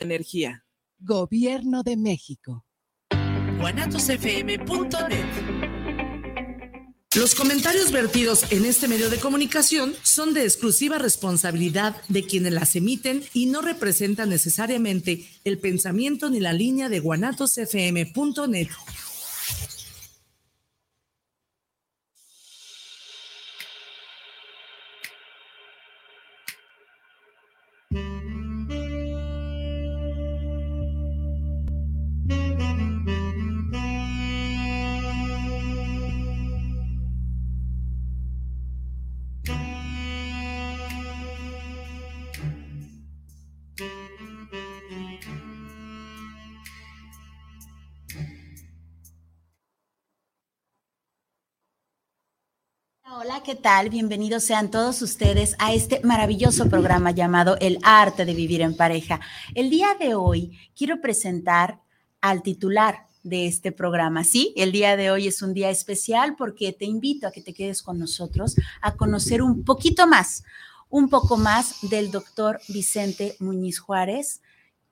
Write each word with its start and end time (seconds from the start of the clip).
energía. 0.00 0.64
Gobierno 0.98 1.82
de 1.82 1.96
México. 1.96 2.66
guanatosfm.net 3.58 5.70
los 7.16 7.34
comentarios 7.34 7.90
vertidos 7.90 8.52
en 8.52 8.64
este 8.64 8.86
medio 8.86 9.10
de 9.10 9.18
comunicación 9.18 9.94
son 10.04 10.32
de 10.32 10.44
exclusiva 10.44 10.96
responsabilidad 10.96 11.96
de 12.06 12.22
quienes 12.22 12.52
las 12.52 12.76
emiten 12.76 13.24
y 13.34 13.46
no 13.46 13.62
representan 13.62 14.28
necesariamente 14.28 15.28
el 15.42 15.58
pensamiento 15.58 16.30
ni 16.30 16.38
la 16.38 16.52
línea 16.52 16.88
de 16.88 17.00
guanatosfm.net. 17.00 18.68
¿qué 53.44 53.54
tal? 53.54 53.88
Bienvenidos 53.88 54.44
sean 54.44 54.70
todos 54.70 55.00
ustedes 55.00 55.56
a 55.58 55.72
este 55.72 56.00
maravilloso 56.04 56.68
programa 56.68 57.10
llamado 57.10 57.56
El 57.58 57.78
arte 57.82 58.26
de 58.26 58.34
vivir 58.34 58.60
en 58.60 58.76
pareja. 58.76 59.18
El 59.54 59.70
día 59.70 59.96
de 59.98 60.14
hoy 60.14 60.58
quiero 60.76 61.00
presentar 61.00 61.80
al 62.20 62.42
titular 62.42 63.06
de 63.22 63.46
este 63.46 63.72
programa. 63.72 64.24
Sí, 64.24 64.52
el 64.56 64.72
día 64.72 64.94
de 64.96 65.10
hoy 65.10 65.26
es 65.28 65.40
un 65.40 65.54
día 65.54 65.70
especial 65.70 66.36
porque 66.36 66.72
te 66.72 66.84
invito 66.84 67.26
a 67.26 67.30
que 67.30 67.40
te 67.40 67.54
quedes 67.54 67.82
con 67.82 67.98
nosotros 67.98 68.56
a 68.82 68.96
conocer 68.96 69.40
un 69.40 69.64
poquito 69.64 70.06
más, 70.06 70.44
un 70.90 71.08
poco 71.08 71.38
más 71.38 71.76
del 71.88 72.10
doctor 72.10 72.60
Vicente 72.68 73.36
Muñiz 73.38 73.78
Juárez, 73.78 74.42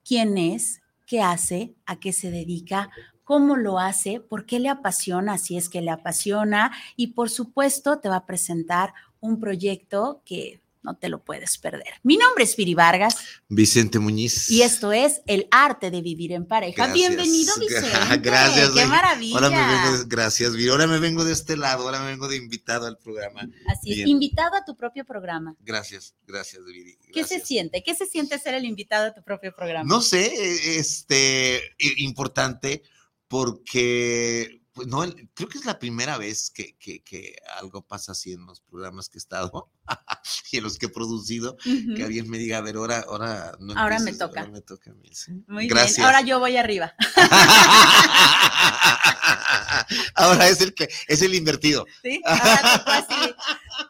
quién 0.03 0.39
es, 0.39 0.81
qué 1.05 1.21
hace, 1.21 1.75
a 1.85 1.99
qué 1.99 2.13
se 2.13 2.31
dedica, 2.31 2.89
cómo 3.29 3.57
lo 3.57 3.77
hace, 3.77 4.19
por 4.19 4.47
qué 4.47 4.59
le 4.59 4.69
apasiona, 4.69 5.37
si 5.37 5.55
es 5.55 5.69
que 5.69 5.81
le 5.81 5.91
apasiona, 5.91 6.71
y 6.95 7.13
por 7.13 7.29
supuesto 7.29 7.99
te 7.99 8.09
va 8.09 8.15
a 8.15 8.25
presentar 8.25 8.95
un 9.19 9.39
proyecto 9.39 10.23
que 10.25 10.63
no 10.81 10.97
te 10.97 11.09
lo 11.09 11.23
puedes 11.23 11.59
perder. 11.59 11.93
Mi 12.01 12.17
nombre 12.17 12.43
es 12.43 12.55
Piri 12.55 12.73
Vargas. 12.73 13.17
Vicente 13.47 13.99
Muñiz. 13.99 14.49
Y 14.49 14.63
esto 14.63 14.91
es 14.91 15.21
El 15.27 15.47
Arte 15.51 15.91
de 15.91 16.01
Vivir 16.01 16.31
en 16.31 16.47
Pareja. 16.47 16.91
Bienvenido, 16.91 17.53
Vicente. 17.59 18.17
Gracias. 18.19 18.71
Qué 18.71 18.87
maravilla. 18.87 19.35
Ahora 19.35 19.49
me 19.51 19.57
vengo, 19.57 20.05
gracias, 20.07 20.51
Ahora 20.71 20.87
me 20.87 20.97
vengo 20.97 21.23
de 21.23 21.33
este 21.33 21.55
lado, 21.55 21.83
ahora 21.83 21.99
me 21.99 22.07
vengo 22.07 22.27
de 22.27 22.35
invitado 22.35 22.87
al 22.87 22.97
programa. 22.97 23.47
Así 23.67 24.01
es, 24.01 24.07
invitado 24.07 24.55
a 24.55 24.65
tu 24.65 24.75
propio 24.75 25.05
programa. 25.05 25.55
Gracias, 25.59 26.15
gracias, 26.25 26.65
Viri. 26.65 26.97
¿Qué 27.13 27.23
se 27.23 27.39
siente? 27.39 27.83
¿Qué 27.83 27.93
se 27.93 28.07
siente 28.07 28.39
ser 28.39 28.55
el 28.55 28.65
invitado 28.65 29.05
a 29.05 29.13
tu 29.13 29.21
propio 29.21 29.53
programa? 29.55 29.87
No 29.87 30.01
sé, 30.01 30.79
este, 30.79 31.61
importante 31.77 32.81
porque, 33.29 34.61
pues 34.73 34.87
no, 34.87 35.03
creo 35.35 35.47
que 35.47 35.59
es 35.59 35.65
la 35.65 35.77
primera 35.77 36.17
vez 36.17 36.49
que, 36.49 36.75
que, 36.77 37.35
algo 37.59 37.83
pasa 37.83 38.13
así 38.13 38.33
en 38.33 38.43
los 38.45 38.59
programas 38.59 39.07
que 39.07 39.17
he 39.17 39.19
estado 39.19 39.69
y 40.51 40.57
en 40.57 40.63
los 40.63 40.79
que 40.79 40.87
he 40.87 40.89
producido, 40.89 41.55
que 41.95 42.03
alguien 42.03 42.27
me 42.27 42.39
diga, 42.39 42.57
a 42.57 42.61
ver, 42.61 42.75
ahora, 42.75 43.05
ahora 43.07 43.55
no 43.59 43.77
Ahora 43.77 43.99
me 43.99 44.13
toca. 44.13 44.41
Ahora 44.41 44.51
me 44.51 44.61
toca 44.61 44.89
a 44.89 44.95
mí. 44.95 45.11
Muy 45.47 45.67
Gracias. 45.67 45.97
bien, 45.97 46.07
ahora 46.07 46.21
yo 46.21 46.39
voy 46.39 46.57
arriba. 46.57 46.95
ahora 50.15 50.47
es 50.47 50.59
el 50.61 50.73
que, 50.73 50.89
es 51.07 51.21
el 51.21 51.35
invertido. 51.35 51.85
Sí, 52.01 52.19
ahora 52.25 52.55
así. 52.87 53.35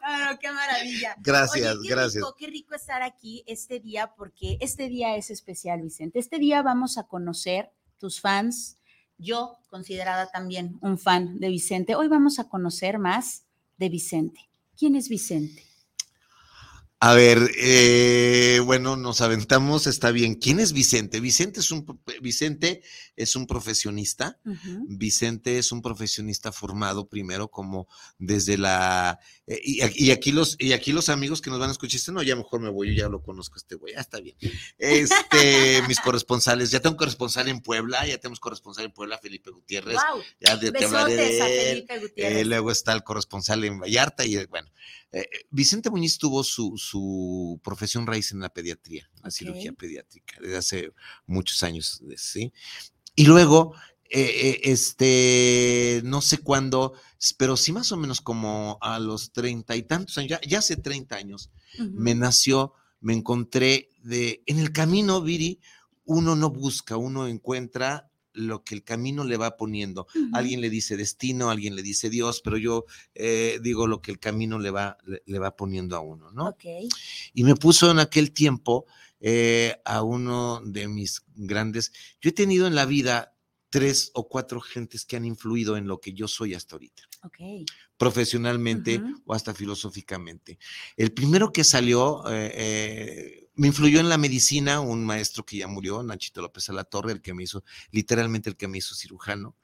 Claro, 0.00 0.38
qué 0.38 0.52
maravilla. 0.52 1.16
Gracias, 1.20 1.78
qué 1.82 1.88
gracias. 1.88 2.16
Rico, 2.16 2.36
qué 2.38 2.46
rico 2.48 2.74
estar 2.74 3.02
aquí 3.02 3.42
este 3.46 3.80
día, 3.80 4.12
porque 4.16 4.58
este 4.60 4.90
día 4.90 5.16
es 5.16 5.30
especial, 5.30 5.80
Vicente. 5.80 6.18
Este 6.18 6.38
día 6.38 6.60
vamos 6.60 6.98
a 6.98 7.04
conocer 7.04 7.72
tus 7.96 8.20
fans, 8.20 8.76
yo 9.20 9.58
considerada 9.68 10.30
también 10.30 10.78
un 10.80 10.98
fan 10.98 11.38
de 11.38 11.48
Vicente. 11.48 11.94
Hoy 11.94 12.08
vamos 12.08 12.38
a 12.38 12.48
conocer 12.48 12.98
más 12.98 13.44
de 13.76 13.88
Vicente. 13.88 14.40
¿Quién 14.76 14.96
es 14.96 15.08
Vicente? 15.08 15.70
A 17.02 17.14
ver, 17.14 17.50
eh, 17.56 18.60
bueno, 18.62 18.94
nos 18.94 19.22
aventamos, 19.22 19.86
está 19.86 20.10
bien. 20.10 20.34
¿Quién 20.34 20.60
es 20.60 20.74
Vicente? 20.74 21.18
Vicente 21.20 21.60
es 21.60 21.70
un, 21.70 21.98
Vicente 22.20 22.82
es 23.16 23.36
un 23.36 23.46
profesionista. 23.46 24.38
Vicente 24.86 25.56
es 25.56 25.72
un 25.72 25.80
profesionista 25.80 26.52
formado 26.52 27.08
primero 27.08 27.48
como 27.48 27.88
desde 28.18 28.58
la 28.58 29.18
eh, 29.50 29.60
y, 29.96 30.12
aquí 30.12 30.30
los 30.30 30.54
y 30.60 30.74
aquí 30.74 30.92
los 30.92 31.08
amigos 31.08 31.40
que 31.40 31.50
nos 31.50 31.58
van 31.58 31.70
a 31.70 31.72
escuchar 31.72 31.98
dicen, 31.98 32.14
no, 32.14 32.22
ya 32.22 32.36
mejor 32.36 32.60
me 32.60 32.68
voy, 32.68 32.94
yo 32.94 33.02
ya 33.02 33.08
lo 33.08 33.20
conozco 33.20 33.56
este 33.56 33.74
güey, 33.74 33.94
ya 33.94 34.00
está 34.00 34.20
bien. 34.20 34.36
Este, 34.78 35.82
mis 35.88 35.98
corresponsales, 35.98 36.70
ya 36.70 36.78
tengo 36.78 36.96
corresponsal 36.96 37.48
en 37.48 37.60
Puebla, 37.60 38.06
ya 38.06 38.16
tenemos 38.18 38.38
corresponsal 38.38 38.84
en 38.84 38.92
Puebla, 38.92 39.18
Felipe 39.18 39.50
Gutiérrez. 39.50 39.98
Ya 40.38 40.56
de, 40.56 40.70
te 40.70 40.84
hablaré 40.84 41.16
de 41.16 41.38
Felipe 41.38 41.98
Gutiérrez. 41.98 42.42
Eh, 42.42 42.44
luego 42.44 42.70
está 42.70 42.92
el 42.92 43.02
corresponsal 43.02 43.64
en 43.64 43.80
Vallarta 43.80 44.24
y 44.24 44.46
bueno, 44.46 44.70
eh, 45.10 45.28
Vicente 45.50 45.90
Muñiz 45.90 46.16
tuvo 46.18 46.44
su, 46.44 46.78
su, 46.78 47.60
profesión 47.64 48.06
raíz 48.06 48.30
en 48.30 48.38
la 48.38 48.50
pediatría, 48.50 49.10
la 49.20 49.32
cirugía 49.32 49.72
pediátrica, 49.72 50.38
desde 50.40 50.56
hace 50.58 50.92
muchos 51.26 51.64
años, 51.64 52.00
¿sí? 52.16 52.52
Y 53.16 53.26
luego, 53.26 53.74
eh, 54.10 54.20
eh, 54.20 54.60
este, 54.64 56.02
no 56.04 56.20
sé 56.20 56.38
cuándo, 56.38 56.94
pero 57.36 57.56
sí 57.56 57.72
más 57.72 57.92
o 57.92 57.96
menos 57.96 58.20
como 58.20 58.78
a 58.80 58.98
los 58.98 59.32
treinta 59.32 59.76
y 59.76 59.82
tantos 59.82 60.18
años, 60.18 60.40
ya, 60.46 60.58
hace 60.58 60.76
treinta 60.76 61.16
años, 61.16 61.50
me 61.78 62.14
nació, 62.14 62.74
me 63.00 63.12
encontré 63.14 63.88
de, 64.02 64.42
en 64.46 64.58
el 64.58 64.72
camino, 64.72 65.22
Viri, 65.22 65.60
uno 66.04 66.34
no 66.34 66.50
busca, 66.50 66.96
uno 66.96 67.28
encuentra 67.28 68.10
lo 68.32 68.64
que 68.64 68.74
el 68.74 68.82
camino 68.82 69.24
le 69.24 69.36
va 69.36 69.56
poniendo. 69.56 70.06
Alguien 70.32 70.60
le 70.60 70.70
dice 70.70 70.96
destino, 70.96 71.50
alguien 71.50 71.76
le 71.76 71.82
dice 71.82 72.10
Dios, 72.10 72.40
pero 72.42 72.56
yo 72.56 72.84
eh, 73.14 73.58
digo 73.62 73.86
lo 73.86 74.00
que 74.00 74.10
el 74.10 74.18
camino 74.18 74.58
le 74.58 74.70
va, 74.70 74.98
le, 75.04 75.38
va 75.38 75.56
poniendo 75.56 75.96
a 75.96 76.00
uno, 76.00 76.30
¿no? 76.32 76.56
Y 77.34 77.44
me 77.44 77.54
puso 77.54 77.90
en 77.90 77.98
aquel 77.98 78.32
tiempo 78.32 78.86
eh, 79.20 79.76
a 79.84 80.02
uno 80.02 80.60
de 80.64 80.88
mis 80.88 81.22
grandes. 81.34 81.92
Yo 82.20 82.30
he 82.30 82.32
tenido 82.32 82.66
en 82.66 82.74
la 82.74 82.86
vida 82.86 83.34
tres 83.70 84.10
o 84.14 84.28
cuatro 84.28 84.60
gentes 84.60 85.04
que 85.04 85.16
han 85.16 85.24
influido 85.24 85.76
en 85.76 85.86
lo 85.86 86.00
que 86.00 86.12
yo 86.12 86.28
soy 86.28 86.54
hasta 86.54 86.74
ahorita. 86.74 87.02
Profesionalmente 87.96 89.00
o 89.24 89.34
hasta 89.34 89.54
filosóficamente. 89.54 90.58
El 90.96 91.12
primero 91.12 91.52
que 91.52 91.64
salió 91.64 92.22
eh, 92.28 93.48
me 93.54 93.68
influyó 93.68 94.00
en 94.00 94.08
la 94.08 94.18
medicina 94.18 94.80
un 94.80 95.04
maestro 95.04 95.44
que 95.44 95.58
ya 95.58 95.68
murió, 95.68 96.02
Nachito 96.02 96.42
López 96.42 96.68
Torre, 96.90 97.12
el 97.12 97.22
que 97.22 97.34
me 97.34 97.44
hizo, 97.44 97.62
literalmente 97.90 98.50
el 98.50 98.56
que 98.56 98.68
me 98.68 98.78
hizo 98.78 98.94
cirujano. 98.94 99.56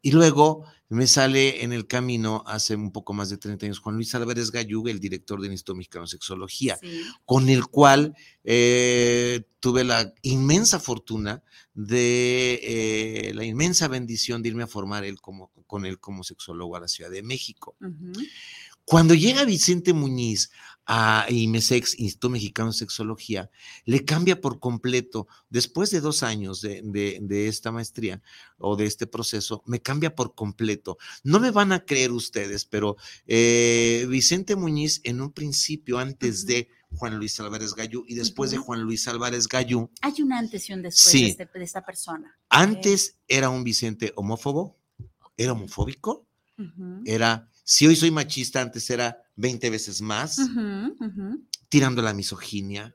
Y 0.00 0.12
luego 0.12 0.64
me 0.90 1.06
sale 1.06 1.62
en 1.62 1.72
el 1.72 1.86
camino, 1.86 2.42
hace 2.46 2.74
un 2.74 2.92
poco 2.92 3.12
más 3.12 3.28
de 3.28 3.36
30 3.36 3.66
años, 3.66 3.78
Juan 3.78 3.96
Luis 3.96 4.14
Álvarez 4.14 4.50
Gayuga, 4.50 4.90
el 4.90 5.00
director 5.00 5.40
del 5.40 5.52
Instituto 5.52 5.76
Mexicano 5.76 6.04
de 6.06 6.10
Sexología, 6.10 6.78
con 7.26 7.48
el 7.50 7.66
cual 7.66 8.14
eh, 8.42 9.42
tuve 9.60 9.84
la 9.84 10.14
inmensa 10.22 10.80
fortuna 10.80 11.42
de, 11.74 12.60
eh, 12.62 13.34
la 13.34 13.44
inmensa 13.44 13.86
bendición 13.88 14.42
de 14.42 14.48
irme 14.48 14.62
a 14.62 14.66
formar 14.66 15.04
él 15.04 15.20
como, 15.20 15.50
con 15.66 15.84
él 15.84 15.98
como 15.98 16.24
sexólogo 16.24 16.76
a 16.76 16.80
la 16.80 16.88
Ciudad 16.88 17.10
de 17.10 17.22
México. 17.22 17.76
Cuando 18.86 19.14
llega 19.14 19.44
Vicente 19.44 19.92
Muñiz 19.92 20.50
a 20.90 21.26
IMESEX, 21.28 21.98
Instituto 21.98 22.30
Mexicano 22.30 22.70
de 22.70 22.78
Sexología, 22.78 23.50
le 23.84 24.06
cambia 24.06 24.40
por 24.40 24.58
completo, 24.58 25.28
después 25.50 25.90
de 25.90 26.00
dos 26.00 26.22
años 26.22 26.62
de, 26.62 27.46
esta 27.46 27.70
maestría 27.70 28.22
o 28.56 28.74
de 28.74 28.86
este 28.86 29.06
proceso, 29.06 29.62
me 29.66 29.82
cambia 29.82 30.14
por 30.14 30.34
completo. 30.34 30.96
No 31.22 31.40
me 31.40 31.50
van 31.50 31.72
a 31.72 31.84
creer 31.84 32.10
ustedes, 32.10 32.64
pero 32.64 32.96
eh, 33.26 34.06
Vicente 34.08 34.56
Muñiz 34.56 35.02
en 35.04 35.20
un 35.20 35.30
principio, 35.30 35.98
antes 35.98 36.46
de 36.46 36.70
Juan 36.96 37.18
Luis 37.18 37.38
Álvarez 37.38 37.74
Gallú 37.74 38.04
y 38.08 38.14
después 38.14 38.50
de 38.50 38.56
Juan 38.56 38.80
Luis 38.80 39.06
Álvarez 39.08 39.46
Gallú. 39.46 39.90
Hay 40.00 40.22
un 40.22 40.32
antes 40.32 40.70
y 40.70 40.72
un 40.72 40.80
después 40.80 41.12
de, 41.12 41.26
este, 41.26 41.48
esta 41.62 41.84
persona. 41.84 42.34
Antes 42.48 43.18
era 43.28 43.50
un 43.50 43.62
Vicente 43.62 44.14
homófobo, 44.16 44.78
era 45.36 45.52
homofóbico, 45.52 46.26
era, 47.04 47.48
si 47.62 47.86
hoy 47.86 47.94
soy 47.94 48.10
machista, 48.10 48.62
antes 48.62 48.88
era 48.88 49.22
20 49.38 49.70
veces 49.70 50.02
más, 50.02 50.38
tirando 51.68 52.02
la 52.02 52.12
misoginia. 52.12 52.94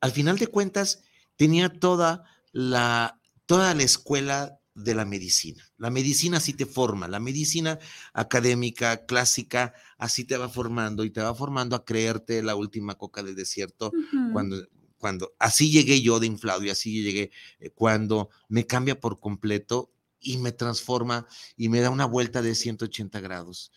Al 0.00 0.12
final 0.12 0.38
de 0.38 0.46
cuentas, 0.46 1.02
tenía 1.36 1.68
toda 1.68 2.24
la, 2.52 3.20
toda 3.46 3.74
la 3.74 3.82
escuela 3.82 4.60
de 4.74 4.94
la 4.94 5.04
medicina. 5.04 5.64
La 5.76 5.90
medicina 5.90 6.36
así 6.36 6.52
te 6.52 6.64
forma, 6.64 7.08
la 7.08 7.18
medicina 7.18 7.80
académica, 8.12 9.04
clásica, 9.06 9.74
así 9.98 10.24
te 10.24 10.36
va 10.36 10.48
formando 10.48 11.04
y 11.04 11.10
te 11.10 11.20
va 11.20 11.34
formando 11.34 11.74
a 11.74 11.84
creerte 11.84 12.42
la 12.42 12.54
última 12.54 12.94
coca 12.94 13.22
del 13.24 13.34
desierto 13.34 13.92
cuando 14.32 14.56
cuando 14.98 15.32
así 15.38 15.70
llegué 15.70 16.02
yo 16.02 16.18
de 16.18 16.26
inflado 16.26 16.64
y 16.64 16.70
así 16.70 17.02
llegué 17.02 17.30
eh, 17.60 17.70
cuando 17.70 18.30
me 18.48 18.66
cambia 18.66 18.98
por 18.98 19.20
completo 19.20 19.92
y 20.20 20.38
me 20.38 20.52
transforma 20.52 21.26
y 21.56 21.68
me 21.68 21.80
da 21.80 21.90
una 21.90 22.04
vuelta 22.04 22.42
de 22.42 22.54
180 22.54 23.20
grados. 23.20 23.70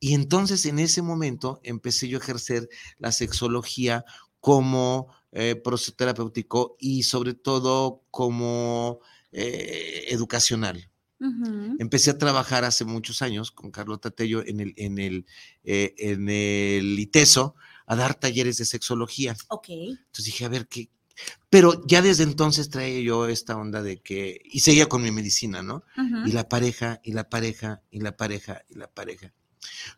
Y 0.00 0.14
entonces 0.14 0.64
en 0.64 0.78
ese 0.78 1.02
momento 1.02 1.60
empecé 1.62 2.08
yo 2.08 2.18
a 2.18 2.22
ejercer 2.22 2.68
la 2.98 3.12
sexología 3.12 4.04
como 4.40 5.14
eh, 5.32 5.62
y 6.78 7.02
sobre 7.02 7.34
todo 7.34 8.02
como 8.10 9.00
eh, 9.30 10.06
educacional. 10.08 10.90
Empecé 11.78 12.12
a 12.12 12.18
trabajar 12.18 12.64
hace 12.64 12.86
muchos 12.86 13.20
años 13.20 13.50
con 13.50 13.70
Carlota 13.70 14.10
Tello 14.10 14.42
en 14.46 14.60
el, 14.60 14.72
en 14.76 14.98
el, 14.98 15.26
eh, 15.64 15.94
en 15.98 16.30
el 16.30 16.98
ITESO 16.98 17.54
a 17.86 17.94
dar 17.94 18.14
talleres 18.14 18.56
de 18.56 18.64
sexología. 18.64 19.36
Ok. 19.48 19.68
Entonces 19.68 20.24
dije, 20.24 20.46
a 20.46 20.48
ver 20.48 20.66
qué. 20.66 20.88
Pero 21.50 21.86
ya 21.86 22.00
desde 22.00 22.22
entonces 22.22 22.70
traía 22.70 23.00
yo 23.02 23.28
esta 23.28 23.58
onda 23.58 23.82
de 23.82 24.00
que, 24.00 24.40
y 24.44 24.60
seguía 24.60 24.86
con 24.86 25.02
mi 25.02 25.10
medicina, 25.10 25.62
¿no? 25.62 25.84
Y 26.24 26.32
la 26.32 26.48
pareja, 26.48 27.00
y 27.04 27.12
la 27.12 27.28
pareja, 27.28 27.82
y 27.90 28.00
la 28.00 28.16
pareja, 28.16 28.62
y 28.70 28.76
la 28.76 28.90
pareja. 28.90 29.34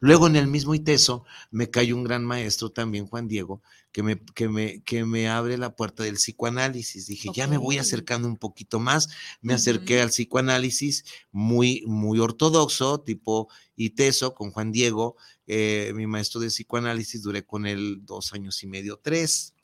Luego 0.01 0.27
en 0.27 0.37
el 0.37 0.47
mismo 0.47 0.75
ITESO 0.75 1.25
me 1.51 1.71
cayó 1.71 1.97
un 1.97 2.05
gran 2.05 2.25
maestro 2.25 2.71
también, 2.71 3.07
Juan 3.07 3.29
Diego, 3.29 3.63
que 3.93 4.03
me, 4.03 4.19
que 4.35 4.49
me, 4.49 4.83
que 4.83 5.05
me 5.05 5.29
abre 5.29 5.57
la 5.59 5.77
puerta 5.77 6.03
del 6.03 6.15
psicoanálisis. 6.15 7.07
Dije, 7.07 7.31
ya 7.35 7.47
me 7.47 7.59
voy 7.59 7.79
acercando 7.79 8.27
un 8.27 8.37
poquito 8.37 8.81
más. 8.81 9.09
Me 9.41 9.55
acerqué 9.55 10.01
al 10.01 10.09
psicoanálisis 10.09 11.05
muy, 11.31 11.85
muy 11.87 12.19
ortodoxo, 12.19 13.01
tipo 13.01 13.49
ITESO, 13.77 14.35
con 14.35 14.51
Juan 14.51 14.73
Diego, 14.73 15.17
eh, 15.47 15.93
mi 15.95 16.07
maestro 16.07 16.41
de 16.41 16.49
psicoanálisis. 16.49 17.23
Duré 17.23 17.45
con 17.45 17.67
él 17.67 18.01
dos 18.05 18.33
años 18.33 18.63
y 18.63 18.67
medio, 18.67 18.99
tres. 19.01 19.55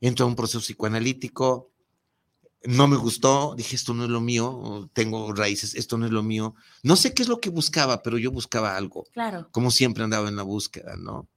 Entró 0.00 0.26
a 0.26 0.28
un 0.28 0.36
proceso 0.36 0.60
psicoanalítico, 0.60 1.71
no 2.64 2.86
me 2.86 2.96
gustó, 2.96 3.54
dije, 3.56 3.76
esto 3.76 3.94
no 3.94 4.04
es 4.04 4.10
lo 4.10 4.20
mío, 4.20 4.88
tengo 4.92 5.32
raíces, 5.32 5.74
esto 5.74 5.98
no 5.98 6.06
es 6.06 6.12
lo 6.12 6.22
mío. 6.22 6.54
No 6.82 6.96
sé 6.96 7.12
qué 7.14 7.22
es 7.22 7.28
lo 7.28 7.40
que 7.40 7.50
buscaba, 7.50 8.02
pero 8.02 8.18
yo 8.18 8.30
buscaba 8.30 8.76
algo. 8.76 9.04
Claro. 9.12 9.48
Como 9.50 9.70
siempre 9.70 10.04
andaba 10.04 10.28
en 10.28 10.36
la 10.36 10.42
búsqueda, 10.42 10.96
¿no? 10.96 11.28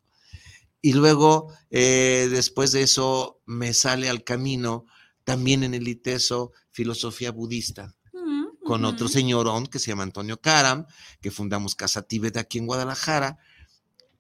Y 0.82 0.94
luego, 0.94 1.52
eh, 1.72 2.28
después 2.30 2.72
de 2.72 2.84
eso, 2.84 3.42
me 3.46 3.74
sale 3.74 4.08
al 4.08 4.24
camino, 4.24 4.86
también 5.24 5.64
en 5.64 5.74
el 5.74 5.88
ITESO, 5.88 6.52
filosofía 6.70 7.32
budista, 7.32 7.96
mm, 8.14 8.64
con 8.64 8.86
otro 8.86 9.08
señorón 9.08 9.66
que 9.66 9.80
se 9.80 9.88
llama 9.88 10.04
Antonio 10.04 10.40
Karam, 10.40 10.86
que 11.22 11.32
fundamos 11.32 11.74
Casa 11.74 12.04
Tíbet 12.04 12.38
aquí 12.38 12.60
en 12.60 12.68
Guadalajara, 12.68 13.40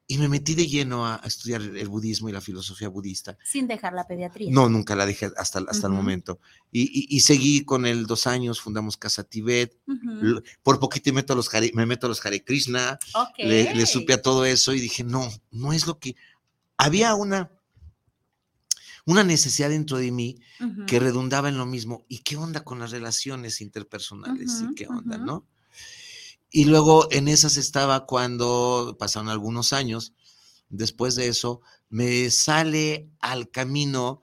y 0.07 0.17
me 0.19 0.29
metí 0.29 0.53
de 0.53 0.67
lleno 0.67 1.07
a, 1.07 1.21
estudiar 1.25 1.61
el 1.61 1.87
budismo 1.87 2.29
y 2.29 2.31
la 2.31 2.41
filosofía 2.41 2.89
budista. 2.89 3.37
Sin 3.43 3.67
dejar 3.67 3.93
la 3.93 4.05
pediatría. 4.05 4.51
No, 4.51 4.69
nunca 4.69 4.95
la 4.95 5.05
dejé 5.05 5.31
hasta, 5.37 5.59
hasta 5.67 5.87
el 5.87 5.93
momento. 5.93 6.39
Y, 6.71 7.19
seguí 7.21 7.65
con 7.65 7.85
él 7.85 8.05
dos 8.05 8.27
años, 8.27 8.61
fundamos 8.61 8.97
Casa 8.97 9.23
Tibet. 9.23 9.79
Por 10.61 10.79
poquito 10.79 11.09
me 11.11 11.21
meto 11.21 11.33
a 11.33 11.35
los 11.35 11.51
Hare, 11.53 11.71
me 11.73 11.85
meto 11.85 12.05
a 12.05 12.09
los 12.09 12.23
Hare 12.23 12.43
Krishna. 12.43 12.99
Le, 13.37 13.85
supe 13.87 14.13
a 14.13 14.21
todo 14.21 14.45
eso 14.45 14.73
y 14.73 14.79
dije, 14.79 15.03
no, 15.03 15.27
no 15.51 15.73
es 15.73 15.87
lo 15.87 15.97
que... 15.97 16.15
Había 16.77 17.15
una, 17.15 17.51
una 19.05 19.23
necesidad 19.23 19.69
dentro 19.69 19.97
de 19.97 20.11
mí 20.11 20.39
que 20.85 20.99
redundaba 20.99 21.49
en 21.49 21.57
lo 21.57 21.65
mismo. 21.65 22.05
¿Y 22.07 22.19
qué 22.19 22.37
onda 22.37 22.63
con 22.63 22.79
las 22.79 22.91
relaciones 22.91 23.59
interpersonales? 23.59 24.61
¿Y 24.61 24.75
qué 24.75 24.87
onda, 24.87 25.17
no? 25.17 25.47
Y 26.55 26.63
luego 26.63 27.09
en 27.11 27.27
esas 27.27 27.57
estaba 27.57 28.05
cuando 28.05 28.95
pasaron 28.97 29.27
algunos 29.27 29.73
años. 29.73 30.13
Después 30.69 31.15
de 31.15 31.27
eso, 31.27 31.59
me 31.89 32.31
sale 32.31 33.09
al 33.19 33.51
camino 33.51 34.21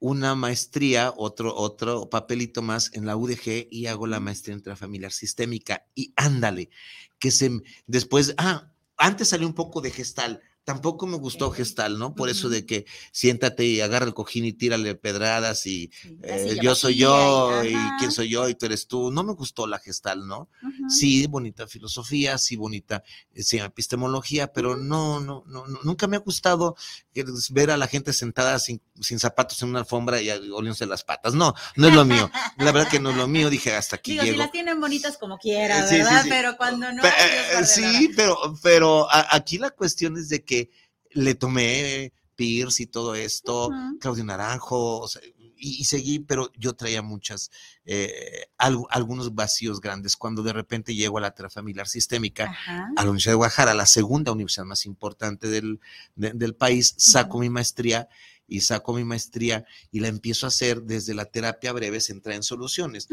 una 0.00 0.34
maestría, 0.34 1.14
otro, 1.16 1.54
otro 1.54 2.10
papelito 2.10 2.62
más 2.62 2.90
en 2.94 3.06
la 3.06 3.16
UDG 3.16 3.68
y 3.70 3.86
hago 3.86 4.08
la 4.08 4.18
maestría 4.18 4.56
intrafamiliar 4.56 5.12
sistémica. 5.12 5.86
Y 5.94 6.12
ándale, 6.16 6.68
que 7.20 7.30
se, 7.30 7.62
después, 7.86 8.34
ah, 8.38 8.72
antes 8.96 9.28
salió 9.28 9.46
un 9.46 9.54
poco 9.54 9.80
de 9.80 9.92
gestal, 9.92 10.42
tampoco 10.66 11.06
me 11.06 11.16
gustó 11.16 11.52
Gestal, 11.52 11.96
¿no? 11.96 12.16
Por 12.16 12.28
eso 12.28 12.48
de 12.48 12.66
que 12.66 12.86
siéntate 13.12 13.64
y 13.64 13.80
agarra 13.80 14.04
el 14.04 14.14
cojín 14.14 14.44
y 14.44 14.52
tírale 14.52 14.96
pedradas 14.96 15.64
y 15.64 15.92
eh, 16.24 16.58
yo 16.60 16.74
soy 16.74 16.96
yo 16.96 17.62
y, 17.64 17.72
quién 18.00 18.10
soy 18.10 18.28
yo 18.28 18.48
y 18.48 18.56
tú 18.56 18.66
eres 18.66 18.88
tú. 18.88 19.12
No 19.12 19.22
me 19.22 19.32
gustó 19.34 19.68
la 19.68 19.78
Gestal, 19.78 20.26
¿no? 20.26 20.50
Sí, 20.88 21.28
bonita 21.28 21.68
filosofía, 21.68 22.36
sí, 22.36 22.56
bonita 22.56 23.04
eh, 23.32 23.44
sí, 23.44 23.58
epistemología, 23.58 24.52
pero 24.52 24.76
no, 24.76 25.20
no, 25.20 25.44
no, 25.46 25.66
nunca 25.84 26.08
me 26.08 26.16
ha 26.16 26.20
gustado 26.20 26.74
ver 27.50 27.70
a 27.70 27.76
la 27.76 27.86
gente 27.86 28.12
sentada 28.12 28.58
sin, 28.58 28.82
sin 29.00 29.20
zapatos 29.20 29.62
en 29.62 29.68
una 29.68 29.78
alfombra 29.78 30.20
y 30.20 30.30
oliéndose 30.30 30.84
las 30.86 31.04
patas. 31.04 31.34
No, 31.34 31.54
no 31.76 31.88
es 31.88 31.94
lo 31.94 32.04
mío. 32.04 32.28
La 32.58 32.72
verdad 32.72 32.90
que 32.90 32.98
no 32.98 33.10
es 33.10 33.16
lo 33.16 33.28
mío. 33.28 33.50
Dije, 33.50 33.72
hasta 33.72 33.96
aquí 33.96 34.12
Digo, 34.12 34.24
llego. 34.24 34.34
si 34.34 34.38
las 34.38 34.50
tienen 34.50 34.80
bonitas 34.80 35.16
como 35.16 35.38
quiera, 35.38 35.86
¿verdad? 35.88 36.24
pero 36.28 36.56
cuando 36.56 36.92
no. 36.92 37.04
sí, 37.64 38.10
pero, 38.16 38.36
pero 38.64 39.06
aquí 39.30 39.58
la 39.58 39.70
cuestión 39.70 40.16
es 40.16 40.28
de 40.28 40.42
que 40.42 40.55
le 41.10 41.34
tomé 41.34 42.12
Pierce 42.36 42.84
y 42.84 42.86
todo 42.86 43.14
esto, 43.14 43.70
Claudio 43.98 44.24
Naranjo, 44.24 45.08
y, 45.58 45.84
seguí, 45.84 46.18
pero 46.20 46.52
yo 46.56 46.74
traía 46.74 47.02
muchas, 47.02 47.50
eh, 47.86 48.46
algunos 48.58 49.34
vacíos 49.34 49.80
grandes. 49.80 50.16
Cuando 50.16 50.42
de 50.42 50.52
repente 50.52 50.94
llego 50.94 51.18
a 51.18 51.22
la 51.22 51.30
terapia 51.30 51.54
familiar 51.54 51.88
sistémica, 51.88 52.54
a 52.66 52.92
la 52.94 53.02
Universidad 53.04 53.32
de 53.32 53.36
Guadalajara, 53.36 53.74
la 53.74 53.86
segunda 53.86 54.32
universidad 54.32 54.66
más 54.66 54.84
importante 54.84 55.48
del, 55.48 55.80
del 56.14 56.54
país, 56.54 56.94
saco 56.98 57.38
mi 57.38 57.48
maestría 57.48 58.08
y 58.48 58.60
saco 58.60 58.92
mi 58.92 59.02
maestría 59.02 59.64
y 59.90 60.00
la 60.00 60.08
empiezo 60.08 60.46
a 60.46 60.48
hacer 60.48 60.82
desde 60.82 61.14
la 61.14 61.24
terapia 61.24 61.72
breve 61.72 62.00
centrada 62.00 62.36
en 62.36 62.42
soluciones. 62.42 63.08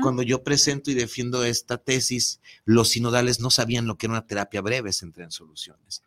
Cuando 0.00 0.22
yo 0.22 0.42
presento 0.44 0.90
y 0.90 0.94
defiendo 0.94 1.44
esta 1.44 1.78
tesis, 1.78 2.40
los 2.64 2.90
sinodales 2.90 3.40
no 3.40 3.50
sabían 3.50 3.86
lo 3.86 3.98
que 3.98 4.06
era 4.06 4.14
una 4.14 4.26
terapia 4.26 4.60
breve 4.60 4.92
centrada 4.92 5.26
en 5.26 5.32
soluciones 5.32 6.04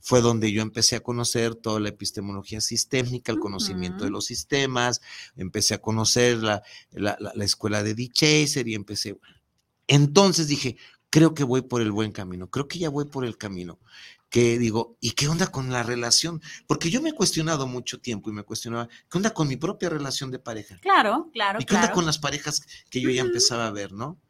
fue 0.00 0.20
donde 0.20 0.52
yo 0.52 0.62
empecé 0.62 0.96
a 0.96 1.00
conocer 1.00 1.54
toda 1.54 1.80
la 1.80 1.88
epistemología 1.88 2.60
sistémica, 2.60 3.32
el 3.32 3.38
conocimiento 3.38 4.04
de 4.04 4.10
los 4.10 4.26
sistemas, 4.26 5.00
empecé 5.36 5.74
a 5.74 5.82
conocer 5.82 6.38
la, 6.38 6.62
escuela 7.40 7.82
de 7.82 7.94
D. 7.94 8.08
Chaser 8.12 8.68
y 8.68 8.74
empecé. 8.74 9.18
Entonces 9.86 10.48
dije, 10.48 10.76
creo 11.10 11.34
que 11.34 11.44
voy 11.44 11.62
por 11.62 11.82
el 11.82 11.92
buen 11.92 12.12
camino, 12.12 12.48
creo 12.48 12.68
que 12.68 12.78
ya 12.78 12.90
voy 12.90 13.06
por 13.06 13.24
el 13.24 13.36
camino. 13.36 13.78
Que 14.30 14.58
digo, 14.58 14.98
¿y 15.00 15.12
qué 15.12 15.26
onda 15.26 15.46
con 15.46 15.72
la 15.72 15.82
relación? 15.82 16.42
Porque 16.66 16.90
yo 16.90 17.00
me 17.00 17.10
he 17.10 17.14
cuestionado 17.14 17.66
mucho 17.66 17.98
tiempo 17.98 18.28
y 18.28 18.34
me 18.34 18.42
cuestionaba, 18.42 18.86
¿qué 19.10 19.16
onda 19.16 19.30
con 19.30 19.48
mi 19.48 19.56
propia 19.56 19.88
relación 19.88 20.30
de 20.30 20.38
pareja? 20.38 20.76
Claro, 20.82 21.30
claro. 21.32 21.58
¿Y 21.62 21.64
qué 21.64 21.74
onda 21.74 21.92
con 21.92 22.04
las 22.04 22.18
parejas 22.18 22.60
que 22.90 23.00
yo 23.00 23.08
ya 23.08 23.22
empezaba 23.22 23.66
a 23.66 23.70
ver, 23.70 23.92
no? 23.92 24.20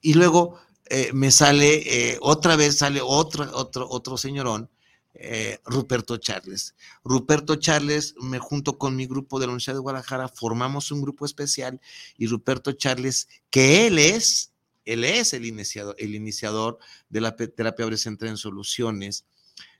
Y 0.00 0.14
luego 0.14 0.58
eh, 0.86 1.12
me 1.14 1.30
sale, 1.30 2.12
eh, 2.12 2.18
otra 2.20 2.56
vez 2.56 2.76
sale 2.78 3.00
otro, 3.02 3.48
otro, 3.56 3.88
otro 3.88 4.18
señorón, 4.18 4.68
eh, 5.14 5.58
Ruperto 5.64 6.18
Charles. 6.18 6.74
Ruperto 7.04 7.56
Charles, 7.56 8.14
me 8.20 8.38
junto 8.38 8.76
con 8.78 8.94
mi 8.94 9.06
grupo 9.06 9.38
de 9.38 9.46
la 9.46 9.52
Universidad 9.52 9.76
de 9.76 9.80
Guadalajara, 9.80 10.28
formamos 10.28 10.90
un 10.90 11.00
grupo 11.00 11.24
especial 11.24 11.80
y 12.18 12.26
Ruperto 12.26 12.72
Charles, 12.72 13.28
que 13.50 13.86
él 13.86 13.98
es, 13.98 14.52
él 14.84 15.04
es 15.04 15.32
el 15.32 15.46
iniciador, 15.46 15.96
el 15.98 16.14
iniciador 16.14 16.78
de 17.08 17.20
la 17.22 17.34
terapia 17.34 17.96
centrada 17.96 18.32
en 18.32 18.36
soluciones, 18.36 19.24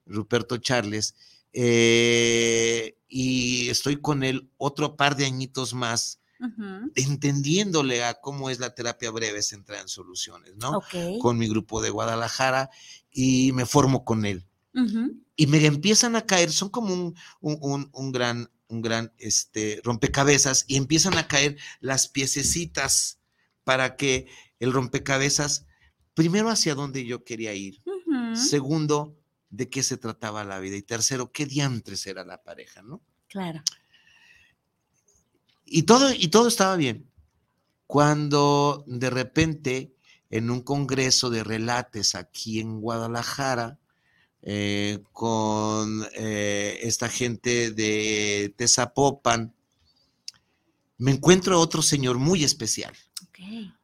Ruperto 0.07 0.57
Charles, 0.57 1.15
y 1.53 3.69
estoy 3.69 4.01
con 4.01 4.25
él 4.25 4.49
otro 4.57 4.97
par 4.97 5.17
de 5.17 5.27
añitos 5.27 5.75
más 5.75 6.19
entendiéndole 6.95 8.05
a 8.05 8.15
cómo 8.21 8.51
es 8.51 8.59
la 8.59 8.75
terapia 8.75 9.11
breve 9.11 9.43
centrada 9.43 9.83
en 9.83 9.89
soluciones, 9.89 10.55
¿no? 10.57 10.81
Con 11.21 11.39
mi 11.39 11.49
grupo 11.49 11.81
de 11.81 11.91
Guadalajara 11.91 12.71
y 13.11 13.53
me 13.53 13.67
formo 13.67 14.05
con 14.05 14.25
él. 14.25 14.47
Y 15.37 15.47
me 15.47 15.65
empiezan 15.65 16.17
a 16.17 16.27
caer, 16.27 16.51
son 16.51 16.69
como 16.69 17.15
un, 17.41 17.91
un, 17.93 18.13
gran, 18.13 18.51
un 18.69 18.83
gran 18.83 19.13
este, 19.19 19.81
rompecabezas 19.85 20.65
y 20.67 20.77
empiezan 20.77 21.17
a 21.17 21.29
caer 21.29 21.57
las 21.81 22.09
piececitas 22.09 23.21
para 23.63 23.97
que 23.97 24.27
el 24.59 24.73
rompecabezas, 24.73 25.67
primero 26.15 26.51
hacia 26.51 26.75
dónde 26.75 27.05
yo 27.05 27.25
quería 27.25 27.55
ir, 27.55 27.83
segundo, 28.35 29.17
de 29.51 29.71
qué 29.71 29.83
se 29.83 29.97
trataba 29.97 30.45
la 30.45 30.59
vida 30.59 30.77
y 30.77 30.83
tercero, 30.83 31.31
qué 31.31 31.47
diantres 31.47 32.07
era 32.07 32.25
la 32.25 32.43
pareja, 32.43 32.83
¿no? 32.83 33.01
Claro. 33.29 33.63
Y 35.77 35.83
todo, 35.83 36.13
y 36.13 36.29
todo 36.29 36.47
estaba 36.47 36.77
bien. 36.77 37.11
Cuando 37.89 38.85
de 38.87 39.11
repente, 39.11 39.93
en 40.31 40.49
un 40.49 40.61
congreso 40.61 41.31
de 41.31 41.43
relates 41.43 42.15
aquí 42.15 42.61
en 42.61 42.81
Guadalajara, 42.81 43.81
eh, 44.43 45.01
con 45.11 46.07
eh, 46.15 46.79
esta 46.83 47.09
gente 47.09 47.73
de 47.73 48.55
Tezapopan, 48.57 49.53
me 50.97 51.11
encuentro 51.11 51.57
a 51.57 51.59
otro 51.59 51.83
señor 51.83 52.19
muy 52.19 52.45
especial. 52.45 52.95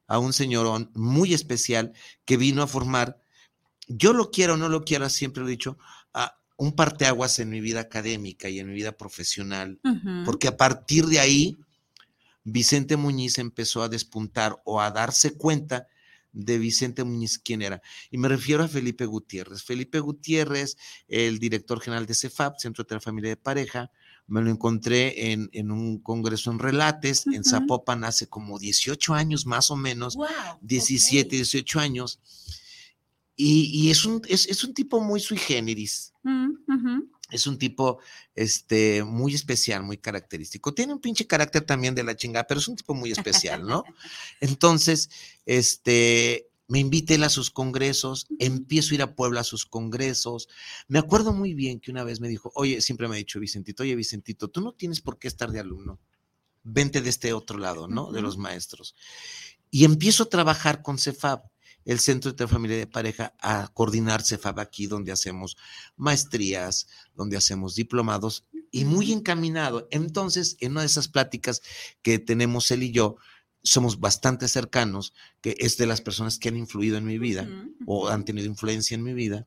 A 0.07 0.21
un 0.21 0.33
señor 0.33 0.91
muy 0.95 1.35
especial 1.35 1.93
que 2.25 2.37
vino 2.37 2.63
a 2.63 2.69
formar, 2.69 3.19
yo 3.89 4.13
lo 4.13 4.31
quiero 4.31 4.55
o 4.55 4.57
no 4.57 4.69
lo 4.69 4.85
quiero, 4.85 5.09
siempre 5.09 5.43
lo 5.43 5.49
he 5.49 5.51
dicho, 5.51 5.77
a 6.15 6.39
un 6.57 6.71
parteaguas 6.77 7.41
en 7.41 7.51
mi 7.51 7.61
vida 7.61 7.81
académica 7.81 8.49
y 8.49 8.61
en 8.61 8.69
mi 8.69 8.75
vida 8.75 8.93
profesional, 8.93 9.81
porque 10.25 10.47
a 10.47 10.57
partir 10.57 11.07
de 11.07 11.19
ahí, 11.19 11.59
Vicente 12.45 12.97
Muñiz 12.97 13.39
empezó 13.39 13.83
a 13.83 13.89
despuntar 13.89 14.61
o 14.65 14.81
a 14.81 14.91
darse 14.91 15.37
cuenta 15.37 15.87
de 16.33 16.59
Vicente 16.59 17.05
Muñiz 17.05 17.39
quién 17.39 17.63
era. 17.63 17.83
Y 18.11 18.19
me 18.19 18.29
refiero 18.29 18.63
a 18.63 18.69
Felipe 18.69 19.05
Gutiérrez. 19.07 19.63
Felipe 19.63 20.01
Gutiérrez, 20.01 20.77
el 21.09 21.39
director 21.39 21.81
general 21.81 22.07
de 22.07 22.15
CEFAP, 22.15 22.59
Centro 22.59 22.85
de 22.85 22.95
la 22.95 23.01
Familia 23.01 23.31
de 23.31 23.37
Pareja, 23.37 23.91
me 24.27 24.41
lo 24.43 24.51
encontré 24.51 25.33
en, 25.33 25.51
en 25.53 25.73
un 25.73 25.99
congreso 25.99 26.53
en 26.53 26.61
Relates, 26.61 27.27
en. 27.27 27.43
Zapopan, 27.43 28.05
hace 28.05 28.29
como 28.29 28.61
18 28.61 29.13
años 29.13 29.45
más 29.45 29.71
o 29.73 29.77
menos, 29.77 30.15
Wow, 30.15 30.29
17, 30.61 31.27
ok. 31.27 31.33
18 31.33 31.81
años. 31.81 32.21
Y, 33.35 33.65
y 33.73 33.91
es, 33.91 34.05
un, 34.05 34.23
es, 34.29 34.47
es 34.47 34.63
un 34.63 34.73
tipo 34.73 35.01
muy 35.01 35.19
sui 35.19 35.37
generis. 35.37 36.13
Mm. 36.23 36.51
Es 37.31 37.47
un 37.47 37.59
tipo 37.59 38.01
este, 38.35 39.05
muy 39.05 39.35
especial, 39.35 39.83
muy 39.83 39.99
característico. 39.99 40.75
Tiene 40.75 40.93
un 40.93 41.01
pinche 41.01 41.27
carácter 41.27 41.63
también 41.63 41.95
de 41.95 42.05
la 42.05 42.17
chingada, 42.17 42.47
pero 42.47 42.61
es 42.61 42.69
un 42.69 42.77
tipo 42.77 42.95
muy 42.95 43.13
especial, 43.13 43.67
¿no? 43.67 43.85
Entonces, 44.41 45.11
este, 45.47 46.51
me 46.71 46.79
invita 46.79 47.15
él 47.15 47.25
a 47.25 47.29
sus 47.31 47.51
congresos, 47.51 48.29
empiezo 48.39 48.93
a 48.93 48.95
ir 48.95 49.03
a 49.03 49.17
Puebla 49.17 49.41
a 49.41 49.45
sus 49.45 49.67
congresos. 49.67 50.49
Me 50.87 51.01
acuerdo 51.01 51.33
muy 51.33 51.53
bien 51.53 51.81
que 51.81 51.91
una 51.91 52.05
vez 52.05 52.21
me 52.21 52.29
dijo, 52.29 52.53
oye, 52.55 52.81
siempre 52.81 53.09
me 53.09 53.17
ha 53.17 53.19
dicho 53.19 53.41
Vicentito, 53.41 53.83
oye, 53.83 53.97
Vicentito, 53.97 54.49
tú 54.49 54.61
no 54.61 54.73
tienes 54.73 55.01
por 55.01 55.19
qué 55.19 55.27
estar 55.27 55.51
de 55.51 55.59
alumno. 55.59 55.99
Vente 56.63 57.01
de 57.01 57.11
este 57.11 57.33
otro 57.33 57.59
lado, 57.59 57.89
¿no? 57.89 58.13
De 58.13 58.23
los 58.23 58.39
maestros. 58.39 58.95
Y 59.73 59.85
empiezo 59.85 60.23
a 60.23 60.29
trabajar 60.29 60.81
con 60.81 60.97
CEFAB, 60.97 61.43
el 61.85 61.99
Centro 62.01 62.33
de 62.33 62.47
Familia 62.49 62.77
de 62.77 62.87
Pareja, 62.87 63.35
a 63.41 63.69
coordinar 63.75 64.23
CEFAB 64.23 64.61
aquí, 64.61 64.87
donde 64.87 65.13
hacemos 65.13 65.57
maestrías, 65.97 66.87
donde 67.15 67.37
hacemos 67.37 67.75
diplomados 67.75 68.45
y 68.71 68.85
muy 68.85 69.13
encaminado. 69.13 69.89
Entonces, 69.91 70.57
en 70.61 70.73
una 70.73 70.83
de 70.83 70.87
esas 70.87 71.09
pláticas 71.09 71.63
que 72.03 72.19
tenemos 72.19 72.71
él 72.71 72.83
y 72.83 72.93
yo, 72.93 73.17
somos 73.63 74.01
bastante 74.01 74.49
cercanos, 74.49 75.13
que 75.43 75.55
es 75.59 75.77
de 75.77 75.87
las 75.87 76.01
personas 76.01 76.39
que 76.39 76.49
han 76.49 76.57
influido 76.57 76.97
en 76.97 77.05
mi 77.05 77.19
vida 77.19 77.47
o 77.87 78.09
han 78.09 78.25
tenido 78.25 78.47
influencia 78.47 78.95
en 78.95 79.03
mi 79.03 79.13
vida. 79.13 79.47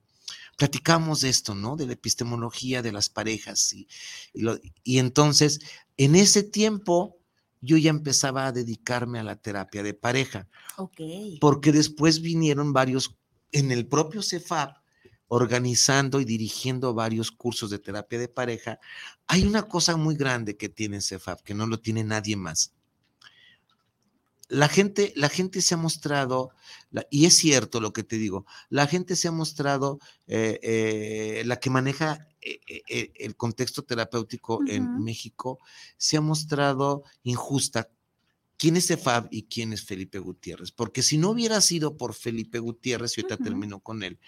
Platicamos 0.58 1.22
de 1.22 1.30
esto, 1.30 1.56
¿no? 1.56 1.76
De 1.76 1.88
la 1.88 1.94
epistemología 1.94 2.84
de 2.84 2.92
las 2.92 3.10
parejas. 3.10 3.74
Y, 3.74 3.88
y 4.34 4.42
lo- 4.42 4.60
y 4.84 5.00
entonces, 5.00 5.62
en 5.98 6.16
ese 6.16 6.44
tiempo, 6.44 7.18
yo 7.64 7.78
ya 7.78 7.90
empezaba 7.90 8.46
a 8.46 8.52
dedicarme 8.52 9.20
a 9.20 9.24
la 9.24 9.38
terapia 9.38 9.84
de 9.84 9.94
pareja 9.94 10.50
Ok. 10.78 11.00
porque 11.40 11.72
después 11.72 12.22
vinieron 12.22 12.74
varios 12.74 13.16
en 13.54 13.72
el 13.72 13.88
propio 13.88 14.22
CEFAP 14.22 14.78
organizando 15.30 16.20
y 16.20 16.26
dirigiendo 16.26 16.94
varios 16.94 17.32
cursos 17.32 17.70
de 17.72 17.80
terapia 17.80 18.20
de 18.20 18.28
pareja. 18.28 18.80
Hay 19.26 19.46
una 19.46 19.64
cosa 19.64 19.96
muy 19.96 20.16
grande 20.16 20.58
que 20.58 20.70
tiene 20.70 21.02
CEFAP 21.02 21.42
que 21.42 21.54
no 21.56 21.66
lo 21.66 21.80
tiene 21.80 22.04
nadie 22.04 22.36
más. 22.36 22.74
La 24.50 24.68
gente, 24.68 25.14
la 25.16 25.30
gente 25.30 25.62
se 25.62 25.74
ha 25.74 25.78
mostrado, 25.78 26.52
y 27.10 27.26
es 27.26 27.36
cierto 27.36 27.80
lo 27.80 27.94
que 27.94 28.04
te 28.04 28.18
digo, 28.18 28.46
la 28.70 28.86
gente 28.86 29.16
se 29.16 29.30
ha 29.30 29.32
mostrado 29.32 30.00
eh, 30.28 30.60
eh, 30.62 31.44
la 31.46 31.60
que 31.60 31.70
maneja 31.72 32.28
el 32.44 33.36
contexto 33.36 33.84
terapéutico 33.84 34.62
en. 34.68 35.04
México, 35.04 35.60
se 35.98 36.18
ha 36.18 36.22
mostrado 36.22 37.04
injusta 37.24 37.90
quién 38.58 38.78
es 38.78 38.88
Cefab 38.88 39.28
y 39.32 39.44
quién 39.44 39.74
es 39.74 39.84
Felipe 39.84 40.20
Gutiérrez. 40.20 40.72
Porque 40.72 41.04
si 41.04 41.18
no 41.18 41.32
hubiera 41.32 41.60
sido 41.62 41.98
por 41.98 42.14
Felipe 42.14 42.60
Gutiérrez, 42.60 43.18
y 43.18 43.22
ahorita 43.22 43.44
termino 43.44 43.80
con 43.80 44.04
él, 44.04 44.20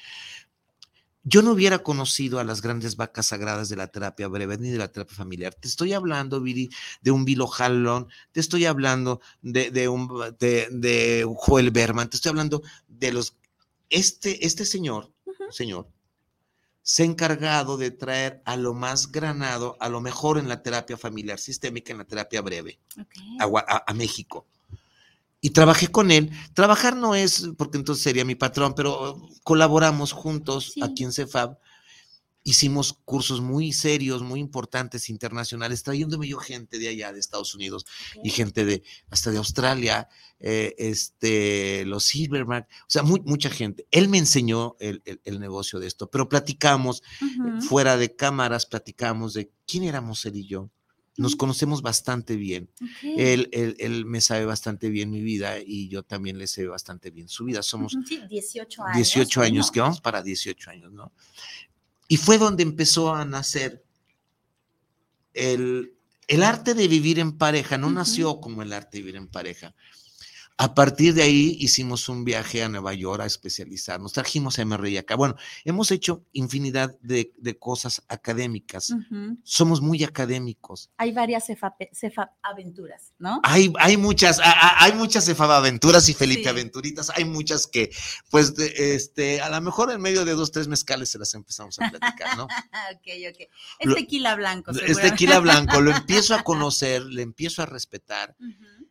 yo 1.23 1.41
no 1.41 1.53
hubiera 1.53 1.79
conocido 1.79 2.39
a 2.39 2.43
las 2.43 2.61
grandes 2.61 2.97
vacas 2.97 3.27
sagradas 3.27 3.67
de 3.67 3.75
la 3.77 3.87
terapia 3.87 4.27
breve 4.27 4.57
ni 4.59 4.69
de 4.69 4.77
la 4.77 4.91
terapia 4.91 5.15
familiar. 5.15 5.55
Te 5.55 5.67
estoy 5.67 5.93
hablando, 5.93 6.39
Viri, 6.39 6.69
de 7.01 7.11
un 7.11 7.25
Vilo 7.25 7.47
Hallon, 7.47 8.07
te 8.31 8.39
estoy 8.39 8.65
hablando 8.65 9.21
de, 9.41 9.71
de 9.71 9.87
un 9.87 10.07
de, 10.39 10.67
de 10.69 11.25
Joel 11.35 11.71
Berman, 11.71 12.09
te 12.09 12.17
estoy 12.17 12.29
hablando 12.29 12.61
de 12.87 13.11
los. 13.11 13.37
Este, 13.89 14.45
este 14.45 14.65
señor, 14.65 15.11
señor, 15.49 15.89
se 16.87 17.01
ha 17.01 17.05
encargado 17.07 17.77
de 17.77 17.89
traer 17.89 18.43
a 18.45 18.55
lo 18.57 18.75
más 18.75 19.11
granado, 19.11 19.75
a 19.79 19.89
lo 19.89 20.01
mejor 20.01 20.37
en 20.37 20.47
la 20.47 20.61
terapia 20.61 20.95
familiar 20.97 21.39
sistémica, 21.39 21.91
en 21.91 21.97
la 21.97 22.05
terapia 22.05 22.43
breve 22.43 22.77
a 23.39 23.93
México. 23.95 24.45
Y 25.41 25.49
trabajé 25.49 25.87
con 25.87 26.11
él. 26.11 26.29
Trabajar 26.53 26.95
no 26.95 27.15
es, 27.15 27.49
porque 27.57 27.79
entonces 27.79 28.03
sería 28.03 28.23
mi 28.23 28.35
patrón, 28.35 28.75
pero 28.75 29.13
uh, 29.15 29.29
colaboramos 29.43 30.11
juntos 30.11 30.73
Sí. 30.75 30.83
aquí 30.83 31.03
en 31.03 31.11
CEFAB. 31.11 31.57
Hicimos 32.47 32.93
cursos 33.05 33.41
muy 33.41 33.73
serios, 33.73 34.21
muy 34.21 34.39
importantes, 34.39 35.09
internacionales, 35.09 35.81
trayéndome 35.81 36.27
yo 36.27 36.37
gente 36.37 36.77
de 36.77 36.89
allá, 36.89 37.11
de 37.11 37.19
Estados 37.19 37.55
Unidos, 37.55 37.87
y 38.23 38.29
gente 38.29 38.65
de 38.65 38.83
hasta 39.09 39.31
de 39.31 39.37
Australia, 39.39 40.07
eh, 40.39 40.75
este, 40.77 41.85
los 41.85 42.03
Silverback, 42.05 42.67
o 42.81 42.85
sea, 42.87 43.01
mu- 43.01 43.23
mucha 43.25 43.49
gente. 43.49 43.87
Él 43.89 44.09
me 44.09 44.19
enseñó 44.19 44.75
el, 44.79 45.01
el- 45.05 45.21
el 45.23 45.39
negocio 45.39 45.79
de 45.79 45.87
esto, 45.87 46.11
pero 46.11 46.29
platicamos, 46.29 47.01
Ujú. 47.19 47.61
fuera 47.63 47.97
de 47.97 48.15
cámaras, 48.15 48.67
platicamos 48.67 49.33
de 49.33 49.51
quién 49.65 49.83
éramos 49.83 50.23
él 50.27 50.35
y 50.35 50.45
yo. 50.47 50.69
Nos 51.17 51.35
conocemos 51.35 51.81
bastante 51.81 52.35
bien. 52.35 52.69
Él, 53.17 53.49
él, 53.53 53.75
él 53.79 54.05
me 54.05 54.19
sabe 54.21 54.45
bastante 54.45 54.89
bien 54.89 55.09
mi 55.09 55.21
vida 55.21 55.59
y 55.65 55.87
yo 55.87 56.03
también 56.03 56.37
le 56.37 56.45
sé 56.45 56.67
bastante 56.67 57.09
bien 57.09 57.27
su 57.29 57.45
vida. 57.45 57.63
Somos 57.63 57.97
sí, 58.05 58.19
18 58.29 58.83
años. 58.83 58.95
18 58.97 59.41
años, 59.41 59.65
bueno. 59.67 59.71
que 59.71 59.79
vamos 59.79 60.01
para 60.01 60.21
18 60.21 60.69
años, 60.69 60.91
¿no? 60.91 61.11
Y 62.07 62.17
fue 62.17 62.37
donde 62.37 62.63
empezó 62.63 63.13
a 63.13 63.25
nacer 63.25 63.83
el, 65.33 65.93
el 66.27 66.43
arte 66.43 66.73
de 66.73 66.87
vivir 66.87 67.19
en 67.19 67.37
pareja. 67.37 67.77
No 67.77 67.89
nació 67.89 68.39
como 68.39 68.61
el 68.61 68.73
arte 68.73 68.97
de 68.97 69.03
vivir 69.03 69.15
en 69.15 69.27
pareja. 69.27 69.73
A 70.57 70.73
partir 70.73 71.13
de 71.13 71.21
ahí 71.21 71.57
hicimos 71.59 72.07
un 72.07 72.23
viaje 72.23 72.63
a 72.63 72.69
Nueva 72.69 72.93
York 72.93 73.21
a 73.21 73.25
especializarnos. 73.25 74.13
Trajimos 74.13 74.57
a 74.57 74.63
MRI 74.65 74.97
acá. 74.97 75.15
Bueno, 75.15 75.35
hemos 75.65 75.91
hecho 75.91 76.23
infinidad 76.31 76.97
de, 77.01 77.33
de 77.37 77.57
cosas 77.59 78.03
académicas. 78.07 78.93
Somos 79.43 79.81
muy 79.81 80.05
académicos. 80.05 80.89
Hay 80.95 81.11
varias 81.11 81.45
cefa, 81.47 81.75
cefa 81.91 82.31
aventuras, 82.41 83.11
¿no? 83.19 83.41
Hay, 83.43 83.73
hay 83.79 83.97
muchas, 83.97 84.39
hay 84.43 84.93
muchas 84.93 85.25
Cefaba 85.25 85.57
Aventuras 85.57 86.07
y 86.07 86.13
Felipe 86.13 86.43
Sí. 86.43 86.49
Aventuritas, 86.49 87.09
hay 87.09 87.25
muchas 87.25 87.67
que, 87.67 87.89
pues, 88.29 88.55
de- 88.55 88.95
este, 88.95 89.41
a 89.41 89.49
lo 89.49 89.59
mejor 89.61 89.91
en 89.91 89.99
medio 89.99 90.23
de 90.23 90.33
dos, 90.33 90.51
tres 90.51 90.67
mezcales 90.69 91.09
se 91.09 91.17
las 91.19 91.33
empezamos 91.33 91.77
a 91.81 91.89
platicar, 91.89 92.37
¿no? 92.37 92.43
ok, 92.93 93.07
ok. 93.29 93.49
Es 93.79 93.95
tequila 93.95 94.35
blanco, 94.35 94.71
Es 94.71 95.01
tequila 95.01 95.39
blanco, 95.39 95.81
lo 95.81 95.91
empiezo 95.95 96.33
a 96.33 96.43
conocer, 96.43 97.03
le 97.03 97.23
empiezo 97.23 97.61
a 97.61 97.65
respetar, 97.65 98.35
Ujú. 98.39 98.84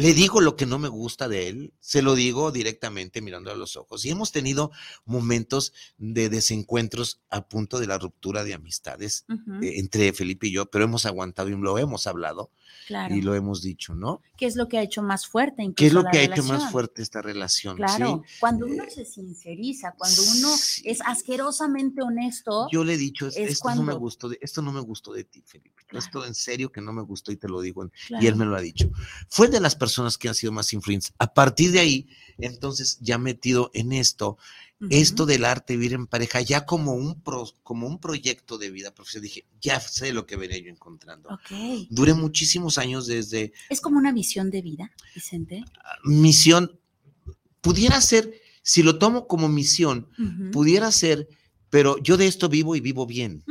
Le 0.00 0.14
digo 0.14 0.40
lo 0.40 0.56
que 0.56 0.64
no 0.66 0.78
me 0.78 0.88
gusta 0.88 1.28
de 1.28 1.48
él, 1.48 1.74
se 1.80 2.00
lo 2.00 2.14
digo 2.14 2.52
directamente 2.52 3.20
mirando 3.20 3.50
a 3.50 3.54
los 3.54 3.76
ojos. 3.76 4.04
Y 4.04 4.10
hemos 4.10 4.32
tenido 4.32 4.70
momentos 5.04 5.72
de 5.98 6.28
desencuentros 6.28 7.20
a 7.28 7.46
punto 7.48 7.78
de 7.78 7.86
la 7.86 7.98
ruptura 7.98 8.42
de 8.44 8.54
amistades 8.54 9.24
Ujú, 9.28 9.62
eh, 9.62 9.78
entre 9.78 10.12
Felipe 10.14 10.46
y 10.46 10.52
yo, 10.52 10.66
pero 10.70 10.84
hemos 10.84 11.04
aguantado 11.04 11.48
y 11.50 11.56
lo 11.56 11.76
hemos 11.78 12.06
hablado 12.06 12.50
Claro. 12.86 13.14
y 13.14 13.20
lo 13.20 13.34
hemos 13.34 13.60
dicho, 13.62 13.94
¿no? 13.94 14.22
¿Qué 14.38 14.46
es 14.46 14.56
lo 14.56 14.66
que 14.68 14.78
ha 14.78 14.82
hecho 14.82 15.02
más 15.02 15.26
fuerte? 15.26 15.62
Incluso 15.62 15.76
¿Qué 15.76 15.86
es 15.88 15.92
lo 15.92 16.02
la 16.02 16.10
que 16.10 16.18
ha 16.18 16.22
hecho 16.22 16.42
más 16.42 16.48
relación? 16.48 16.72
fuerte 16.72 17.02
esta 17.02 17.20
relación? 17.22 17.76
¿sí? 17.76 17.82
Claro, 17.82 18.22
cuando 18.40 18.66
uno 18.66 18.84
Eh, 18.84 18.90
se 18.90 19.04
sinceriza, 19.04 19.92
cuando 19.98 20.22
uno 20.22 20.56
Sí. 20.56 20.82
es 20.86 21.00
asquerosamente 21.04 22.00
honesto, 22.02 22.68
Yo 22.72 22.84
le 22.84 22.94
he 22.94 22.96
dicho, 22.96 23.26
es- 23.26 23.36
es 23.36 23.50
esto 23.52 23.68
no 23.68 23.76
me 23.76 23.82
cuando- 23.84 23.98
gustó, 24.00 24.28
de, 24.30 24.38
esto 24.40 24.62
no 24.62 24.72
me 24.72 24.80
gustó 24.80 25.12
de 25.12 25.24
ti, 25.24 25.42
Felipe. 25.46 25.82
Claro. 25.86 26.04
Esto 26.04 26.24
en 26.24 26.34
serio 26.34 26.72
que 26.72 26.80
no 26.80 26.92
me 26.92 27.02
gustó 27.02 27.32
y 27.32 27.36
te 27.36 27.48
lo 27.48 27.60
digo. 27.60 27.88
claro, 28.08 28.24
Y 28.24 28.26
él 28.28 28.36
me 28.36 28.44
lo 28.46 28.56
ha 28.56 28.60
dicho. 28.60 28.90
Fue 29.28 29.48
de 29.48 29.60
las 29.60 29.74
personas 29.76 29.89
que 30.18 30.28
han 30.28 30.34
sido 30.34 30.52
más 30.52 30.72
influentes. 30.72 31.12
A 31.18 31.32
partir 31.34 31.72
de 31.72 31.80
ahí, 31.80 32.08
entonces, 32.38 32.98
ya 33.00 33.18
metido 33.18 33.70
en 33.74 33.92
esto, 33.92 34.38
esto 34.88 35.26
del 35.26 35.44
arte 35.44 35.74
vivir 35.76 35.92
en 35.92 36.06
pareja, 36.06 36.40
ya 36.40 36.64
como 36.64 36.92
un, 36.94 37.20
pro- 37.20 37.52
como 37.62 37.86
un 37.86 37.98
proyecto 38.00 38.56
de 38.56 38.70
vida 38.70 38.94
profesional, 38.94 39.24
dije, 39.24 39.44
ya 39.60 39.78
sé 39.78 40.12
lo 40.14 40.24
que 40.26 40.36
venía 40.36 40.56
yo 40.58 40.70
encontrando. 40.70 41.28
Ok. 41.28 41.86
Duré 41.90 42.14
muchísimos 42.14 42.78
años 42.78 43.06
desde 43.06 43.52
Es 43.68 43.80
como 43.82 43.98
una 43.98 44.12
visión 44.12 44.50
de 44.50 44.62
vida, 44.62 44.90
Vicente. 45.14 45.64
misión, 46.04 46.78
pudiera 47.60 48.00
ser, 48.00 48.32
si 48.62 48.82
lo 48.82 48.98
tomo 48.98 49.26
como 49.26 49.48
misión, 49.48 50.08
pudiera 50.52 50.90
ser, 50.92 51.28
pero 51.68 51.98
yo 51.98 52.16
de 52.16 52.26
esto 52.26 52.48
vivo 52.48 52.74
y 52.76 52.80
vivo 52.80 53.04
bien. 53.06 53.44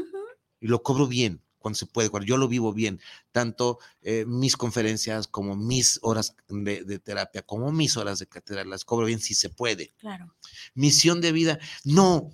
y 0.62 0.68
lo 0.68 0.82
cobro 0.84 1.08
bien 1.08 1.42
cuando 1.60 1.78
se 1.78 1.86
puede, 1.86 2.10
cuando 2.10 2.26
yo 2.26 2.38
lo 2.38 2.48
vivo 2.48 2.74
bien, 2.74 3.00
tanto 3.32 3.80
eh, 4.02 4.26
mis 4.26 4.58
conferencias 4.58 5.28
como 5.28 5.56
mis 5.56 6.00
horas 6.02 6.36
de, 6.48 6.84
de 6.84 7.00
terapia, 7.00 7.42
como 7.42 7.72
mis 7.72 7.98
horas 7.98 8.20
de 8.20 8.28
cátedra, 8.28 8.64
las 8.66 8.86
cobro 8.86 9.06
bien 9.06 9.20
si 9.20 9.36
se 9.36 9.50
puede. 9.50 9.94
Claro. 10.00 10.34
Misión 10.74 11.22
de 11.22 11.32
vida, 11.32 11.60
no. 11.84 12.32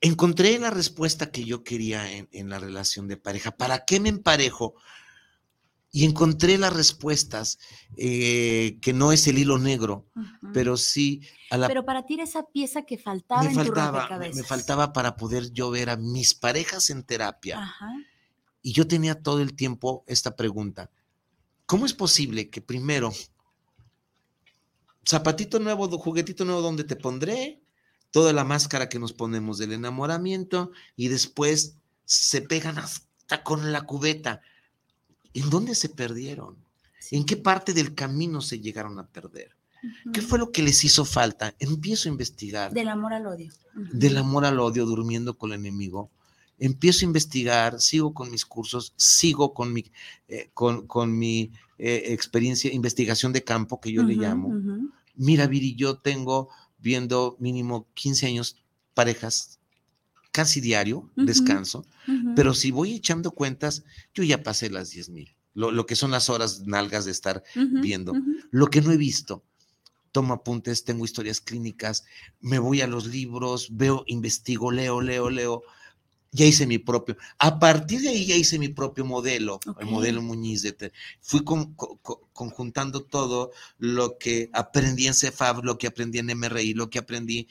Encontré 0.00 0.58
la 0.58 0.70
respuesta 0.70 1.30
que 1.30 1.44
yo 1.44 1.62
quería 1.62 2.10
en, 2.10 2.28
en 2.32 2.48
la 2.48 2.58
relación 2.58 3.06
de 3.06 3.16
pareja. 3.16 3.52
¿Para 3.52 3.84
qué 3.84 4.00
me 4.00 4.08
emparejo? 4.08 4.74
Y 5.94 6.06
encontré 6.06 6.56
las 6.56 6.72
respuestas, 6.72 7.58
eh, 7.98 8.78
que 8.80 8.94
no 8.94 9.12
es 9.12 9.28
el 9.28 9.38
hilo 9.38 9.58
negro, 9.58 10.06
pero 10.54 10.78
sí 10.78 11.20
a 11.50 11.58
la 11.58 11.68
Pero 11.68 11.84
para 11.84 12.06
ti 12.06 12.14
era 12.14 12.24
esa 12.24 12.44
pieza 12.44 12.82
que 12.82 12.96
faltaba 12.96 13.42
me 13.42 13.50
en 13.50 13.54
tu 13.54 13.58
faltaba, 13.58 13.98
rompecabezas. 13.98 14.36
me 14.36 14.42
faltaba 14.42 14.92
para 14.94 15.16
poder 15.16 15.52
yo 15.52 15.70
ver 15.70 15.90
a 15.90 15.98
mis 15.98 16.32
parejas 16.32 16.88
en 16.88 17.04
terapia. 17.04 17.74
Y 18.62 18.72
yo 18.72 18.88
tenía 18.88 19.22
todo 19.22 19.42
el 19.42 19.54
tiempo 19.54 20.02
esta 20.06 20.34
pregunta. 20.34 20.90
¿Cómo 21.66 21.84
es 21.84 21.92
posible 21.92 22.48
que 22.48 22.62
primero, 22.62 23.12
zapatito 25.06 25.58
nuevo, 25.58 25.88
juguetito 25.98 26.46
nuevo, 26.46 26.62
¿dónde 26.62 26.84
te 26.84 26.96
pondré? 26.96 27.60
Toda 28.10 28.32
la 28.32 28.44
máscara 28.44 28.88
que 28.88 28.98
nos 28.98 29.12
ponemos 29.12 29.58
del 29.58 29.72
enamoramiento 29.72 30.70
y 30.96 31.08
después 31.08 31.76
se 32.06 32.40
pegan 32.40 32.78
hasta 32.78 33.42
con 33.42 33.72
la 33.72 33.82
cubeta. 33.82 34.40
¿En 35.34 35.50
dónde 35.50 35.74
se 35.74 35.88
perdieron? 35.88 36.56
¿En 37.10 37.24
qué 37.24 37.36
parte 37.36 37.72
del 37.72 37.94
camino 37.94 38.40
se 38.40 38.60
llegaron 38.60 38.98
a 38.98 39.06
perder? 39.06 39.56
¿Qué 40.12 40.22
fue 40.22 40.38
lo 40.38 40.52
que 40.52 40.62
les 40.62 40.84
hizo 40.84 41.04
falta? 41.04 41.54
Empiezo 41.58 42.08
a 42.08 42.12
investigar 42.12 42.72
Del 42.72 42.88
amor 42.88 43.14
al 43.14 43.26
odio. 43.26 43.52
Del 43.74 44.16
amor 44.16 44.44
al 44.44 44.60
odio, 44.60 44.86
durmiendo 44.86 45.36
con 45.36 45.52
el 45.52 45.58
enemigo. 45.58 46.10
Empiezo 46.58 47.04
a 47.04 47.08
investigar, 47.08 47.80
sigo 47.80 48.14
con 48.14 48.30
mis 48.30 48.46
cursos, 48.46 48.92
sigo 48.96 49.52
con 49.52 49.72
mi, 49.72 49.90
eh, 50.28 50.50
con, 50.54 50.86
con 50.86 51.18
mi 51.18 51.50
eh, 51.78 52.12
experiencia, 52.12 52.72
investigación 52.72 53.32
de 53.32 53.42
campo, 53.42 53.80
que 53.80 53.90
yo 53.90 54.04
le 54.04 54.14
llamo. 54.14 54.54
Mira, 55.16 55.48
Viri, 55.48 55.74
yo 55.74 55.98
tengo 55.98 56.48
viendo 56.78 57.36
mínimo 57.40 57.88
15 57.94 58.26
años 58.26 58.56
parejas, 58.94 59.58
casi 60.32 60.60
diario, 60.60 61.10
descanso, 61.26 61.84
pero 62.34 62.54
si 62.54 62.70
voy 62.72 62.94
echando 62.94 63.30
cuentas, 63.30 63.84
yo 64.14 64.24
ya 64.24 64.42
pasé 64.42 64.70
las 64.70 64.90
10 64.90 65.10
mil, 65.10 65.36
lo, 65.54 65.70
lo 65.70 65.86
que 65.86 65.94
son 65.94 66.10
las 66.10 66.28
horas 66.30 66.62
nalgas 66.66 67.04
de 67.04 67.12
estar 67.12 67.42
viendo. 67.80 68.12
lo 68.50 68.66
que 68.68 68.80
no 68.80 68.90
he 68.92 68.96
visto. 68.96 69.44
Tomo 70.10 70.34
apuntes, 70.34 70.84
tengo 70.84 71.04
historias 71.06 71.40
clínicas, 71.40 72.04
me 72.40 72.58
voy 72.58 72.80
a 72.82 72.86
los 72.86 73.06
libros, 73.06 73.68
veo, 73.70 74.04
investigo, 74.06 74.70
leo, 74.70 75.00
leo, 75.00 75.30
leo. 75.30 75.62
Ya 76.34 76.46
hice 76.46 76.66
mi 76.66 76.78
propio. 76.78 77.16
A 77.38 77.58
partir 77.58 78.00
de 78.00 78.08
ahí 78.08 78.24
ya 78.26 78.36
hice 78.36 78.58
mi 78.58 78.68
propio 78.68 79.04
modelo, 79.04 79.60
el 79.80 79.86
modelo 79.86 80.22
Muñiz. 80.22 80.62
De 80.62 80.92
fui 81.20 81.44
con- 81.44 81.74
co- 81.74 81.98
co- 82.02 82.28
conjuntando 82.32 83.04
todo 83.04 83.52
lo 83.78 84.16
que 84.18 84.48
aprendí 84.54 85.06
en 85.06 85.14
CEFAB, 85.14 85.62
lo 85.64 85.76
que 85.76 85.86
aprendí 85.86 86.18
en 86.18 86.30
MRI, 86.30 86.72
lo 86.74 86.88
que 86.90 86.98
aprendí. 86.98 87.48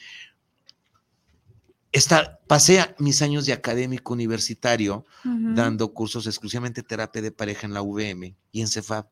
Esta, 1.92 2.40
pasé 2.48 2.96
mis 3.00 3.22
años 3.22 3.46
de 3.46 3.54
académico 3.54 4.14
universitario 4.14 5.06
dando 5.24 5.94
cursos 5.94 6.26
exclusivamente 6.26 6.82
de 6.82 6.88
terapia 6.88 7.22
de 7.22 7.32
pareja 7.32 7.68
en 7.68 7.74
la 7.74 7.82
UVM 7.82 8.36
y 8.52 8.62
en 8.62 8.68
CEFAP. 8.68 9.12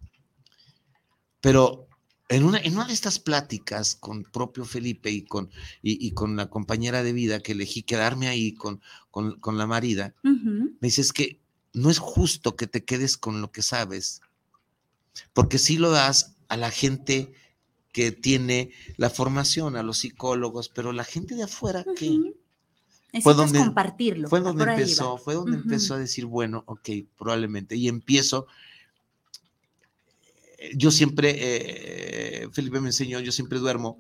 Pero 1.42 1.88
en 2.30 2.44
una, 2.44 2.60
en 2.60 2.76
una 2.76 2.86
de 2.86 2.94
estas 2.94 3.20
pláticas 3.20 3.96
con 3.96 4.24
propio 4.24 4.64
Felipe 4.64 5.10
y 5.10 5.24
con, 5.24 5.50
y, 5.82 6.06
y 6.06 6.12
con 6.12 6.36
la 6.36 6.50
compañera 6.50 7.04
de 7.04 7.12
vida 7.12 7.40
que 7.40 7.54
elegí 7.54 7.84
quedarme 7.84 8.28
ahí 8.28 8.54
con, 8.54 8.82
con, 9.12 9.40
con 9.40 9.58
la 9.58 9.66
marida, 9.68 10.14
me 10.24 10.88
dices 10.88 11.12
que 11.12 11.42
no 11.74 11.90
es 11.90 12.00
justo 12.00 12.56
que 12.56 12.68
te 12.68 12.86
quedes 12.86 13.18
con 13.18 13.42
lo 13.42 13.52
que 13.52 13.62
sabes, 13.62 14.22
porque 15.34 15.58
si 15.58 15.78
lo 15.78 15.92
das 15.92 16.36
a 16.48 16.56
la 16.58 16.72
gente 16.72 17.34
que 17.92 18.12
tiene 18.12 18.72
la 18.98 19.10
formación, 19.10 19.76
a 19.76 19.84
los 19.84 20.00
psicólogos, 20.00 20.70
pero 20.70 20.94
la 20.94 21.04
gente 21.04 21.36
de 21.36 21.44
afuera, 21.44 21.84
¿qué? 21.96 22.10
Ujú. 22.10 22.24
Fue 22.24 22.34
Necesitas 23.12 23.36
donde- 23.38 23.60
compartirlo. 23.60 24.30
Fue 24.30 24.40
donde 24.40 24.64
empezó, 24.84 25.18
fue 25.18 25.34
donde 25.34 25.58
empezó 25.58 25.94
a 25.96 25.98
decir, 25.98 26.26
bueno, 26.26 26.64
ok, 26.68 26.90
probablemente. 27.18 27.76
Y 27.76 27.88
empiezo. 27.88 28.48
eh, 30.58 30.72
Yo 30.76 30.92
siempre, 30.92 31.36
eh, 31.38 32.50
Felipe 32.52 32.80
me 32.82 32.88
enseñó, 32.90 33.20
yo 33.20 33.32
siempre 33.32 33.60
duermo 33.60 33.98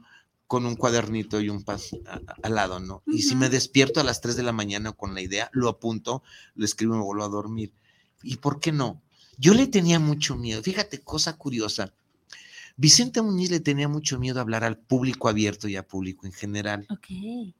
con 0.47 0.65
un 0.65 0.75
cuadernito 0.75 1.39
y 1.41 1.49
un 1.49 1.63
a- 1.67 2.19
al 2.41 2.55
lado, 2.55 2.79
¿no? 2.79 3.03
Y 3.05 3.21
si 3.21 3.35
me 3.35 3.49
despierto 3.49 3.99
a 3.99 4.03
las 4.03 4.19
3 4.19 4.35
de 4.35 4.43
la 4.43 4.51
mañana 4.51 4.91
con 4.91 5.13
la 5.13 5.21
idea, 5.21 5.49
lo 5.53 5.69
apunto, 5.69 6.23
lo 6.55 6.65
escribo 6.65 6.95
y 6.95 6.97
me 6.97 7.03
vuelvo 7.03 7.23
a 7.23 7.29
dormir. 7.29 7.71
¿Y 8.23 8.37
por 8.37 8.59
qué 8.59 8.71
no? 8.71 9.01
Yo 9.37 9.53
le 9.53 9.67
tenía 9.67 9.99
mucho 9.99 10.35
miedo. 10.35 10.61
Fíjate, 10.63 10.99
cosa 11.01 11.37
curiosa. 11.37 11.93
Vicente 12.77 13.21
Muñiz 13.21 13.51
le 13.51 13.59
tenía 13.59 13.87
mucho 13.87 14.19
miedo 14.19 14.39
a 14.39 14.41
hablar 14.41 14.63
al 14.63 14.77
público 14.77 15.29
abierto 15.29 15.67
y 15.67 15.75
al 15.75 15.85
público 15.85 16.25
en 16.25 16.33
general. 16.33 16.87
Ok. 16.89 17.53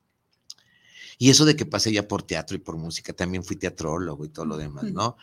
Y 1.20 1.30
eso 1.30 1.46
de 1.46 1.56
que 1.56 1.66
pasé 1.68 1.92
ya 1.92 2.08
por 2.08 2.24
teatro 2.24 2.56
y 2.56 2.60
por 2.60 2.78
música, 2.78 3.14
también 3.14 3.44
fui 3.44 3.58
teatrólogo 3.58 4.26
y 4.26 4.30
todo 4.30 4.46
lo 4.46 4.58
demás, 4.58 4.86
¿no? 4.86 5.18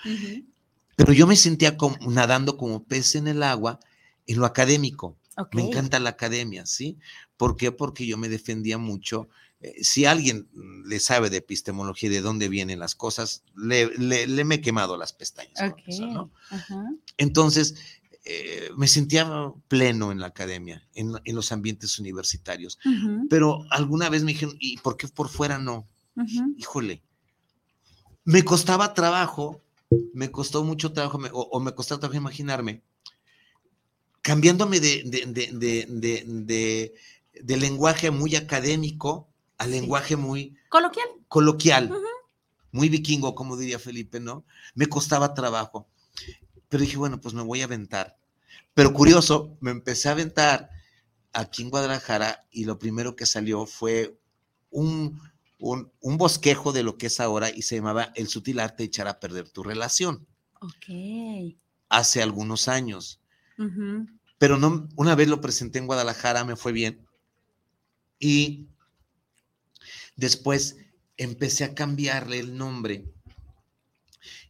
Pero 0.94 1.12
yo 1.12 1.26
me 1.26 1.37
sentía 1.37 1.76
como, 1.76 1.96
nadando 2.09 2.56
como 2.56 2.85
pez 2.85 3.16
en 3.16 3.26
el 3.26 3.42
agua 3.42 3.80
en 4.26 4.38
lo 4.38 4.46
académico. 4.46 5.16
Me 5.52 5.62
encanta 5.62 5.98
la 6.00 6.11
academia, 6.11 6.64
¿sí? 6.66 6.96
¿Por 7.37 7.56
qué? 7.56 7.72
Porque 7.72 8.06
yo 8.06 8.16
me 8.16 8.28
defendía 8.28 8.78
mucho. 8.78 9.28
eh, 9.61 9.82
si 9.82 10.04
alguien 10.04 10.48
le 10.87 11.00
sabe 11.00 11.30
de 11.30 11.38
epistemología 11.38 12.11
y 12.11 12.12
de 12.12 12.20
dónde 12.20 12.48
vienen 12.50 12.78
las 12.78 12.94
cosas, 12.94 13.42
le, 13.56 13.87
le- 13.98 14.26
le 14.26 14.44
me 14.44 14.56
he 14.56 14.61
quemado 14.61 14.96
las 14.98 15.12
pestañas. 15.14 15.59
con 15.61 15.70
Ok. 15.72 15.80
eso, 15.87 16.06
¿no? 16.06 16.30
Ajá. 16.50 16.85
Entonces, 17.16 17.74
eh, 18.28 18.70
me 18.76 18.88
sentía 18.88 19.52
pleno 19.68 20.10
en 20.12 20.18
la 20.20 20.26
academia, 20.26 20.86
en, 20.94 21.12
en 21.24 21.34
los 21.36 21.52
ambientes 21.52 21.98
universitarios. 21.98 22.78
Pero 23.30 23.64
alguna 23.70 24.08
vez 24.08 24.22
me 24.24 24.32
dijeron, 24.32 24.56
¿y 24.58 24.78
por 24.78 24.96
qué 24.96 25.06
por 25.08 25.28
fuera 25.28 25.58
no? 25.58 25.86
Híjole, 26.56 27.02
me 28.24 28.42
costaba 28.44 28.94
trabajo, 28.94 29.60
me 30.12 30.30
costó 30.30 30.64
mucho 30.64 30.92
trabajo, 30.92 31.18
me- 31.18 31.30
o, 31.32 31.40
o 31.52 31.60
me 31.60 31.72
costaba 31.72 32.00
trabajo 32.00 32.18
imaginarme, 32.18 32.82
cambiándome 34.22 34.80
de, 34.80 35.02
de, 35.04 35.26
de, 35.52 36.92
de, 37.42 37.56
lenguaje 37.56 38.10
muy 38.10 38.34
académico 38.36 39.28
a 39.58 39.64
Sí. 39.64 39.70
lenguaje 39.70 40.16
muy 40.16 40.56
Coloquial. 40.68 41.06
coloquial, 41.28 41.92
muy 42.72 42.88
vikingo, 42.88 43.34
como 43.34 43.56
diría 43.56 43.78
Felipe, 43.78 44.20
¿no? 44.20 44.44
Me 44.74 44.86
costaba 44.88 45.32
trabajo. 45.34 45.86
Pero 46.68 46.83
dije, 46.83 46.96
bueno, 46.96 47.20
pues 47.20 47.35
me 47.35 47.42
voy 47.42 47.61
a 47.62 47.64
aventar. 47.64 48.18
Pero 48.74 48.92
curioso, 48.92 49.57
me 49.61 49.70
empecé 49.70 50.09
a 50.09 50.12
aventar 50.12 50.70
aquí 51.33 51.62
en 51.62 51.70
Guadalajara 51.70 52.46
y 52.50 52.64
lo 52.64 52.79
primero 52.79 53.14
que 53.16 53.26
salió 53.26 53.66
fue 53.66 54.18
un, 54.70 55.20
un, 55.59 55.92
un 56.00 56.16
bosquejo 56.18 56.72
de 56.72 56.83
lo 56.83 56.98
que 56.98 57.07
es 57.07 57.20
ahora 57.20 57.50
y 57.50 57.62
se 57.62 57.76
llamaba 57.76 58.12
El 58.14 58.29
sutil 58.29 58.59
arte 58.61 58.83
de 58.83 58.87
echar 58.88 59.09
a 59.09 59.20
perder 59.20 59.48
tu 59.50 59.62
relación, 59.62 60.26
Ok. 60.61 61.57
hace 61.88 62.22
algunos 62.22 62.68
años. 62.68 63.20
Pero 64.38 64.59
no, 64.59 64.88
una 64.96 65.14
vez 65.14 65.29
lo 65.29 65.40
presenté 65.40 65.79
en 65.79 65.87
Guadalajara, 65.87 66.44
me 66.44 66.57
fue 66.57 66.72
bien. 66.72 67.07
Y 68.18 68.66
después 70.16 70.76
empecé 71.16 71.64
a 71.64 71.74
cambiarle 71.74 72.38
el 72.38 72.57
nombre 72.57 73.07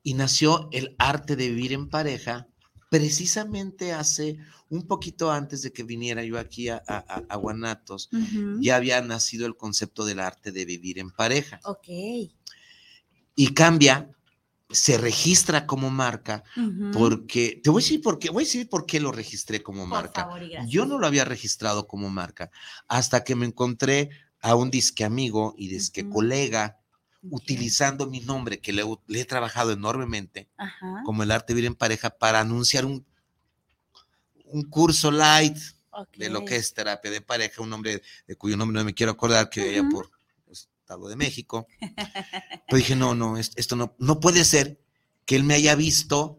y 0.07 0.15
nació 0.15 0.69
el 0.71 0.95
arte 1.01 1.35
de 1.35 1.49
vivir 1.49 1.73
en 1.73 1.89
pareja 1.89 2.47
precisamente 2.91 3.93
hace 3.93 4.39
un 4.69 4.87
poquito 4.87 5.33
antes 5.33 5.63
de 5.63 5.73
que 5.73 5.83
viniera 5.83 6.23
yo 6.23 6.39
aquí 6.39 6.69
a, 6.69 6.81
a- 6.87 7.37
Guanatos. 7.37 8.09
Ya 8.61 8.77
había 8.77 9.03
nacido 9.03 9.47
el 9.47 9.57
concepto 9.57 10.05
del 10.05 10.21
arte 10.21 10.53
de 10.53 10.65
vivir 10.65 11.01
en 11.01 11.11
pareja 11.11 11.59
Ok. 11.65 11.89
y 13.35 13.49
cambia, 13.53 14.09
se 14.71 14.97
registra 14.97 15.67
como 15.67 15.91
marca 15.91 16.45
porque 16.93 17.61
te 17.65 17.71
voy 17.71 17.83
a 17.83 17.85
decir 17.85 18.01
por 18.01 18.21
qué, 18.21 18.31
voy 18.31 18.45
a 18.45 18.47
decir 18.47 18.69
por 18.69 18.87
qué 18.87 19.01
lo 19.01 19.11
registré 19.11 19.61
como 19.61 19.81
Por 19.81 19.89
marca. 19.89 20.23
favor. 20.23 20.43
Yo 20.69 20.87
no 20.87 20.99
lo 21.01 21.07
había 21.09 21.25
registrado 21.25 21.89
como 21.89 22.11
marca 22.11 22.53
hasta 22.87 23.25
que 23.25 23.35
me 23.35 23.47
encontré 23.47 24.11
a 24.41 24.55
un 24.55 24.71
disque 24.71 25.03
amigo 25.05 25.55
y 25.59 25.67
disque 25.67 26.09
colega. 26.09 26.79
Utilizando 27.31 28.07
mi 28.07 28.21
nombre 28.21 28.59
que 28.61 28.73
le, 28.73 28.83
le 29.07 29.21
he 29.21 29.25
trabajado 29.25 29.73
enormemente 29.73 30.49
Ajá. 30.57 31.03
como 31.05 31.23
el 31.23 31.31
arte 31.31 31.55
vivir 31.55 31.67
en 31.67 31.75
pareja 31.75 32.11
para 32.11 32.41
anunciar 32.41 32.85
un, 32.85 33.05
un 34.47 34.63
curso 34.65 35.11
light 35.11 35.57
de 36.17 36.29
lo 36.29 36.45
que 36.45 36.57
es 36.57 36.75
terapia 36.75 37.11
de 37.11 37.21
pareja, 37.23 37.63
un 37.63 37.71
nombre 37.71 38.03
de 38.27 38.37
cuyo 38.37 38.57
nombre 38.57 38.79
no 38.79 38.85
me 38.85 38.93
quiero 38.95 39.13
acordar 39.13 39.49
que 39.49 39.67
vaya 39.67 39.81
Ujú. 39.83 39.91
por 39.91 40.11
Estado 40.51 41.09
de 41.09 41.17
México. 41.17 41.67
Pero 42.69 42.77
dije, 42.77 42.95
no, 42.97 43.15
no, 43.15 43.39
es- 43.39 43.53
esto 43.57 43.77
no, 43.77 43.97
no 43.99 44.21
puede 44.21 44.45
ser 44.45 44.79
que 45.25 45.37
él 45.37 45.43
me 45.45 45.55
haya 45.55 45.75
visto 45.75 46.39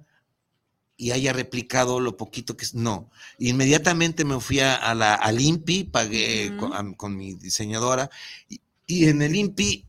y 0.95 1.11
haya 1.11 1.33
replicado 1.33 1.99
lo 1.99 2.17
poquito 2.17 2.55
que 2.55 2.65
es. 2.65 2.73
No. 2.75 3.09
Inmediatamente 3.39 4.25
me 4.25 4.39
fui 4.39 4.59
a, 4.61 4.75
a 4.75 4.95
la, 4.95 5.15
al 5.15 5.41
INPI, 5.41 5.85
pagué 5.85 6.49
Ujú. 6.51 6.57
con, 6.57 6.73
a- 6.73 6.95
con 6.95 7.17
mi 7.17 7.33
diseñadora, 7.33 8.09
y, 8.47 8.61
y 8.85 9.05
en 9.09 9.21
el 9.23 9.35
INPI, 9.35 9.86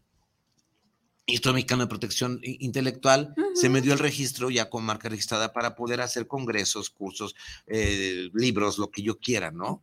Instituto 1.29 1.55
Mexicano 1.55 1.83
de 1.83 1.89
Protección 1.89 2.41
I- 2.43 2.65
Intelectual, 2.65 3.35
se 3.55 3.69
me 3.69 3.83
dio 3.83 3.93
el 3.93 3.99
registro 3.99 4.51
ya 4.51 4.71
con 4.71 4.83
marca 4.83 5.09
registrada 5.09 5.53
para 5.53 5.77
poder 5.77 6.01
hacer 6.01 6.27
congresos, 6.27 6.91
cursos, 6.91 7.37
eh, 7.67 8.31
libros, 8.33 8.79
lo 8.79 8.91
que 8.91 9.03
yo 9.03 9.19
quiera, 9.19 9.51
¿no? 9.51 9.83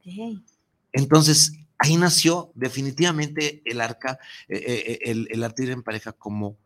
Entonces, 0.92 1.54
ahí 1.78 1.98
nació 1.98 2.52
definitivamente 2.56 3.62
el 3.66 3.80
arca, 3.80 4.18
eh, 4.48 4.58
eh, 4.66 5.00
el, 5.12 5.28
el 5.30 5.44
arte 5.44 5.72
en 5.72 5.84
pareja 5.84 6.14
como, 6.14 6.58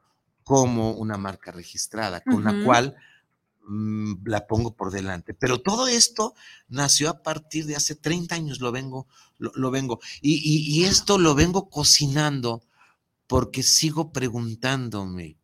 como 0.43 0.93
una 0.93 1.17
marca 1.17 1.51
registrada, 1.51 2.21
con 2.21 2.43
la 2.43 2.63
cual 2.63 2.95
mm, 3.67 4.27
la 4.27 4.47
pongo 4.47 4.75
por 4.75 4.91
delante. 4.91 5.33
Pero 5.33 5.61
todo 5.61 5.87
esto 5.87 6.33
nació 6.69 7.09
a 7.09 7.21
partir 7.21 7.65
de 7.65 7.75
hace 7.75 7.95
30 7.95 8.35
años, 8.35 8.61
lo 8.61 8.71
vengo, 8.71 9.07
lo, 9.39 9.71
vengo. 9.71 9.99
Y, 10.21 10.83
esto 10.85 11.17
lo 11.17 11.35
vengo 11.35 11.69
cocinando 11.69 12.63
porque 13.29 13.61
sigo 13.61 14.11
preguntándome, 14.11 15.37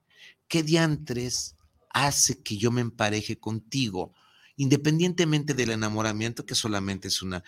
¿qué 0.48 0.64
diantres 0.64 1.56
hace 1.92 2.42
que 2.42 2.58
yo 2.58 2.72
me 2.72 2.82
empareje 2.82 3.38
contigo? 3.38 4.12
Independientemente 4.58 5.54
del 5.54 5.72
enamoramiento, 5.72 6.46
que 6.46 6.56
solamente 6.56 7.08
es 7.10 7.22
una, 7.22 7.44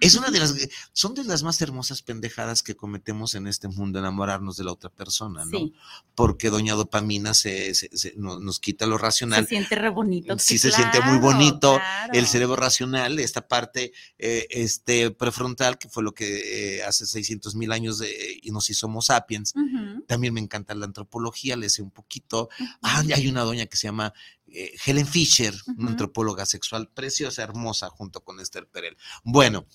es 0.00 0.14
una 0.14 0.30
de 0.30 0.38
las, 0.40 0.54
son 0.92 1.14
de 1.14 1.24
las 1.24 1.42
más 1.42 1.60
hermosas 1.62 2.02
pendejadas 2.02 2.62
que 2.62 2.76
cometemos 2.76 3.34
en 3.34 3.46
este 3.46 3.68
mundo, 3.68 3.98
enamorarnos 3.98 4.56
de 4.56 4.64
la 4.64 4.72
otra 4.72 4.90
persona, 4.90 5.44
¿no? 5.46 5.70
Porque 6.14 6.50
doña 6.50 6.74
dopamina 6.74 7.34
se, 7.34 7.72
nos, 8.16 8.60
quita 8.60 8.86
lo 8.86 8.98
racional. 8.98 9.44
Se 9.44 9.50
siente 9.50 9.74
re 9.74 9.88
bonito. 9.88 10.38
Sí, 10.38 10.58
se 10.58 10.70
siente 10.70 11.00
muy 11.00 11.18
bonito. 11.18 11.80
El 12.12 12.26
cerebro 12.26 12.56
racional, 12.56 13.18
esta 13.18 13.48
parte 13.48 13.92
eh, 14.18 14.46
este, 14.50 15.10
prefrontal, 15.10 15.78
que 15.78 15.88
fue 15.88 16.02
lo 16.02 16.12
que 16.12 16.78
eh, 16.78 16.82
hace 16.82 17.06
600 17.06 17.54
mil 17.54 17.72
años 17.72 18.02
y 18.42 18.50
nos 18.50 18.68
hizo 18.68 18.86
Homo 18.86 19.02
sapiens. 19.02 19.54
También 20.06 20.34
me 20.34 20.40
encanta 20.40 20.74
la 20.74 20.86
antropología, 20.86 21.56
le 21.56 21.70
sé 21.70 21.82
un 21.82 21.90
poquito. 21.90 22.48
Ah, 22.82 23.02
hay 23.14 23.28
una 23.28 23.42
doña 23.42 23.66
que 23.66 23.76
se 23.76 23.86
llama 23.86 24.12
eh, 24.52 24.72
Helen 24.84 25.06
Fisher, 25.06 25.54
una 25.76 25.90
antropóloga 25.90 26.46
sexual 26.46 26.88
preciosa, 26.92 27.42
hermosa, 27.42 27.88
junto 27.88 28.22
con 28.22 28.40
Esther 28.40 28.66
Perel. 28.66 28.96
Bueno, 29.24 29.66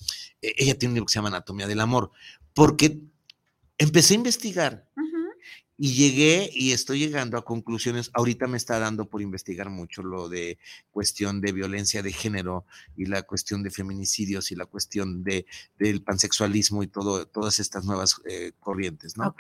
e, 0.42 0.54
ella 0.58 0.78
tiene 0.78 0.92
un 0.92 0.96
libro 0.96 1.06
que 1.06 1.14
se 1.14 1.20
llama 1.20 1.30
Anatomía 1.30 1.68
del 1.68 1.80
Amor, 1.80 2.12
porque 2.54 3.02
empecé 3.78 4.14
a 4.14 4.18
investigar 4.18 4.90
y 5.78 5.94
llegué 5.94 6.50
y 6.54 6.72
estoy 6.72 7.00
llegando 7.00 7.38
a 7.38 7.44
conclusiones. 7.44 8.10
Ahorita 8.14 8.48
me 8.48 8.58
está 8.58 8.80
dando 8.80 9.10
por 9.10 9.22
investigar 9.22 9.70
mucho 9.70 10.04
lo 10.04 10.30
de 10.30 10.58
cuestión 10.90 11.42
de 11.42 11.52
violencia 11.52 12.02
de 12.02 12.14
género 12.14 12.66
y 12.96 13.06
la 13.06 13.24
cuestión 13.24 13.62
de 13.62 13.72
feminicidios 13.72 14.52
y 14.52 14.56
la 14.56 14.66
cuestión 14.66 15.24
de, 15.24 15.46
del 15.78 16.02
pansexualismo 16.02 16.82
y 16.84 16.88
todo, 16.88 17.28
todas 17.28 17.60
estas 17.60 17.84
nuevas 17.84 18.22
eh, 18.26 18.54
corrientes, 18.60 19.18
¿no? 19.18 19.36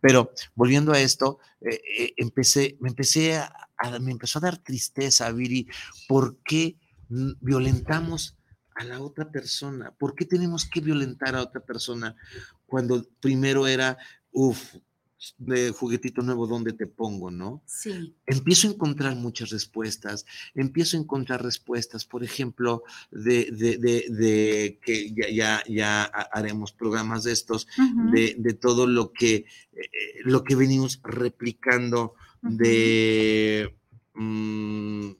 Pero 0.00 0.32
volviendo 0.54 0.92
a 0.92 1.00
esto, 1.00 1.38
eh, 1.60 1.80
eh, 1.98 2.14
empecé, 2.16 2.76
me 2.80 2.88
empecé 2.88 3.36
a, 3.36 3.52
me 4.00 4.12
empezó 4.12 4.38
a 4.38 4.42
dar 4.42 4.58
tristeza, 4.58 5.30
Viri, 5.32 5.68
¿por 6.08 6.38
qué 6.44 6.78
violentamos 7.08 8.38
a 8.74 8.84
la 8.84 9.00
otra 9.00 9.30
persona? 9.30 9.92
¿Por 9.98 10.14
qué 10.14 10.24
tenemos 10.24 10.64
que 10.64 10.80
violentar 10.80 11.36
a 11.36 11.42
otra 11.42 11.60
persona 11.60 12.16
cuando 12.66 13.06
primero 13.20 13.66
era, 13.66 13.98
uff, 14.32 14.74
de 15.38 15.70
juguetito 15.70 16.22
nuevo, 16.22 16.46
¿dónde 16.46 16.72
te 16.72 16.86
pongo, 16.86 17.30
no? 17.30 17.62
Sí. 17.66 18.14
Empiezo 18.26 18.68
a 18.68 18.72
encontrar 18.72 19.16
muchas 19.16 19.50
respuestas, 19.50 20.26
empiezo 20.54 20.96
a 20.96 21.00
encontrar 21.00 21.42
respuestas, 21.42 22.04
por 22.04 22.24
ejemplo, 22.24 22.82
de, 23.10 23.50
de, 23.50 24.78
que 24.82 25.12
ya, 25.12 25.28
ya, 25.30 25.62
ya, 25.68 26.04
haremos 26.04 26.72
programas 26.72 27.24
de 27.24 27.32
estos, 27.32 27.66
de, 28.12 28.58
todo 28.60 28.86
lo 28.86 29.12
que, 29.12 29.46
eh, 29.72 29.90
lo 30.24 30.44
que 30.44 30.56
venimos 30.56 31.00
replicando 31.02 32.14
de... 32.42 33.74
Mm, 34.14 35.10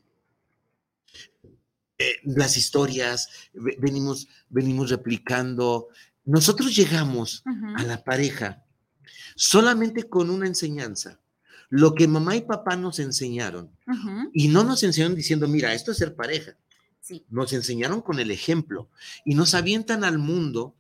eh, 1.97 2.21
las 2.25 2.57
historias, 2.57 3.29
venimos, 3.53 4.29
venimos 4.49 4.91
replicando. 4.91 5.89
Nosotros 6.25 6.75
llegamos 6.75 7.45
a 7.77 7.85
la 7.85 8.03
pareja 8.03 8.65
solamente 9.35 10.09
con 10.09 10.31
una 10.31 10.47
enseñanza. 10.47 11.21
Lo 11.71 11.95
que 11.95 12.07
mamá 12.07 12.37
y 12.37 12.43
papá 12.43 12.77
nos 12.77 12.99
enseñaron. 12.99 13.71
Y 14.33 14.49
no 14.49 14.65
nos 14.65 14.83
enseñaron 14.83 15.17
diciendo, 15.17 15.49
mira, 15.49 15.75
esto 15.75 15.93
es 15.93 15.99
ser 15.99 16.15
pareja. 16.15 16.57
Nos 17.29 17.53
enseñaron 17.53 18.01
con 18.01 18.19
el 18.19 18.31
ejemplo 18.31 18.89
y 19.25 19.35
nos 19.35 19.55
avientan 19.55 20.05
al 20.05 20.19
mundo 20.19 20.75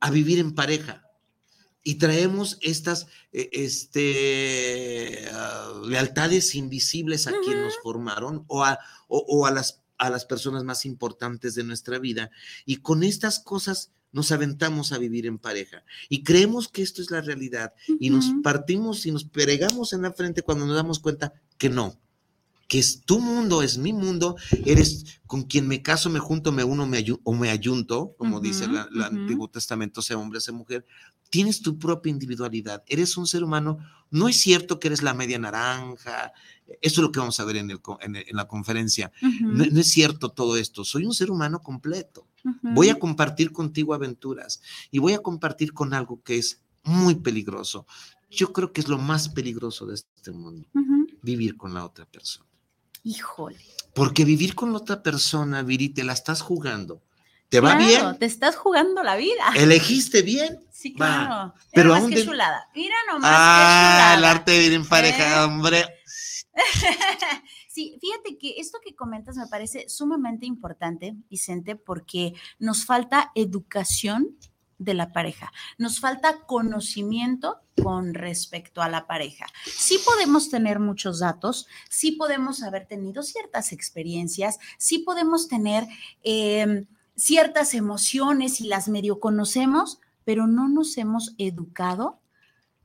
a 0.00 0.10
vivir 0.10 0.38
en 0.38 0.54
pareja. 0.54 1.04
Y 1.84 1.96
traemos 1.96 2.58
estas 2.60 3.06
eh, 3.32 3.48
este, 3.52 5.28
ah, 5.32 5.80
lealtades 5.84 6.54
invisibles 6.54 7.26
a 7.26 7.32
quien 7.44 7.62
nos 7.62 7.78
formaron 7.82 8.44
o 8.48 8.64
a, 8.64 8.78
o 9.06 9.46
a, 9.46 9.50
las, 9.50 9.80
a 9.98 10.10
las 10.10 10.24
personas 10.24 10.64
más 10.64 10.86
importantes 10.86 11.54
de 11.54 11.64
nuestra 11.64 11.98
vida. 11.98 12.30
Y 12.64 12.76
con 12.76 13.02
estas 13.02 13.40
cosas 13.40 13.92
nos 14.12 14.32
aventamos 14.32 14.92
a 14.92 14.98
vivir 14.98 15.26
en 15.26 15.38
pareja. 15.38 15.84
Y 16.08 16.22
creemos 16.22 16.68
que 16.68 16.82
esto 16.82 17.02
es 17.02 17.10
la 17.10 17.20
realidad 17.20 17.74
y 18.00 18.10
nos 18.10 18.32
partimos 18.42 19.04
y 19.06 19.10
nos 19.10 19.24
pregamos 19.24 19.92
en 19.92 20.02
la 20.02 20.12
frente 20.12 20.42
cuando 20.42 20.66
nos 20.66 20.76
damos 20.76 20.98
cuenta 20.98 21.34
que 21.58 21.68
no, 21.68 21.98
que 22.68 22.78
es 22.78 23.02
tu 23.04 23.18
mundo, 23.18 23.62
es 23.62 23.78
mi 23.78 23.92
mundo, 23.92 24.36
eres 24.64 25.20
con 25.26 25.42
quien 25.42 25.66
me 25.66 25.82
caso, 25.82 26.10
me 26.10 26.20
junto, 26.20 26.52
me 26.52 26.64
uno 26.64 26.86
me 26.86 27.04
o 27.24 27.34
me 27.34 27.50
ayunto, 27.50 28.14
como 28.18 28.40
dice 28.40 28.66
el 28.66 29.02
Antiguo 29.02 29.48
Testamento, 29.48 30.02
sea 30.02 30.18
hombre, 30.18 30.40
sea 30.40 30.54
mujer, 30.54 30.86
tienes 31.30 31.60
tu 31.60 31.78
propia 31.78 32.10
individualidad, 32.10 32.84
eres 32.86 33.16
un 33.16 33.26
ser 33.26 33.42
humano, 33.42 33.78
no 34.10 34.28
es 34.28 34.36
cierto 34.36 34.78
que 34.78 34.88
eres 34.88 35.02
la 35.02 35.14
media 35.14 35.38
naranja, 35.38 36.32
eso 36.80 37.00
es 37.00 37.02
lo 37.02 37.12
que 37.12 37.20
vamos 37.20 37.38
a 37.40 37.44
ver 37.44 37.56
en, 37.56 37.70
la 38.32 38.48
conferencia, 38.48 39.12
no, 39.20 39.64
no, 39.66 39.80
es 39.80 39.88
cierto 39.88 40.30
todo 40.30 40.56
esto, 40.56 40.84
soy 40.84 41.04
un 41.04 41.14
ser 41.14 41.30
humano 41.30 41.60
completo, 41.60 42.26
voy 42.62 42.88
a 42.88 42.98
compartir 42.98 43.52
contigo 43.52 43.94
aventuras 43.94 44.60
y 44.90 44.98
voy 44.98 45.12
a 45.12 45.18
compartir 45.20 45.72
con 45.72 45.94
algo 45.94 46.22
que 46.22 46.38
es 46.38 46.62
muy 46.84 47.16
peligroso, 47.16 47.86
yo 48.30 48.52
creo 48.52 48.72
que 48.72 48.80
es 48.80 48.88
lo 48.88 48.98
más 48.98 49.28
peligroso 49.28 49.86
de 49.86 49.94
este 49.94 50.32
mundo, 50.32 50.68
vivir 51.22 51.56
con 51.56 51.74
la 51.74 51.84
otra 51.84 52.04
persona. 52.06 52.46
Híjole. 53.04 53.58
Porque 53.94 54.24
vivir 54.24 54.54
con 54.54 54.72
la 54.72 54.78
otra 54.78 55.02
persona, 55.02 55.62
Viri, 55.62 55.88
te 55.88 56.04
la 56.04 56.12
estás 56.12 56.42
jugando 56.42 57.02
¿Te 57.48 57.60
va 57.60 57.76
bien? 57.76 58.18
Te 58.18 58.26
estás 58.26 58.56
jugando 58.56 59.02
la 59.02 59.16
vida. 59.16 59.42
¿Elegiste 59.56 60.20
bien? 60.20 60.60
Sí, 60.70 60.94
claro. 60.94 61.54
Pero 61.72 61.94
aún 61.94 62.10
que 62.10 62.24
chulada. 62.24 62.68
Mira 62.74 62.96
nomás. 63.10 63.30
Ah, 63.32 64.14
el 64.18 64.24
arte 64.24 64.52
de 64.52 64.58
vivir 64.58 64.74
en 64.74 64.86
pareja, 64.86 65.42
¿Eh? 65.42 65.44
hombre. 65.44 65.86
sí, 67.68 67.98
fíjate 68.00 68.38
que 68.38 68.54
esto 68.58 68.78
que 68.82 68.94
comentas 68.94 69.36
me 69.36 69.46
parece 69.46 69.88
sumamente 69.88 70.46
importante, 70.46 71.16
Vicente, 71.30 71.76
porque 71.76 72.34
nos 72.58 72.84
falta 72.84 73.32
educación 73.34 74.36
de 74.78 74.94
la 74.94 75.12
pareja, 75.12 75.52
nos 75.76 75.98
falta 75.98 76.46
conocimiento 76.46 77.60
con 77.82 78.14
respecto 78.14 78.80
a 78.80 78.88
la 78.88 79.06
pareja. 79.06 79.46
Sí 79.64 79.98
podemos 80.04 80.50
tener 80.50 80.78
muchos 80.78 81.18
datos, 81.18 81.66
sí 81.88 82.12
podemos 82.12 82.62
haber 82.62 82.86
tenido 82.86 83.22
ciertas 83.22 83.72
experiencias, 83.72 84.58
sí 84.78 85.00
podemos 85.00 85.48
tener... 85.48 85.86
Eh, 86.22 86.86
ciertas 87.18 87.74
emociones 87.74 88.60
y 88.60 88.68
las 88.68 88.88
medio 88.88 89.18
conocemos, 89.18 90.00
pero 90.24 90.46
no 90.46 90.68
nos 90.68 90.96
hemos 90.98 91.34
educado 91.36 92.20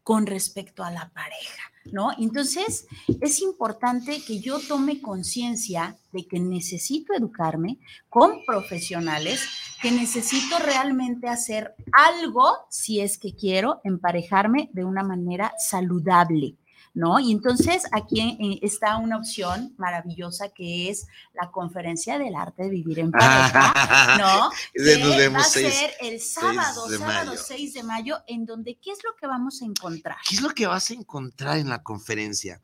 con 0.02 0.26
respecto 0.26 0.84
a 0.84 0.92
la 0.92 1.12
pareja, 1.14 1.72
¿no? 1.92 2.12
Entonces, 2.18 2.88
es 3.22 3.42
importante 3.42 4.22
que 4.26 4.40
yo 4.40 4.60
tome 4.60 5.02
conciencia 5.02 5.98
de 6.12 6.26
que 6.26 6.40
necesito 6.40 7.14
educarme 7.14 7.80
con 8.10 8.46
profesionales, 8.46 9.42
que 9.82 9.92
necesito 9.92 10.60
realmente 10.60 11.28
hacer 11.28 11.76
algo, 11.92 12.52
si 12.70 13.02
es 13.02 13.18
que 13.18 13.36
quiero, 13.36 13.82
emparejarme 13.84 14.70
de 14.74 14.86
una 14.86 15.04
manera 15.04 15.54
saludable. 15.58 16.56
¿No? 16.94 17.20
Y 17.20 17.32
entonces 17.32 17.84
aquí 17.92 18.60
está 18.62 18.98
una 18.98 19.18
opción 19.18 19.74
maravillosa 19.78 20.50
que 20.50 20.90
es 20.90 21.08
la 21.34 21.50
conferencia 21.52 22.20
del 22.20 22.36
arte 22.36 22.64
de 22.64 22.70
vivir 22.70 23.00
en 23.00 23.12
pareja, 23.12 24.18
¿no? 24.20 24.52
Que 24.74 25.30
va 25.30 25.40
a 25.40 25.44
ser 25.44 25.92
el 26.02 26.22
sábado, 26.22 26.88
sábado 26.98 27.34
6 27.36 27.74
de 27.74 27.84
mayo, 27.84 28.20
en 28.28 28.46
donde, 28.46 28.76
¿qué 28.76 28.92
es 28.92 29.04
lo 29.04 29.16
que 29.16 29.26
vamos 29.26 29.62
a 29.62 29.66
encontrar? 29.66 30.18
¿Qué 30.28 30.36
es 30.36 30.42
lo 30.42 30.50
que 30.52 30.68
vas 30.68 30.92
a 30.92 30.94
encontrar 30.94 31.58
en 31.58 31.70
la 31.70 31.82
conferencia? 31.82 32.62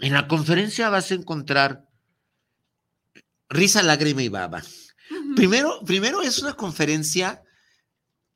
En 0.00 0.12
la 0.12 0.28
conferencia 0.28 0.88
vas 0.88 1.10
a 1.10 1.14
encontrar 1.14 1.88
risa, 3.48 3.82
lágrima 3.82 4.22
y 4.22 4.28
baba. 4.28 4.62
primero, 5.34 5.80
primero 5.84 6.22
es 6.22 6.38
una 6.40 6.54
conferencia 6.54 7.42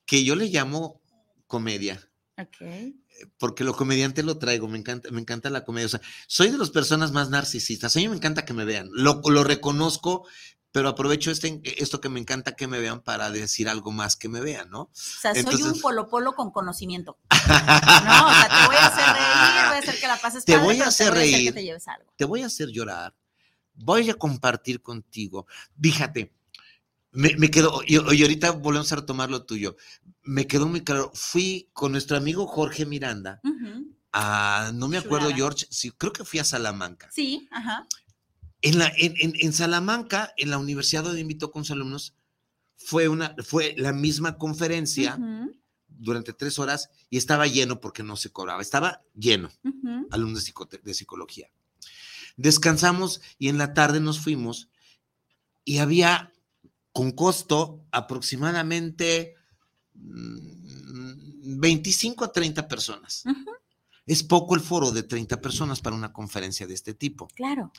que 0.04 0.24
yo 0.24 0.34
le 0.34 0.46
llamo 0.46 1.00
comedia. 1.46 2.00
Okay 2.36 3.01
porque 3.38 3.64
lo 3.64 3.74
comediante 3.74 4.22
lo 4.22 4.38
traigo, 4.38 4.68
me 4.68 4.78
encanta, 4.78 5.10
me 5.10 5.20
encanta 5.20 5.50
la 5.50 5.64
comedia. 5.64 5.86
O 5.86 5.90
sea, 5.90 6.00
soy 6.26 6.50
de 6.50 6.58
las 6.58 6.70
personas 6.70 7.12
más 7.12 7.30
narcisistas. 7.30 7.96
A 7.96 8.00
mí 8.00 8.08
me 8.08 8.16
encanta 8.16 8.44
que 8.44 8.54
me 8.54 8.64
vean. 8.64 8.88
Lo, 8.92 9.20
lo 9.24 9.44
reconozco, 9.44 10.26
pero 10.72 10.88
aprovecho 10.88 11.30
este, 11.30 11.60
esto 11.82 12.00
que 12.00 12.08
me 12.08 12.18
encanta 12.18 12.56
que 12.56 12.66
me 12.66 12.80
vean 12.80 13.00
para 13.02 13.30
decir 13.30 13.68
algo 13.68 13.92
más 13.92 14.16
que 14.16 14.28
me 14.28 14.40
vean, 14.40 14.70
¿no? 14.70 14.82
O 14.82 14.90
sea, 14.92 15.34
soy 15.34 15.62
un 15.62 15.78
polo 15.80 16.08
polo 16.08 16.34
con 16.34 16.50
conocimiento. 16.50 17.18
no, 17.30 17.38
o 17.38 18.34
sea, 18.34 18.48
te 18.48 18.66
voy 18.66 18.76
a 18.76 18.86
hacer 18.86 19.04
reír, 19.04 19.66
voy 19.68 19.76
a 19.76 19.78
hacer 19.78 20.00
que 20.00 20.06
la 20.06 20.16
pases 20.20 20.44
Te 20.46 20.56
voy 20.56 20.80
a 20.80 20.86
hacer 20.86 21.12
reír. 21.12 21.52
te, 21.52 21.62
lleves 21.62 21.86
algo. 21.88 22.10
te 22.16 22.24
voy 22.24 22.42
a 22.42 22.46
hacer 22.46 22.68
llorar. 22.68 23.14
Voy 23.74 24.08
a 24.10 24.14
compartir 24.14 24.82
contigo. 24.82 25.46
Fíjate, 25.80 26.32
me, 27.12 27.36
me 27.36 27.50
quedó, 27.50 27.82
y, 27.86 27.96
ahorita 27.96 28.52
volvemos 28.52 28.90
a 28.92 28.96
retomar 28.96 29.30
lo 29.30 29.44
tuyo. 29.44 29.76
Me 30.24 30.46
quedó 30.46 30.66
muy 30.68 30.82
claro. 30.82 31.10
Fui 31.14 31.68
con 31.72 31.92
nuestro 31.92 32.16
amigo 32.16 32.46
Jorge 32.46 32.86
Miranda 32.86 33.40
a, 34.12 34.70
no 34.74 34.88
me 34.88 34.98
acuerdo, 34.98 35.26
Chulada. 35.30 35.36
George, 35.36 35.66
sí, 35.70 35.90
creo 35.90 36.12
que 36.12 36.24
fui 36.24 36.38
a 36.38 36.44
Salamanca. 36.44 37.08
Sí, 37.12 37.48
ajá. 37.50 37.86
En, 38.60 38.78
la, 38.78 38.92
en, 38.96 39.14
en- 39.18 39.34
en 39.40 39.52
Salamanca, 39.52 40.32
en 40.36 40.50
la 40.50 40.58
universidad 40.58 41.02
donde 41.02 41.20
invitó 41.20 41.50
con 41.50 41.64
sus 41.64 41.72
alumnos, 41.72 42.14
fue, 42.76 43.08
una, 43.08 43.34
fue 43.44 43.74
la 43.76 43.92
misma 43.92 44.38
conferencia 44.38 45.18
durante 45.88 46.32
tres 46.32 46.58
horas 46.58 46.90
y 47.10 47.16
estaba 47.16 47.46
lleno 47.46 47.80
porque 47.80 48.02
no 48.02 48.16
se 48.16 48.30
cobraba, 48.30 48.60
estaba 48.62 49.02
lleno, 49.14 49.50
ujú. 49.64 50.08
alumnos 50.10 50.44
de, 50.44 50.78
de 50.78 50.94
psicología. 50.94 51.48
Descansamos 52.36 53.20
y 53.38 53.48
en 53.48 53.58
la 53.58 53.72
tarde 53.74 54.00
nos 54.00 54.18
fuimos 54.20 54.68
y 55.64 55.78
había 55.78 56.32
con 56.92 57.12
costo 57.12 57.84
aproximadamente 57.92 59.34
25 61.44 62.24
a 62.24 62.32
30 62.32 62.68
personas. 62.68 63.24
Es 64.06 64.22
poco 64.22 64.54
el 64.54 64.60
foro 64.60 64.90
de 64.90 65.02
30 65.02 65.40
personas 65.40 65.80
para 65.80 65.96
una 65.96 66.12
conferencia 66.12 66.66
de 66.66 66.74
este 66.74 66.94
tipo, 66.94 67.28
Claro. 67.34 67.72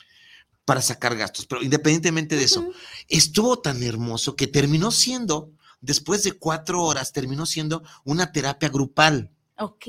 para 0.65 0.81
sacar 0.81 1.15
gastos, 1.17 1.45
pero 1.45 1.61
independientemente 1.61 2.35
de 2.37 2.43
eso, 2.45 2.65
estuvo 3.09 3.59
tan 3.59 3.83
hermoso 3.83 4.35
que 4.35 4.47
terminó 4.47 4.91
siendo, 4.91 5.51
después 5.81 6.23
de 6.23 6.33
cuatro 6.33 6.81
horas, 6.83 7.11
terminó 7.11 7.45
siendo 7.45 7.83
una 8.05 8.31
terapia 8.31 8.69
grupal. 8.69 9.31
Ok. 9.57 9.85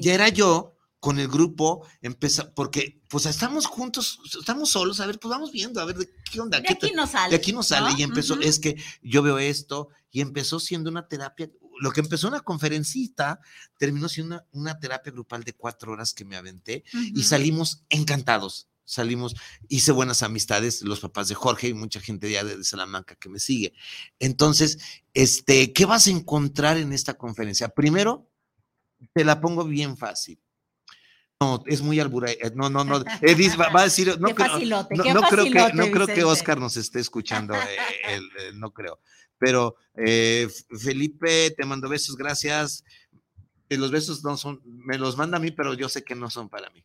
Ya 0.00 0.14
era 0.14 0.28
yo 0.30 0.72
con 1.00 1.18
el 1.18 1.28
grupo, 1.28 1.86
empezó, 2.00 2.50
porque 2.54 3.02
pues 3.10 3.26
estamos 3.26 3.66
juntos, 3.66 4.18
estamos 4.40 4.70
solos, 4.70 5.00
a 5.00 5.06
ver, 5.06 5.18
pues 5.20 5.28
vamos 5.28 5.52
viendo, 5.52 5.82
a 5.82 5.84
ver, 5.84 5.96
¿de 5.98 6.08
qué 6.32 6.40
onda? 6.40 6.58
De 6.60 6.66
¿Qué 6.66 6.72
aquí 6.72 6.88
te- 6.88 6.94
no 6.94 7.06
sale. 7.06 7.28
de 7.30 7.36
aquí 7.36 7.52
nos 7.52 7.66
sale 7.68 7.92
¿no? 7.92 7.98
y 7.98 8.02
empezó, 8.02 8.40
es 8.40 8.58
que 8.58 8.82
yo 9.02 9.22
veo 9.22 9.38
esto 9.38 9.90
y 10.10 10.22
empezó 10.22 10.58
siendo 10.58 10.88
una 10.88 11.06
terapia, 11.06 11.50
lo 11.80 11.92
que 11.92 12.00
empezó 12.00 12.28
una 12.28 12.40
conferencita, 12.40 13.40
terminó 13.78 14.08
siendo 14.08 14.36
una, 14.36 14.46
una 14.52 14.78
terapia 14.78 15.12
grupal 15.12 15.44
de 15.44 15.54
cuatro 15.54 15.92
horas 15.92 16.14
que 16.14 16.24
me 16.24 16.36
aventé 16.36 16.84
y 17.14 17.22
salimos 17.24 17.84
encantados. 17.88 18.68
Salimos, 18.86 19.34
hice 19.68 19.92
buenas 19.92 20.22
amistades, 20.22 20.82
los 20.82 21.00
papás 21.00 21.28
de 21.28 21.34
Jorge 21.34 21.68
y 21.68 21.74
mucha 21.74 22.00
gente 22.00 22.30
ya 22.30 22.44
de, 22.44 22.58
de 22.58 22.64
Salamanca 22.64 23.14
que 23.14 23.30
me 23.30 23.38
sigue. 23.38 23.72
Entonces, 24.18 24.78
este, 25.14 25.72
¿qué 25.72 25.86
vas 25.86 26.06
a 26.06 26.10
encontrar 26.10 26.76
en 26.76 26.92
esta 26.92 27.14
conferencia? 27.14 27.70
Primero, 27.70 28.28
te 29.14 29.24
la 29.24 29.40
pongo 29.40 29.64
bien 29.64 29.96
fácil. 29.96 30.38
No, 31.44 31.62
es 31.66 31.80
muy 31.82 32.00
albura. 32.00 32.30
eh, 32.30 32.52
No, 32.54 32.70
no, 32.70 32.84
no. 32.84 33.02
Edith 33.22 33.58
va, 33.60 33.68
va 33.70 33.80
a 33.80 33.84
decir, 33.84 34.08
no, 34.18 34.28
creo- 34.34 34.48
facilote, 34.52 34.94
no, 34.96 35.04
no 35.14 35.22
creo 35.28 35.44
que, 35.44 35.72
no 35.74 35.90
creo 35.90 36.06
que. 36.06 36.24
Oscar 36.24 36.58
nos 36.58 36.76
esté 36.76 37.00
escuchando, 37.00 37.54
eh, 37.54 37.58
el- 38.08 38.30
el- 38.48 38.58
no 38.60 38.72
creo. 38.72 39.00
Pero 39.38 39.76
eh, 39.96 40.48
Felipe, 40.78 41.50
te 41.56 41.64
mando 41.66 41.88
besos, 41.88 42.16
gracias. 42.16 42.84
Eh, 43.68 43.76
Los 43.76 43.90
besos 43.90 44.22
no 44.24 44.36
son, 44.36 44.60
me 44.64 44.98
los 44.98 45.16
manda 45.16 45.36
a 45.38 45.40
mí, 45.40 45.50
pero 45.50 45.74
yo 45.74 45.88
sé 45.88 46.02
que 46.04 46.14
no 46.14 46.30
son 46.30 46.48
para 46.48 46.70
mí. 46.70 46.84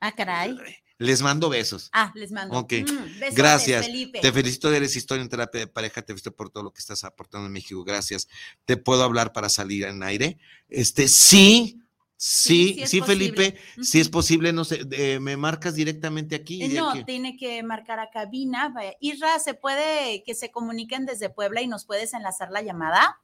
Ah, 0.00 0.12
caray. 0.12 0.56
Les 0.98 1.22
mando 1.22 1.48
besos. 1.48 1.88
Ah, 1.92 2.12
les 2.14 2.30
mando. 2.30 2.56
Ok. 2.56 2.72
Mm, 2.86 3.34
Gracias. 3.34 3.84
Felipe. 3.86 4.20
Te 4.20 4.30
felicito, 4.32 4.72
eres 4.72 4.94
historia 4.94 5.22
en 5.22 5.28
terapia 5.28 5.60
de 5.62 5.66
pareja, 5.66 6.02
te 6.02 6.12
felicito 6.12 6.30
por 6.36 6.50
todo 6.50 6.62
lo 6.62 6.72
que 6.72 6.78
estás 6.78 7.02
aportando 7.02 7.46
en 7.48 7.52
México, 7.52 7.82
gracias. 7.82 8.28
¿Te 8.64 8.76
puedo 8.76 9.02
hablar 9.02 9.32
para 9.32 9.48
salir 9.48 9.84
en 9.84 10.02
aire? 10.04 10.38
Este, 10.68 11.08
sí, 11.08 11.80
sí, 12.26 12.82
sí 12.86 13.02
Felipe, 13.02 13.54
si 13.82 14.00
es 14.00 14.08
posible, 14.08 14.50
no 14.52 14.64
sé, 14.64 14.80
eh, 14.92 15.20
me 15.20 15.36
marcas 15.36 15.74
directamente 15.74 16.34
aquí. 16.34 16.62
Eh, 16.62 16.68
No, 16.70 16.90
aquí. 16.90 17.04
tiene 17.04 17.36
que 17.36 17.62
marcar 17.62 17.98
a 18.00 18.08
cabina. 18.10 18.72
Isra, 19.00 19.38
¿se 19.38 19.52
puede 19.52 20.22
que 20.24 20.34
se 20.34 20.50
comuniquen 20.50 21.04
desde 21.04 21.28
Puebla 21.28 21.60
y 21.60 21.66
nos 21.66 21.84
puedes 21.84 22.14
enlazar 22.14 22.50
la 22.50 22.62
llamada? 22.62 23.20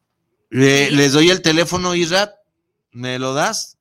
Sí. 0.51 0.59
Les 0.59 1.13
doy 1.13 1.31
el 1.31 1.41
teléfono, 1.41 1.95
Isra, 1.95 2.35
¿me 2.93 3.19
lo 3.19 3.33
das? 3.33 3.79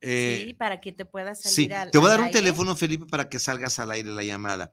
Eh, 0.00 0.44
sí, 0.46 0.54
para 0.54 0.80
que 0.80 0.92
te 0.92 1.04
puedas 1.04 1.42
salir 1.42 1.54
Sí, 1.68 1.72
al 1.74 1.90
te 1.90 1.98
voy 1.98 2.06
a 2.06 2.10
dar 2.12 2.20
un 2.20 2.26
aire. 2.28 2.38
teléfono, 2.40 2.74
Felipe, 2.74 3.04
para 3.04 3.28
que 3.28 3.38
salgas 3.38 3.78
al 3.80 3.90
aire 3.90 4.08
la 4.10 4.22
llamada. 4.22 4.72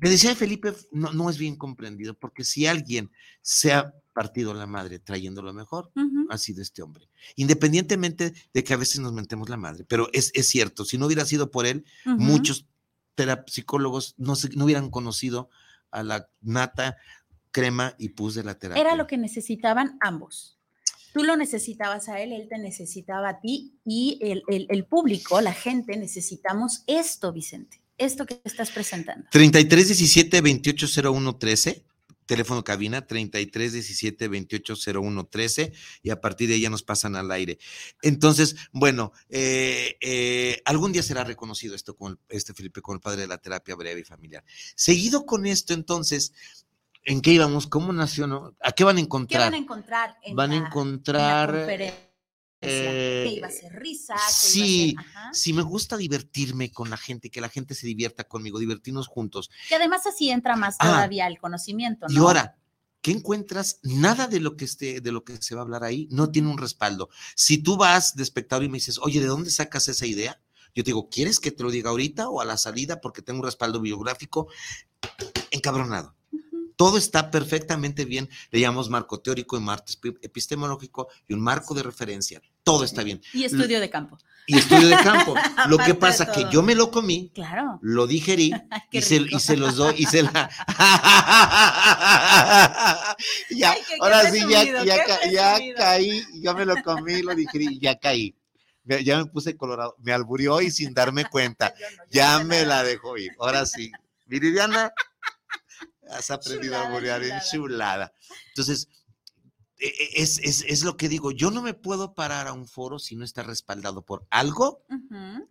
Me 0.00 0.08
decía 0.10 0.34
Felipe, 0.34 0.72
no, 0.92 1.12
no 1.12 1.28
es 1.30 1.38
bien 1.38 1.56
comprendido, 1.56 2.14
porque 2.14 2.44
si 2.44 2.66
alguien 2.66 3.10
se 3.42 3.72
ha 3.72 3.94
partido 4.12 4.54
la 4.54 4.66
madre 4.66 4.98
trayendo 4.98 5.42
lo 5.42 5.52
mejor, 5.52 5.90
ha 6.30 6.38
sido 6.38 6.62
este 6.62 6.82
hombre. 6.82 7.08
Independientemente 7.36 8.32
de 8.54 8.64
que 8.64 8.72
a 8.74 8.76
veces 8.76 9.00
nos 9.00 9.12
mentemos 9.12 9.48
la 9.48 9.56
madre, 9.56 9.84
pero 9.84 10.08
es, 10.12 10.30
es 10.34 10.48
cierto, 10.48 10.84
si 10.84 10.96
no 10.98 11.06
hubiera 11.06 11.24
sido 11.24 11.50
por 11.50 11.66
él, 11.66 11.84
muchos 12.06 12.66
psicólogos 13.46 14.14
no, 14.16 14.34
se- 14.36 14.50
no 14.56 14.64
hubieran 14.64 14.90
conocido 14.90 15.50
a 15.90 16.02
la 16.02 16.28
nata, 16.40 16.96
crema 17.52 17.94
y 17.98 18.10
pus 18.10 18.34
de 18.34 18.44
la 18.44 18.58
terapia. 18.58 18.80
Era 18.80 18.94
lo 18.96 19.06
que 19.06 19.18
necesitaban 19.18 19.98
ambos. 20.00 20.56
Tú 21.12 21.24
lo 21.24 21.36
necesitabas 21.36 22.08
a 22.08 22.20
él, 22.20 22.32
él 22.32 22.46
te 22.48 22.58
necesitaba 22.58 23.28
a 23.30 23.40
ti 23.40 23.74
y 23.84 24.18
el, 24.22 24.42
el- 24.48 24.66
el 24.70 24.84
público, 24.86 25.40
la 25.40 25.52
gente, 25.52 25.96
necesitamos 25.96 26.84
esto, 26.86 27.32
Vicente, 27.32 27.79
esto 28.00 28.26
que 28.26 28.40
estás 28.44 28.70
presentando. 28.70 29.26
33 29.30 29.86
17 29.88 30.40
28 30.40 30.86
01 31.12 31.36
13, 31.36 31.84
teléfono 32.26 32.62
cabina 32.64 33.06
33 33.06 33.72
17 33.72 34.28
28 34.28 34.74
01 35.02 35.24
13 35.26 35.72
y 36.02 36.10
a 36.10 36.20
partir 36.20 36.48
de 36.48 36.54
ahí 36.54 36.60
ya 36.62 36.70
nos 36.70 36.82
pasan 36.82 37.16
al 37.16 37.30
aire. 37.32 37.58
Entonces, 38.02 38.56
bueno, 38.72 39.12
eh, 39.28 39.96
eh, 40.00 40.62
algún 40.64 40.92
día 40.92 41.02
será 41.02 41.24
reconocido 41.24 41.74
esto 41.74 41.96
con 41.96 42.12
el- 42.12 42.18
este 42.28 42.54
Felipe 42.54 42.80
como 42.82 42.94
el 42.96 43.00
padre 43.00 43.22
de 43.22 43.26
la 43.28 43.38
terapia 43.38 43.74
breve 43.74 44.00
y 44.00 44.04
familiar. 44.04 44.44
Seguido 44.76 45.26
con 45.26 45.44
esto, 45.46 45.74
entonces, 45.74 46.32
¿en 47.04 47.20
qué 47.20 47.32
íbamos? 47.32 47.66
¿Cómo 47.66 47.92
nació? 47.92 48.26
no? 48.28 48.54
¿A 48.60 48.72
qué 48.72 48.84
van 48.84 48.96
a 48.96 48.98
¿Qué 48.98 49.04
encontrar? 49.04 49.40
van 49.42 49.54
a 49.54 49.58
encontrar? 49.58 50.16
En 50.22 50.36
Van 50.36 50.50
a 50.50 50.52
la- 50.52 50.56
en 50.56 50.62
la 50.62 50.68
encontrar, 50.68 51.50
conferencia? 51.50 52.09
Eh, 52.68 53.24
que 53.26 53.34
iba 53.36 53.48
a 53.48 53.50
ser 53.50 53.72
risa, 53.72 54.14
que 54.14 54.32
sí, 54.32 54.90
iba 54.90 55.00
a 55.00 55.04
ser, 55.04 55.16
ajá. 55.16 55.34
Si 55.34 55.52
me 55.52 55.62
gusta 55.62 55.96
divertirme 55.96 56.70
con 56.72 56.90
la 56.90 56.96
gente, 56.96 57.30
que 57.30 57.40
la 57.40 57.48
gente 57.48 57.74
se 57.74 57.86
divierta 57.86 58.24
conmigo, 58.24 58.58
divertirnos 58.58 59.06
juntos. 59.06 59.50
Que 59.68 59.76
además 59.76 60.06
así 60.06 60.30
entra 60.30 60.56
más 60.56 60.76
Ah. 60.78 60.86
todavía 60.86 61.26
el 61.26 61.38
conocimiento, 61.38 62.06
¿no? 62.08 62.14
Y 62.14 62.18
ahora, 62.18 62.56
¿qué 63.00 63.12
encuentras? 63.12 63.80
Nada 63.82 64.26
de 64.26 64.40
lo 64.40 64.56
que 64.56 64.64
esté, 64.66 65.00
de 65.00 65.12
lo 65.12 65.24
que 65.24 65.36
se 65.38 65.54
va 65.54 65.62
a 65.62 65.64
hablar 65.64 65.84
ahí 65.84 66.06
no 66.10 66.30
tiene 66.30 66.48
un 66.48 66.58
respaldo. 66.58 67.08
Si 67.34 67.58
tú 67.58 67.76
vas 67.76 68.14
de 68.16 68.22
espectador 68.22 68.64
y 68.64 68.68
me 68.68 68.76
dices, 68.78 68.98
oye, 68.98 69.20
¿de 69.20 69.26
dónde 69.26 69.50
sacas 69.50 69.88
esa 69.88 70.06
idea? 70.06 70.40
Yo 70.74 70.84
te 70.84 70.90
digo, 70.90 71.08
¿quieres 71.08 71.40
que 71.40 71.50
te 71.50 71.62
lo 71.62 71.70
diga 71.70 71.90
ahorita 71.90 72.28
o 72.28 72.40
a 72.40 72.44
la 72.44 72.56
salida 72.56 73.00
porque 73.00 73.22
tengo 73.22 73.40
un 73.40 73.46
respaldo 73.46 73.80
biográfico? 73.80 74.48
Encabronado. 75.50 76.14
Todo 76.80 76.96
está 76.96 77.30
perfectamente 77.30 78.06
bien. 78.06 78.26
Le 78.50 78.58
llamamos 78.60 78.88
marco 78.88 79.20
teórico 79.20 79.58
y 79.58 79.60
marco 79.60 79.84
epi- 80.00 80.16
epistemológico 80.22 81.08
y 81.28 81.34
un 81.34 81.40
marco 81.42 81.74
de 81.74 81.82
referencia. 81.82 82.40
Todo 82.64 82.84
está 82.84 83.02
bien. 83.02 83.20
Y 83.34 83.44
estudio 83.44 83.78
de 83.80 83.90
campo. 83.90 84.16
Y 84.46 84.56
estudio 84.56 84.88
de 84.88 84.96
campo. 84.96 85.34
Lo 85.68 85.76
que 85.76 85.92
pasa 85.94 86.24
que 86.32 86.40
todo. 86.40 86.50
yo 86.50 86.62
me 86.62 86.74
lo 86.74 86.90
comí, 86.90 87.30
Claro. 87.34 87.78
lo 87.82 88.06
digerí 88.06 88.50
y 88.92 89.02
se, 89.02 89.16
y 89.16 89.38
se 89.40 89.58
los 89.58 89.76
doy 89.76 89.94
y 89.98 90.06
se 90.06 90.22
la 90.22 90.30
ya, 93.50 93.72
Ay, 93.72 93.80
ahora 94.00 94.30
sí 94.30 94.38
ya, 94.40 94.46
presumido, 94.46 94.84
ya, 94.84 94.96
ya 95.30 95.54
presumido. 95.56 95.76
caí, 95.76 96.22
ya 96.40 96.54
me 96.54 96.64
lo 96.64 96.82
comí, 96.82 97.20
lo 97.20 97.34
digerí, 97.34 97.66
y 97.72 97.78
ya 97.80 97.98
caí. 97.98 98.34
Ya 99.04 99.18
me 99.18 99.26
puse 99.26 99.54
colorado, 99.54 99.94
me 99.98 100.12
alburió 100.14 100.60
y 100.62 100.70
sin 100.70 100.94
darme 100.94 101.26
cuenta, 101.26 101.74
Yo 101.78 101.86
no, 101.90 101.96
yo 102.04 102.04
ya 102.10 102.38
me 102.44 102.64
la 102.64 102.82
dejó 102.82 103.18
ir. 103.18 103.32
Ahora 103.38 103.66
sí, 103.66 103.92
Viridiana, 104.26 104.92
has 106.12 106.30
aprendido 106.30 106.76
a 106.76 106.86
alburear 106.86 107.22
en 107.22 107.38
chulada. 107.50 108.12
Entonces, 108.48 108.88
e- 109.78 109.86
e- 109.86 110.22
es, 110.22 110.38
es, 110.38 110.64
es 110.68 110.82
lo 110.84 110.96
que 110.96 111.08
digo, 111.08 111.30
yo 111.30 111.50
no 111.50 111.62
me 111.62 111.74
puedo 111.74 112.14
parar 112.14 112.46
a 112.48 112.52
un 112.52 112.66
foro 112.66 112.98
si 112.98 113.16
no 113.16 113.24
está 113.24 113.42
respaldado 113.42 114.02
por 114.04 114.26
algo 114.30 114.84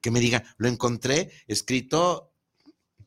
que 0.01 0.11
me 0.11 0.19
diga, 0.19 0.43
lo 0.57 0.67
encontré 0.67 1.31
escrito 1.47 2.31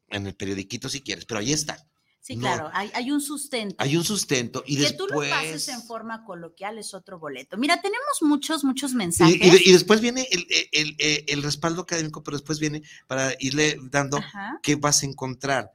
en 0.09 0.27
el 0.27 0.35
periodiquito 0.35 0.89
si 0.89 1.01
quieres, 1.01 1.25
pero 1.25 1.41
ahí 1.41 1.53
está. 1.53 1.87
Sí, 2.21 2.37
No. 2.37 2.43
claro, 2.43 2.71
hay, 2.73 2.89
hay 2.95 3.11
un 3.11 3.21
sustento. 3.21 3.75
Hay 3.79 3.97
un 3.97 4.05
sustento 4.05 4.63
y 4.65 4.77
que 4.77 4.83
después... 4.83 5.09
tú 5.09 5.15
lo 5.15 5.21
pases 5.29 5.67
en 5.69 5.83
forma 5.83 6.25
coloquial 6.25 6.79
es 6.79 6.95
otro 6.95 7.19
boleto. 7.19 7.57
Mira, 7.57 7.81
tenemos 7.81 8.19
muchos, 8.21 8.63
muchos 8.63 8.95
mensajes. 8.95 9.35
y 9.35 9.51
de- 9.51 9.63
y 9.65 9.73
después 9.73 10.01
viene 10.01 10.29
el, 10.31 10.47
el- 10.71 10.97
el- 11.01 11.25
el 11.27 11.43
respaldo 11.43 11.83
académico, 11.83 12.23
pero 12.23 12.37
después 12.37 12.61
viene 12.61 12.83
para 13.09 13.35
irle 13.41 13.77
dando 13.91 14.19
Ajá. 14.19 14.61
qué 14.63 14.77
vas 14.77 15.03
a 15.03 15.07
encontrar. 15.07 15.73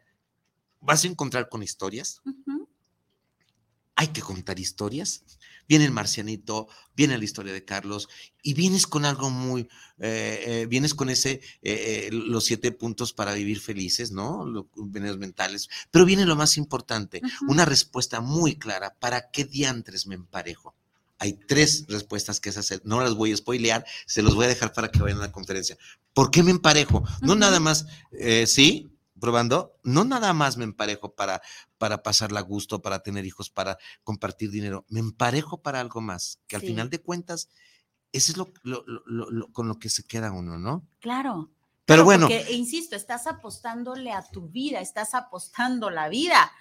Vas 0.80 1.04
a 1.04 1.08
encontrar 1.08 1.50
con 1.50 1.64
historias, 1.64 2.22
hay 3.98 4.08
que 4.10 4.22
contar 4.22 4.60
historias. 4.60 5.24
Viene 5.68 5.84
el 5.84 5.92
marcianito, 5.92 6.70
viene 6.96 7.18
la 7.18 7.26
historia 7.26 7.52
de 7.52 7.66
Carlos 7.66 8.08
y 8.42 8.54
vienes 8.54 8.88
con 8.88 9.04
algo 9.04 9.30
muy, 9.30 9.68
eh, 9.98 10.44
eh, 10.46 10.66
vienes 10.70 10.94
con 10.94 11.10
ese, 11.10 11.42
eh, 11.62 12.10
los 12.14 12.46
siete 12.46 12.72
puntos 12.72 13.12
para 13.12 13.34
vivir 13.34 13.60
felices, 13.60 14.12
¿no? 14.12 14.46
Los 14.46 14.66
mentales. 15.18 15.68
Pero 15.92 16.06
viene 16.06 16.26
lo 16.26 16.38
más 16.38 16.56
importante, 16.56 17.22
una 17.50 17.66
respuesta 17.66 18.22
muy 18.22 18.56
clara. 18.56 18.96
¿Para 18.98 19.30
qué 19.30 19.44
diantres 19.44 20.08
me 20.08 20.16
emparejo? 20.16 20.74
Hay 21.20 21.34
tres 21.34 21.86
respuestas 21.88 22.40
que 22.40 22.50
es 22.50 22.58
hacer. 22.58 22.82
No 22.86 23.02
las 23.02 23.16
voy 23.16 23.34
a 23.34 23.38
spoilear, 23.38 23.84
se 24.06 24.22
los 24.22 24.36
voy 24.36 24.46
a 24.46 24.50
dejar 24.50 24.72
para 24.72 24.92
que 24.92 25.00
vayan 25.00 25.18
a 25.18 25.22
la 25.22 25.32
conferencia. 25.32 25.78
¿Por 26.14 26.30
qué 26.30 26.44
me 26.44 26.52
emparejo? 26.52 27.04
No 27.22 27.36
nada 27.36 27.60
más, 27.60 27.88
eh, 28.12 28.46
sí, 28.46 28.92
probando, 29.20 29.74
no 29.84 30.04
nada 30.04 30.34
más 30.34 30.58
me 30.58 30.64
emparejo 30.64 31.14
para, 31.16 31.42
para 31.78 32.04
pasarla 32.04 32.40
a 32.40 32.44
gusto, 32.44 32.82
para 32.82 33.00
tener 33.04 33.26
hijos, 33.26 33.50
para 33.50 33.78
compartir 34.04 34.52
dinero. 34.52 34.86
Me 34.90 35.00
emparejo 35.00 35.62
para 35.62 35.80
algo 35.80 36.02
más, 36.02 36.40
que 36.48 36.56
al 36.56 36.62
Sí. 36.62 36.68
final 36.68 36.90
de 36.90 37.02
cuentas 37.02 37.50
eso 38.14 38.32
es 38.32 38.38
lo, 38.38 38.52
lo- 38.64 38.84
lo- 39.06 39.30
lo- 39.30 39.52
con 39.52 39.68
lo 39.68 39.80
que 39.80 39.90
se 39.90 40.04
queda 40.04 40.32
uno, 40.32 40.58
¿no? 40.58 40.88
Claro. 41.00 41.52
Pero 41.86 42.04
Claro, 42.04 42.06
bueno, 42.06 42.28
Porque, 42.28 42.54
insisto, 42.54 42.96
estás 42.96 43.28
apostándole 43.28 44.12
a 44.12 44.22
tu 44.22 44.50
vida, 44.50 44.80
estás 44.82 45.14
apostando 45.14 45.90
la 45.90 46.10
vida 46.10 46.52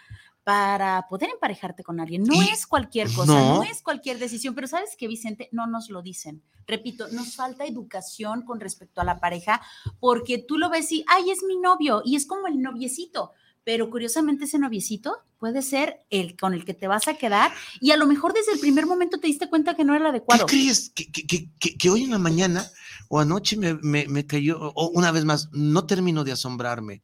para 0.46 1.08
poder 1.08 1.30
emparejarte 1.30 1.82
con 1.82 1.98
alguien. 1.98 2.22
No 2.22 2.34
Y- 2.40 2.48
es 2.50 2.68
cualquier 2.68 3.12
cosa, 3.12 3.32
no. 3.32 3.54
no. 3.56 3.62
es 3.64 3.82
cualquier 3.82 4.20
decisión, 4.20 4.54
pero 4.54 4.68
sabes 4.68 4.94
que 4.96 5.08
Vicente, 5.08 5.48
no 5.50 5.66
nos 5.66 5.90
lo 5.90 6.02
dicen. 6.02 6.40
Repito, 6.68 7.08
nos 7.08 7.34
falta 7.34 7.64
educación 7.64 8.42
con 8.42 8.60
respecto 8.60 9.00
a 9.00 9.04
la 9.04 9.18
pareja, 9.18 9.60
porque 9.98 10.38
tú 10.38 10.56
lo 10.56 10.70
ves 10.70 10.92
y, 10.92 11.04
ay, 11.08 11.30
es 11.32 11.42
mi 11.42 11.56
novio, 11.56 12.00
y 12.04 12.14
es 12.14 12.26
como 12.26 12.46
el 12.46 12.62
noviecito. 12.62 13.32
Pero 13.64 13.90
curiosamente 13.90 14.44
ese 14.44 14.60
noviecito 14.60 15.18
puede 15.40 15.62
ser 15.62 16.06
el 16.10 16.36
con 16.36 16.54
el 16.54 16.64
que 16.64 16.74
te 16.74 16.86
vas 16.86 17.08
a 17.08 17.14
quedar 17.14 17.50
y 17.80 17.90
a 17.90 17.96
lo 17.96 18.06
mejor 18.06 18.32
desde 18.32 18.52
el 18.52 18.60
primer 18.60 18.86
momento 18.86 19.18
te 19.18 19.26
diste 19.26 19.48
cuenta 19.50 19.74
que 19.74 19.82
no 19.82 19.96
era 19.96 20.04
el 20.06 20.12
¿qué 20.12 20.18
adecuado. 20.18 20.46
crees? 20.46 20.90
Que, 20.90 21.10
que- 21.10 21.26
que- 21.26 21.50
que- 21.58 21.76
que 21.76 21.90
hoy 21.90 22.04
en 22.04 22.12
la 22.12 22.18
mañana 22.18 22.64
o 23.08 23.18
anoche 23.18 23.56
me, 23.56 23.74
me- 23.82 24.06
me 24.06 24.24
cayó, 24.24 24.60
o 24.60 24.90
una 24.90 25.10
vez 25.10 25.24
más, 25.24 25.48
no 25.50 25.86
termino 25.86 26.22
de 26.22 26.30
asombrarme. 26.30 27.02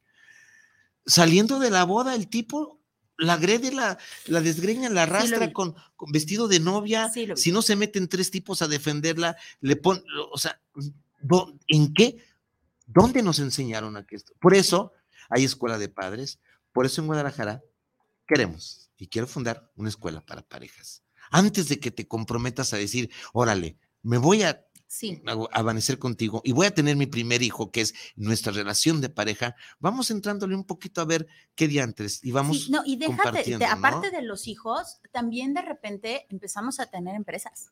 Saliendo 1.05 1.59
de 1.59 1.69
la 1.71 1.83
boda, 1.83 2.15
el 2.15 2.29
tipo 2.29 2.79
la 3.17 3.33
agrede, 3.33 3.71
la, 3.71 3.97
la 4.27 4.41
desgreña, 4.41 4.89
la 4.89 5.03
arrastra 5.03 5.53
con, 5.53 5.75
con 5.95 6.11
vestido 6.11 6.47
de 6.47 6.59
novia. 6.59 7.09
Sí, 7.13 7.27
si 7.35 7.51
no 7.51 7.61
se 7.61 7.75
meten 7.75 8.07
tres 8.07 8.31
tipos 8.31 8.61
a 8.61 8.67
defenderla, 8.67 9.37
le 9.61 9.75
pon, 9.75 10.03
o 10.31 10.37
sea, 10.37 10.59
¿dó- 11.21 11.57
¿en 11.67 11.93
qué? 11.93 12.17
¿Dónde 12.85 13.21
nos 13.23 13.39
enseñaron 13.39 13.95
a 13.97 14.05
que 14.05 14.15
esto? 14.15 14.33
Por 14.39 14.53
eso 14.55 14.91
hay 15.29 15.43
escuela 15.45 15.77
de 15.77 15.89
padres, 15.89 16.39
por 16.71 16.85
eso 16.85 17.01
en 17.01 17.07
Guadalajara 17.07 17.61
queremos 18.27 18.91
y 18.97 19.07
quiero 19.07 19.27
fundar 19.27 19.71
una 19.75 19.89
escuela 19.89 20.21
para 20.25 20.41
parejas. 20.41 21.03
Antes 21.31 21.67
de 21.69 21.79
que 21.79 21.91
te 21.91 22.07
comprometas 22.07 22.73
a 22.73 22.77
decir, 22.77 23.09
órale, 23.33 23.77
me 24.01 24.17
voy 24.17 24.43
a 24.43 24.65
Sí. 24.95 25.23
amanecer 25.53 25.97
contigo 25.97 26.43
y 26.45 26.51
voy 26.51 26.67
a 26.67 26.71
tener 26.75 26.95
mi 26.95 27.07
primer 27.07 27.41
hijo, 27.41 27.71
que 27.71 27.81
es 27.81 27.95
nuestra 28.15 28.53
relación 28.53 29.01
de 29.01 29.09
pareja, 29.09 29.55
vamos 29.79 30.11
entrándole 30.11 30.53
un 30.53 30.65
poquito 30.65 31.01
a 31.01 31.05
ver 31.05 31.25
qué 31.55 31.67
diantres 31.67 32.23
y 32.23 32.31
vamos 32.31 32.65
Sí, 32.65 32.71
no, 32.71 32.83
y 32.85 32.97
déjate, 32.97 33.23
compartiendo, 33.23 33.65
aparte 33.65 34.11
¿no? 34.11 34.17
de 34.19 34.21
los 34.21 34.47
hijos, 34.47 34.99
también 35.11 35.55
de 35.55 35.63
repente 35.63 36.27
empezamos 36.29 36.79
a 36.79 36.85
tener 36.91 37.15
empresas. 37.15 37.71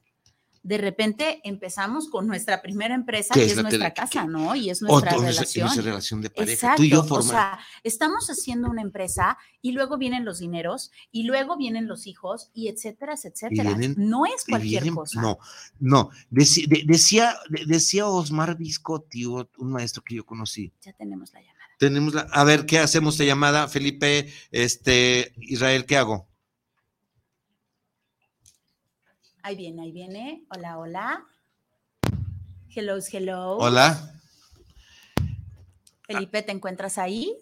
De 0.63 0.77
repente 0.77 1.41
empezamos 1.43 2.07
con 2.07 2.27
nuestra 2.27 2.61
primera 2.61 2.93
empresa, 2.93 3.33
¿Qué 3.33 3.39
que 3.41 3.45
es 3.47 3.61
nuestra 3.61 3.93
casa, 3.95 4.25
¿no? 4.25 4.55
Y 4.55 4.69
es 4.69 4.81
nuestra 4.83 5.11
relación. 5.11 5.65
nuestra 5.65 5.83
relación 5.83 6.21
de 6.21 6.29
pareja. 6.29 6.53
Exacto, 6.53 6.77
Tú 6.77 6.83
y 6.83 6.89
yo 6.89 7.03
o 7.09 7.21
sea, 7.23 7.59
estamos 7.83 8.27
haciendo 8.29 8.69
una 8.69 8.83
empresa 8.83 9.39
y 9.61 9.71
luego 9.71 9.97
vienen 9.97 10.23
los 10.23 10.37
dineros 10.39 10.91
y 11.11 11.23
luego 11.23 11.57
vienen 11.57 11.87
los 11.87 12.05
hijos 12.05 12.51
y 12.53 12.67
etcétera, 12.67 13.13
etcétera. 13.15 13.73
vienen- 13.75 13.95
no 13.97 14.25
es 14.27 14.45
cualquier 14.47 14.83
vienen- 14.83 14.95
cosa. 14.95 15.19
No, 15.19 15.39
no. 15.79 16.09
Deci- 16.31 16.67
de- 16.67 16.83
decía, 16.85 17.35
de- 17.49 17.65
decía 17.65 18.05
Osmar 18.07 18.55
Viscotti, 18.57 19.25
o- 19.25 19.49
un 19.57 19.71
maestro 19.71 20.03
que 20.03 20.15
yo 20.15 20.25
conocí. 20.25 20.71
Ya 20.83 20.93
tenemos 20.93 21.33
la 21.33 21.39
llamada. 21.41 21.51
Tenemos 21.79 22.13
la, 22.13 22.21
a 22.31 22.43
ver, 22.43 22.67
¿qué 22.67 22.77
hacemos 22.77 23.17
de 23.17 23.25
llamada? 23.25 23.67
Felipe, 23.67 24.31
este, 24.51 25.33
Israel, 25.37 25.85
¿qué 25.87 25.97
hago? 25.97 26.27
Ahí 29.43 29.55
viene, 29.55 29.81
ahí 29.83 29.91
viene. 29.91 30.43
Hola, 30.49 30.77
hola. 30.77 31.25
Hello, 32.73 32.97
hello. 33.11 33.57
Hola. 33.57 34.13
Felipe, 36.05 36.41
¿te 36.43 36.51
encuentras 36.51 36.97
ahí? 36.97 37.35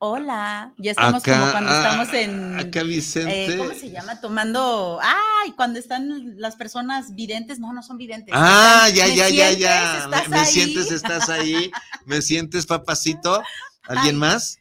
Hola, 0.00 0.74
ya 0.78 0.92
estamos 0.92 1.22
Acá, 1.24 1.38
como 1.40 1.50
cuando 1.50 1.70
ah, 1.72 1.76
estamos 1.76 2.14
en, 2.14 2.58
Acá 2.60 2.84
Vicente. 2.84 3.46
eh, 3.54 3.58
¿cómo 3.58 3.72
se 3.74 3.90
llama? 3.90 4.20
Tomando, 4.20 5.00
ay, 5.02 5.50
cuando 5.56 5.80
están 5.80 6.38
las 6.40 6.54
personas 6.54 7.16
videntes, 7.16 7.58
no, 7.58 7.72
no 7.72 7.82
son 7.82 7.96
videntes. 7.98 8.32
Ah, 8.36 8.84
están, 8.88 8.94
ya, 8.94 9.06
¿me 9.08 9.16
ya, 9.16 9.28
ya, 9.28 9.52
ya. 9.52 10.08
Me, 10.28 10.44
sientes, 10.44 10.92
estás 10.92 11.28
ahí. 11.28 11.72
Me 12.06 12.22
sientes, 12.22 12.64
papacito. 12.66 13.42
¿Alguien 13.88 14.14
Ay. 14.14 14.20
más? 14.20 14.60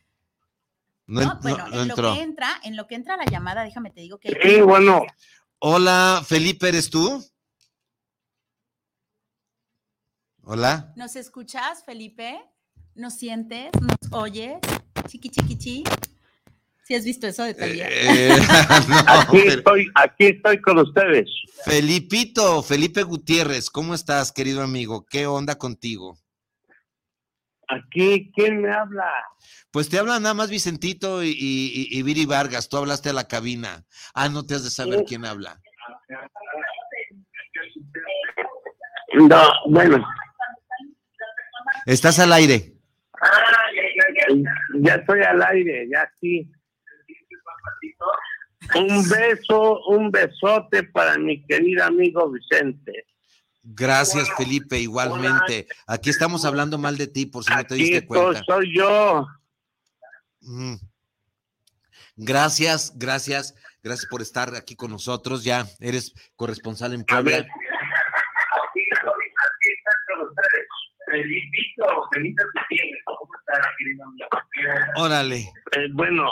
No, 1.06 1.21
No, 1.21 1.32
en- 1.34 1.39
bueno, 1.41 1.58
no- 1.67 1.75
no 1.75 1.82
en 1.84 1.88
lo 1.88 1.95
que 1.95 2.21
entra, 2.21 2.49
en 2.63 2.75
lo 2.75 2.88
que 2.88 2.95
entra 2.95 3.15
la 3.15 3.25
llamada, 3.25 3.63
déjame 3.63 3.91
te 3.91 4.01
digo 4.01 4.17
que 4.19 4.30
Sí, 4.41 4.62
bueno, 4.62 5.03
Hola, 5.59 6.23
Felipe, 6.27 6.69
¿eres 6.69 6.89
tú? 6.89 7.23
Hola. 10.43 10.93
¿Nos 10.95 11.15
escuchas, 11.15 11.83
Felipe? 11.85 12.39
¿Nos 12.95 13.15
sientes? 13.15 13.71
¿Nos 13.81 14.11
oyes? 14.13 14.59
Chiqui, 15.07 15.29
chiqui, 15.29 15.57
chi. 15.57 15.83
¿Sí 16.83 16.95
has 16.95 17.03
visto 17.03 17.27
eso 17.27 17.43
de? 17.43 17.55
Eh, 17.59 18.29
no, 18.87 18.95
aquí 19.07 19.37
pero- 19.43 19.57
estoy, 19.57 19.87
aquí 19.95 20.25
estoy 20.27 20.61
con 20.61 20.77
ustedes. 20.79 21.27
Felipito, 21.65 22.63
Felipe 22.63 23.03
Gutiérrez, 23.03 23.69
¿cómo 23.69 23.93
estás, 23.93 24.31
querido 24.31 24.61
amigo? 24.61 25.05
¿Qué 25.05 25.27
onda 25.27 25.57
contigo? 25.57 26.17
Aquí, 27.69 28.32
¿quién 28.34 28.62
me 28.62 28.71
habla? 28.71 29.12
Pues 29.71 29.89
te 29.89 29.99
habla 29.99 30.19
nada 30.19 30.34
más 30.34 30.49
Vicentito 30.49 31.23
y, 31.23 31.30
y, 31.30 31.88
y 31.91 32.01
Viri 32.03 32.25
Vargas. 32.25 32.69
Tú 32.69 32.77
hablaste 32.77 33.10
a 33.10 33.13
la 33.13 33.27
cabina. 33.27 33.86
Ah, 34.13 34.30
no 34.30 34.45
te 34.45 34.56
has 34.56 34.63
de 34.63 34.69
saber 34.69 35.03
quién 35.06 35.25
habla. 35.25 35.60
No, 39.13 39.41
bueno, 39.69 40.06
Estás 41.86 42.19
al 42.19 42.34
aire. 42.34 42.73
ya 44.82 44.95
estoy 44.95 45.21
al 45.21 45.41
aire, 45.41 45.88
ya 45.89 46.10
sí. 46.19 46.51
Un 48.75 49.10
beso, 49.10 49.80
un 49.88 50.12
besote 50.12 50.84
para 50.84 51.17
mi 51.17 51.41
querido 51.45 51.86
amigo 51.86 52.30
Vicente. 52.30 53.06
Gracias, 53.69 54.30
Felipe, 54.38 54.80
igualmente. 54.80 55.67
Aquí 55.88 56.10
estamos 56.10 56.45
hablando 56.45 56.77
mal 56.77 56.97
de 56.97 57.08
ti, 57.08 57.25
por 57.25 57.43
si 57.43 57.53
no 57.53 57.65
te 57.65 57.73
Aquí 57.75 57.84
diste 57.84 58.06
cuenta. 58.08 58.41
soy 58.45 58.73
yo. 58.73 59.27
Mm. 60.39 60.75
Gracias, 62.15 62.93
gracias, 62.95 63.53
gracias 63.84 64.10
por 64.10 64.21
estar 64.21 64.56
aquí 64.56 64.75
con 64.77 64.89
nosotros. 64.91 65.43
Ya 65.43 65.67
eres 65.82 66.13
corresponsal 66.38 66.93
en 66.93 67.03
Puebla. 67.03 67.23
ver. 67.38 67.47
Felipito, 71.06 71.86
Felipito 72.13 72.43
Gutiérrez, 72.53 73.01
¿cómo 73.06 73.30
estás, 73.39 73.65
querido 73.77 74.03
amigo? 74.06 74.27
Órale, 74.97 75.38
Eh, 75.75 75.88
bueno, 75.93 76.30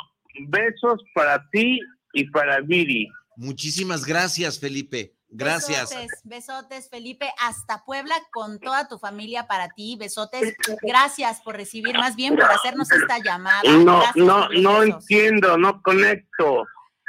besos 0.47 1.01
para 1.13 1.47
ti 1.51 1.79
y 2.13 2.29
para 2.29 2.59
Viri. 2.61 3.09
muchísimas 3.37 4.05
gracias, 4.05 4.59
Felipe. 4.59 5.13
Gracias. 5.37 5.89
Besotes, 5.89 6.21
besotes, 6.23 6.89
Felipe, 6.89 7.31
hasta 7.39 7.83
Puebla 7.83 8.15
con 8.31 8.59
toda 8.59 8.87
tu 8.87 8.97
familia 8.99 9.47
para 9.47 9.69
ti. 9.69 9.95
Besotes, 9.99 10.55
gracias 10.81 11.41
por 11.41 11.55
recibir, 11.55 11.97
más 11.97 12.15
bien 12.15 12.35
por 12.35 12.45
hacernos 12.51 12.91
esta 12.91 13.19
llamada. 13.19 13.61
No, 13.63 13.97
Gracias 13.99 14.15
no, 14.15 14.49
no 14.49 14.83
entiendo, 14.83 15.57
no 15.57 15.81
conecto. 15.81 16.65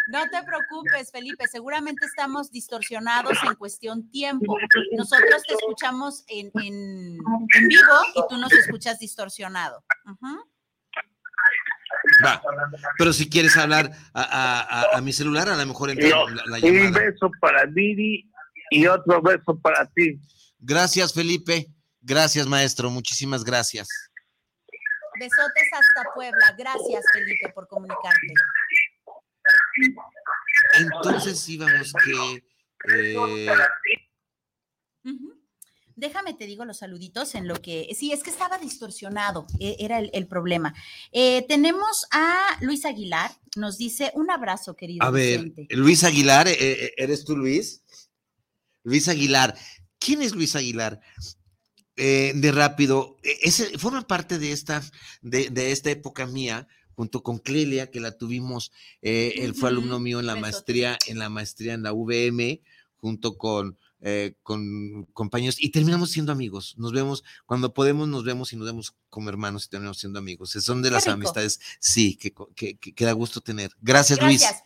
No 0.09 0.23
te 0.31 0.41
preocupes, 0.45 1.11
Felipe, 1.11 1.49
seguramente 1.49 2.07
estamos 2.07 2.53
distorsionados 2.53 3.37
en 3.43 3.57
cuestión 3.57 4.09
tiempo. 4.11 4.57
Nosotros 4.97 5.43
te 5.49 5.55
escuchamos 5.55 6.23
en, 6.29 6.51
en- 6.63 7.19
en 7.55 7.69
vivo 7.69 7.93
y 8.15 8.21
tú 8.29 8.37
nos 8.37 8.53
escuchas 8.53 9.01
distorsionado. 9.01 9.85
Ujú. 10.05 10.45
Va. 12.25 12.43
Pero 12.99 13.13
si 13.13 13.29
quieres 13.29 13.57
hablar 13.57 13.91
a, 14.15 14.23
a- 14.23 14.61
a- 14.95 14.97
a 14.99 15.01
mi 15.01 15.13
celular, 15.13 15.49
a 15.49 15.57
lo 15.57 15.67
mejor 15.67 15.91
entra 15.91 16.09
No, 16.09 16.29
la, 16.29 16.43
la 16.47 16.57
un 16.57 16.61
llamada. 16.75 17.01
beso 17.05 17.31
para 17.41 17.65
Viri 17.67 18.31
y 18.71 18.87
otro 18.87 19.21
beso 19.23 19.59
para 19.61 19.87
ti. 19.95 20.21
Gracias, 20.59 21.13
Felipe. 21.13 21.67
Gracias, 22.01 22.47
maestro. 22.47 22.91
Muchísimas 22.91 23.45
gracias. 23.45 23.89
Besotes 25.19 25.69
hasta 25.73 26.11
Puebla. 26.15 26.55
Gracias, 26.59 27.05
Felipe, 27.13 27.51
por 27.55 27.67
comunicarte. 27.69 28.35
Entonces 30.79 31.49
íbamos 31.49 31.93
que. 32.05 32.43
eh, 32.93 33.49
Ujú. 35.05 35.41
Déjame 35.97 36.35
te 36.35 36.47
digo 36.47 36.65
los 36.67 36.79
saluditos 36.79 37.35
en 37.35 37.49
lo 37.49 37.61
que. 37.61 37.89
Sí, 37.99 38.13
es 38.13 38.23
que 38.23 38.31
estaba 38.31 38.59
distorsionado, 38.59 39.47
e- 39.59 39.77
era 39.81 39.99
el, 39.99 40.11
el 40.13 40.27
problema. 40.27 40.75
Eh, 41.11 41.45
tenemos 41.49 42.07
a 42.11 42.59
Luis 42.61 42.85
Aguilar, 42.85 43.31
nos 43.57 43.79
dice 43.79 44.13
un 44.15 44.31
abrazo, 44.31 44.77
querido 44.77 45.05
a 45.05 45.11
ver, 45.11 45.45
Vicente. 45.45 45.75
Luis 45.75 46.05
Aguilar, 46.05 46.49
eh, 46.49 46.57
eh, 46.61 46.93
¿eres 46.99 47.25
tú, 47.25 47.35
Luis? 47.37 47.83
Luis 48.83 49.09
Aguilar. 49.09 49.57
¿Quién 49.99 50.21
es 50.21 50.35
Luis 50.35 50.55
Aguilar? 50.55 51.01
Eh, 51.97 52.33
de 52.35 52.53
rápido, 52.53 53.17
eh, 53.23 53.39
ese, 53.43 53.79
forma 53.79 54.07
parte 54.07 54.39
de 54.39 54.53
esta, 54.53 54.83
de, 55.23 55.49
de 55.49 55.73
esta 55.73 55.91
época 55.91 56.27
mía, 56.27 56.69
junto 56.95 57.23
con 57.23 57.39
Clelia, 57.39 57.91
que 57.91 58.01
la 58.01 58.13
tuvimos, 58.19 58.71
eh, 59.01 59.33
él 59.39 59.55
fue 59.55 59.71
alumno 59.71 59.99
mío 59.99 60.21
en 60.21 60.27
la 60.27 60.37
maestría, 60.37 60.99
en 61.07 61.19
la 61.19 61.31
maestría 61.31 61.73
en 61.73 61.83
la 61.83 61.93
VM, 61.95 62.61
junto 62.97 63.39
con, 63.39 63.79
eh, 64.01 64.35
con 64.43 65.05
compañeros, 65.13 65.57
y 65.59 65.71
terminamos 65.71 66.11
siendo 66.11 66.33
amigos. 66.33 66.75
Nos 66.77 66.93
vemos, 66.93 67.25
cuando 67.47 67.73
podemos, 67.75 68.09
nos 68.09 68.25
vemos 68.25 68.53
y 68.53 68.57
nos 68.57 68.67
vemos 68.67 68.95
como 69.09 69.29
hermanos 69.31 69.65
y 69.65 69.69
terminamos 69.69 69.99
siendo 69.99 70.19
amigos. 70.19 70.51
Son 70.51 70.83
de 70.83 70.89
Qué 70.91 70.95
las 70.95 71.05
rico. 71.05 71.15
amistades, 71.15 71.61
sí, 71.81 72.17
que, 72.17 72.33
que, 72.55 72.77
que- 72.79 73.05
da 73.05 73.13
gusto 73.13 73.41
tener. 73.41 73.73
Gracias. 73.81 74.19
Gracias. 74.19 74.51
Luis, 74.53 74.63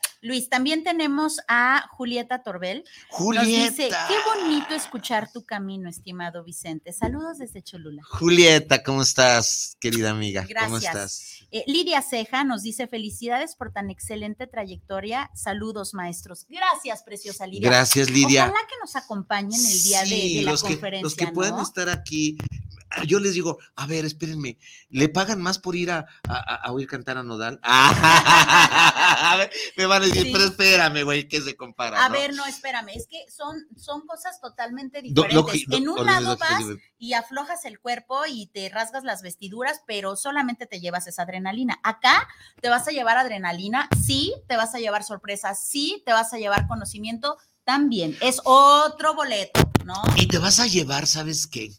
también 0.49 0.85
tenemos 0.85 1.41
a 1.49 1.87
Julieta 1.93 2.43
Torbel. 2.43 2.85
Julieta. 3.11 3.45
Nos 3.47 3.77
dice, 3.77 3.89
qué 4.09 4.15
bonito 4.41 4.75
escuchar 4.75 5.33
tu 5.33 5.45
camino, 5.45 5.89
estimado 5.89 6.45
Vicente. 6.45 6.93
Saludos 6.93 7.39
desde 7.39 7.63
Cholula. 7.63 8.03
Julieta, 8.05 8.83
¿cómo 8.83 9.03
estás, 9.03 9.77
querida 9.81 10.11
amiga? 10.11 10.43
¿Cómo 10.43 10.79
Gracias. 10.79 10.85
estás? 10.95 11.37
Eh, 11.53 11.65
Lidia 11.67 12.01
Ceja 12.01 12.45
nos 12.45 12.63
dice, 12.63 12.87
felicidades 12.87 13.57
por 13.57 13.73
tan 13.73 13.91
excelente 13.91 14.47
trayectoria. 14.47 15.31
Saludos, 15.35 15.95
maestros. 15.95 16.47
Gracias, 16.49 17.03
preciosa 17.03 17.47
Lidia. 17.47 17.69
Gracias, 17.69 18.09
Lidia. 18.09 18.45
Ojalá 18.45 18.61
que 18.69 18.77
nos 18.81 18.95
acompañen 18.95 19.61
el 19.67 19.83
día 19.83 20.01
de- 20.03 20.07
Sí, 20.07 20.37
de, 20.37 20.43
la 20.45 20.51
los 20.53 20.63
que, 20.63 20.69
conferencia. 20.75 21.03
los 21.03 21.15
que 21.17 21.27
puedan 21.29 21.57
¿no? 21.57 21.63
estar 21.63 21.89
aquí, 21.89 22.37
yo 23.07 23.21
les 23.21 23.35
digo, 23.35 23.59
a 23.77 23.87
ver, 23.87 24.05
espérenme, 24.05 24.59
¿le 24.89 25.09
pagan 25.09 25.41
más 25.41 25.59
por 25.59 25.77
ir 25.77 25.91
a, 25.91 26.07
a- 26.29 26.35
a- 26.35 26.55
a 26.57 26.73
oír 26.73 26.87
cantar 26.89 27.17
a 27.19 27.23
Nodal? 27.23 27.61
A 27.63 29.37
ver, 29.39 29.51
me 29.77 29.87
van 29.87 30.03
a 30.03 30.07
decir, 30.07 30.23
Sí. 30.25 30.31
pero 30.33 30.45
espérame, 30.45 31.03
güey, 31.05 31.29
¿qué 31.29 31.41
se 31.41 31.57
compara? 31.57 32.05
A 32.05 32.09
no? 32.09 32.15
ver, 32.15 32.35
no, 32.35 32.45
espérame, 32.47 32.89
es 32.95 33.07
que 33.07 33.25
son, 33.31 33.57
son 33.77 34.07
cosas 34.07 34.41
totalmente 34.41 35.03
diferentes. 35.03 35.35
lo 35.35 35.47
que- 35.47 35.65
lo- 35.67 35.77
en 35.77 35.89
un 35.89 36.07
lado 36.07 36.37
vas 36.37 36.65
y 36.99 37.13
aflojas 37.15 37.65
el 37.65 37.79
cuerpo 37.81 38.23
y 38.29 38.47
te 38.49 38.69
rasgas 38.69 39.05
las 39.05 39.23
vestiduras, 39.23 39.83
pero 39.87 40.17
solamente 40.17 40.67
te 40.67 40.81
llevas 40.81 41.07
esa 41.07 41.23
adrenalina. 41.23 41.79
Acá 41.83 42.27
te 42.61 42.69
vas 42.69 42.87
a 42.89 42.91
llevar 42.93 43.17
adrenalina, 43.19 43.89
sí, 44.05 44.35
te 44.49 44.57
vas 44.57 44.75
a 44.75 44.79
llevar 44.79 45.05
sorpresas, 45.05 45.65
sí, 45.67 46.03
te 46.07 46.13
vas 46.13 46.33
a 46.33 46.39
llevar 46.39 46.67
conocimiento, 46.67 47.37
también. 47.65 48.17
Es 48.21 48.41
otro 48.45 49.15
boleto, 49.15 49.61
¿no? 49.85 49.95
Y 50.17 50.27
te 50.27 50.39
vas 50.39 50.59
a 50.61 50.67
llevar, 50.67 51.07
¿sabes 51.07 51.47
qué? 51.47 51.71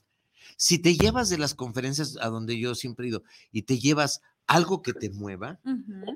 Si 0.61 0.77
te 0.77 0.95
llevas 0.95 1.29
de 1.29 1.39
las 1.39 1.55
conferencias 1.55 2.19
a 2.21 2.27
donde 2.27 2.59
yo 2.59 2.75
siempre 2.75 3.07
he 3.07 3.09
ido 3.09 3.23
y 3.51 3.63
te 3.63 3.79
llevas 3.79 4.21
algo 4.45 4.83
que 4.83 4.93
te 4.93 5.09
mueva, 5.09 5.59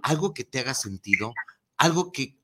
algo 0.04 0.36
que 0.36 0.43
te 0.43 0.60
haga 0.60 0.76
sentido, 0.76 1.34
algo 1.78 2.12
que 2.12 2.38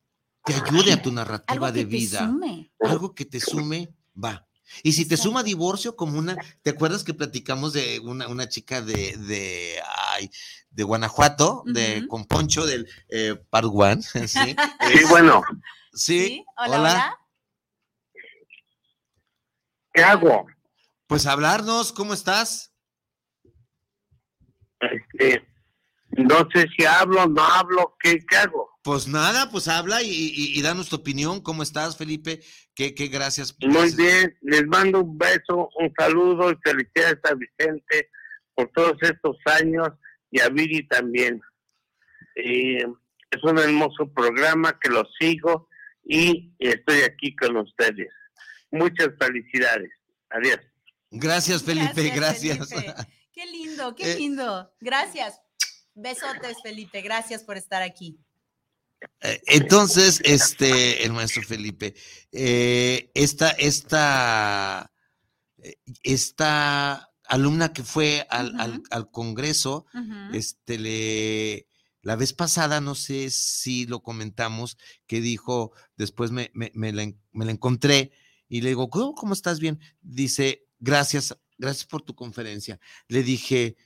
te 0.43 0.55
ayude 0.55 0.93
a 0.93 1.01
tu 1.03 1.11
narrativa 1.11 1.67
Algo 1.67 1.67
que 1.67 1.71
de 1.73 1.85
te 1.85 1.85
vida, 1.85 2.25
sume. 2.25 2.71
algo 2.79 3.13
que 3.13 3.25
te 3.25 3.39
sume, 3.39 3.93
va. 4.17 4.47
Y 4.81 4.93
si 4.93 5.07
te 5.07 5.13
Exacto. 5.13 5.29
suma 5.29 5.43
divorcio, 5.43 5.95
como 5.95 6.17
una, 6.17 6.37
¿te 6.63 6.71
acuerdas 6.71 7.03
que 7.03 7.13
platicamos 7.13 7.71
de 7.73 7.99
una, 7.99 8.27
una 8.29 8.49
chica 8.49 8.81
de, 8.81 9.15
de, 9.17 9.75
ay, 10.15 10.31
de 10.71 10.83
Guanajuato, 10.83 11.61
de 11.67 12.07
con 12.07 12.25
Poncho 12.25 12.65
del 12.65 12.89
eh, 13.09 13.35
Part 13.51 13.67
One? 13.71 14.01
¿sí? 14.27 14.55
Sí, 14.87 15.03
bueno, 15.07 15.43
sí, 15.93 16.25
¿Sí? 16.25 16.45
Hola, 16.57 16.79
hola. 16.79 17.19
¿qué 19.93 20.01
hago? 20.03 20.47
Pues 21.11 21.25
hablarnos, 21.25 21.91
¿cómo 21.91 22.13
estás? 22.13 22.73
Este, 24.79 25.45
no 26.11 26.47
sé 26.53 26.69
si 26.73 26.85
hablo, 26.85 27.27
no 27.27 27.43
hablo, 27.43 27.97
¿qué, 27.99 28.17
qué 28.25 28.37
hago? 28.37 28.69
Pues 28.81 29.09
nada, 29.09 29.51
pues 29.51 29.67
habla 29.67 30.01
y, 30.01 30.07
y, 30.07 30.57
y 30.57 30.61
danos 30.61 30.87
tu 30.87 30.95
opinión. 30.95 31.41
¿Cómo 31.41 31.63
estás, 31.63 31.97
Felipe? 31.97 32.39
¿Qué, 32.73 32.95
qué 32.95 33.09
gracias? 33.09 33.53
Muy 33.59 33.93
bien, 33.93 34.37
les 34.39 34.65
mando 34.67 35.01
un 35.01 35.17
beso, 35.17 35.69
un 35.81 35.93
saludo 35.99 36.49
y 36.49 36.55
felicidades 36.63 37.19
a 37.25 37.33
Vicente 37.33 38.09
por 38.55 38.69
todos 38.69 38.95
estos 39.01 39.35
años 39.59 39.89
y 40.31 40.39
a 40.39 40.47
Viri 40.47 40.87
también. 40.87 41.41
Eh, 42.35 42.85
es 43.31 43.43
un 43.43 43.59
hermoso 43.59 44.09
programa 44.13 44.79
que 44.79 44.89
lo 44.89 45.03
sigo 45.19 45.67
y 46.05 46.53
estoy 46.57 47.01
aquí 47.01 47.35
con 47.35 47.57
ustedes. 47.57 48.13
Muchas 48.71 49.09
felicidades. 49.19 49.91
Adiós. 50.29 50.70
Gracias, 51.11 51.61
Felipe, 51.63 52.09
gracias. 52.09 52.69
Felipe. 52.69 52.93
Qué 53.33 53.45
lindo, 53.45 53.95
qué 53.95 54.13
Eh, 54.13 54.17
lindo. 54.17 54.71
Gracias. 54.79 55.35
Besotes, 55.93 56.57
Felipe. 56.63 57.01
Gracias 57.01 57.43
por 57.43 57.57
estar 57.57 57.81
aquí. 57.81 58.17
Eh, 59.21 59.41
Entonces, 59.47 60.21
este, 60.23 61.03
el 61.05 61.13
maestro 61.13 61.41
Felipe, 61.43 61.95
eh, 62.31 63.09
esta, 63.13 63.49
esta, 63.51 64.91
esta 66.03 67.09
alumna 67.27 67.73
que 67.73 67.83
fue 67.83 68.25
al, 68.29 68.59
al- 68.59 68.83
al 68.91 69.09
Congreso, 69.09 69.85
este, 70.33 70.77
le, 70.77 71.67
la 72.01 72.15
vez 72.15 72.33
pasada, 72.33 72.81
no 72.81 72.95
sé 72.95 73.29
si 73.31 73.85
lo 73.85 74.01
comentamos, 74.03 74.77
que 75.07 75.21
dijo, 75.21 75.71
después 75.95 76.31
me, 76.31 76.51
me, 76.53 76.71
me 76.75 76.91
la, 76.91 77.11
me 77.31 77.45
la 77.45 77.51
encontré 77.51 78.11
y 78.49 78.61
le 78.61 78.69
digo, 78.69 78.89
¿cómo, 78.89 79.15
cómo 79.15 79.33
estás 79.33 79.59
bien? 79.59 79.79
Dice, 80.01 80.65
gracias, 80.81 81.37
gracias 81.57 81.85
por 81.85 82.01
tu 82.01 82.13
conferencia. 82.13 82.77
Le 83.07 83.23
dije, 83.23 83.77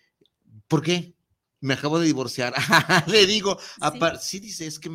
¿por 0.68 0.82
qué? 0.82 1.14
Me 1.62 1.76
acabo 1.76 2.00
de 2.00 2.08
divorciar. 2.08 2.54
le 3.08 3.28
digo, 3.28 3.60
apar- 3.80 4.18
sí. 4.20 4.40
dice, 4.40 4.66
es 4.66 4.80
que 4.80 4.90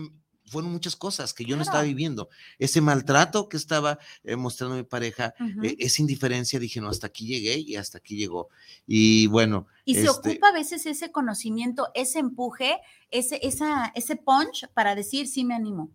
fueron 0.47 0.73
muchas 0.73 0.97
cosas 0.97 1.33
que 1.33 1.45
yo 1.45 1.55
no 1.57 1.63
estaba 1.63 1.83
viviendo. 1.83 2.29
Ese 2.59 2.81
maltrato 2.81 3.49
que 3.49 3.57
estaba 3.57 4.01
eh, 4.25 4.35
mostrando 4.35 4.75
mi 4.75 4.83
pareja, 4.83 5.33
eh, 5.63 5.77
esa 5.79 6.03
indiferencia, 6.03 6.59
dije, 6.59 6.81
no, 6.81 6.89
hasta 6.89 7.07
aquí 7.07 7.27
llegué 7.27 7.57
y 7.59 7.77
hasta 7.77 7.99
aquí 7.99 8.17
llegó. 8.17 8.49
Y 8.85 9.29
bueno, 9.29 9.69
Y 9.85 9.95
se 9.95 10.07
este- 10.07 10.11
ocupa 10.31 10.49
a 10.49 10.53
veces 10.53 10.87
ese 10.87 11.13
conocimiento, 11.13 11.89
ese 11.95 12.19
empuje, 12.19 12.81
ese, 13.13 13.39
esa, 13.47 13.93
ese 13.95 14.17
punch 14.17 14.67
para 14.75 14.97
decir 14.97 15.29
sí 15.29 15.45
me 15.45 15.55
animo. 15.55 15.93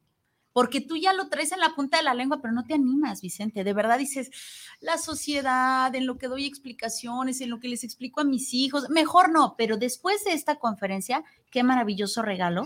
Porque 0.56 0.80
tú 0.80 0.95
ya 0.95 1.12
lo 1.12 1.28
traes 1.28 1.51
en 1.51 1.60
la 1.60 1.76
punta 1.76 1.97
de 1.97 2.03
la 2.03 2.14
lengua, 2.14 2.39
pero 2.41 2.53
no 2.53 2.64
te 2.64 2.74
animas, 2.74 3.20
Vicente. 3.20 3.66
De 3.66 3.74
verdad 3.74 3.97
dices, 3.97 4.32
la 4.80 4.97
sociedad, 4.97 5.93
en 5.93 6.06
lo 6.06 6.18
que 6.18 6.30
doy 6.30 6.45
explicaciones, 6.45 7.41
en 7.41 7.49
lo 7.49 7.60
que 7.60 7.68
les 7.68 7.84
explico 7.84 8.22
a 8.22 8.24
mis 8.24 8.53
hijos, 8.53 8.89
mejor 8.89 9.34
no, 9.34 9.56
pero 9.58 9.76
después 9.76 10.24
de 10.24 10.32
esta 10.32 10.56
conferencia, 10.56 11.26
qué 11.51 11.62
maravilloso 11.64 12.22
regalo 12.22 12.66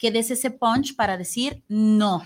que 0.00 0.10
des 0.10 0.32
ese 0.32 0.50
punch 0.50 0.96
para 0.96 1.16
decir 1.16 1.62
no. 1.68 2.24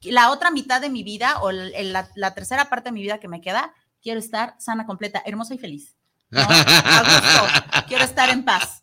La 0.00 0.32
otra 0.32 0.50
mitad 0.50 0.80
de 0.80 0.90
mi 0.90 1.04
vida 1.04 1.40
o 1.40 1.52
la 1.52 2.34
tercera 2.34 2.68
parte 2.68 2.88
de 2.88 2.94
mi 2.94 3.02
vida 3.02 3.20
que 3.20 3.28
me 3.28 3.40
queda, 3.40 3.72
quiero 4.02 4.18
estar 4.18 4.56
sana, 4.58 4.86
completa, 4.86 5.22
hermosa 5.24 5.54
y 5.54 5.58
feliz. 5.58 5.94
¿no? 6.30 6.40
A 6.40 7.02
gusto. 7.04 7.86
Quiero 7.86 8.02
estar 8.02 8.28
en 8.28 8.44
paz. 8.44 8.82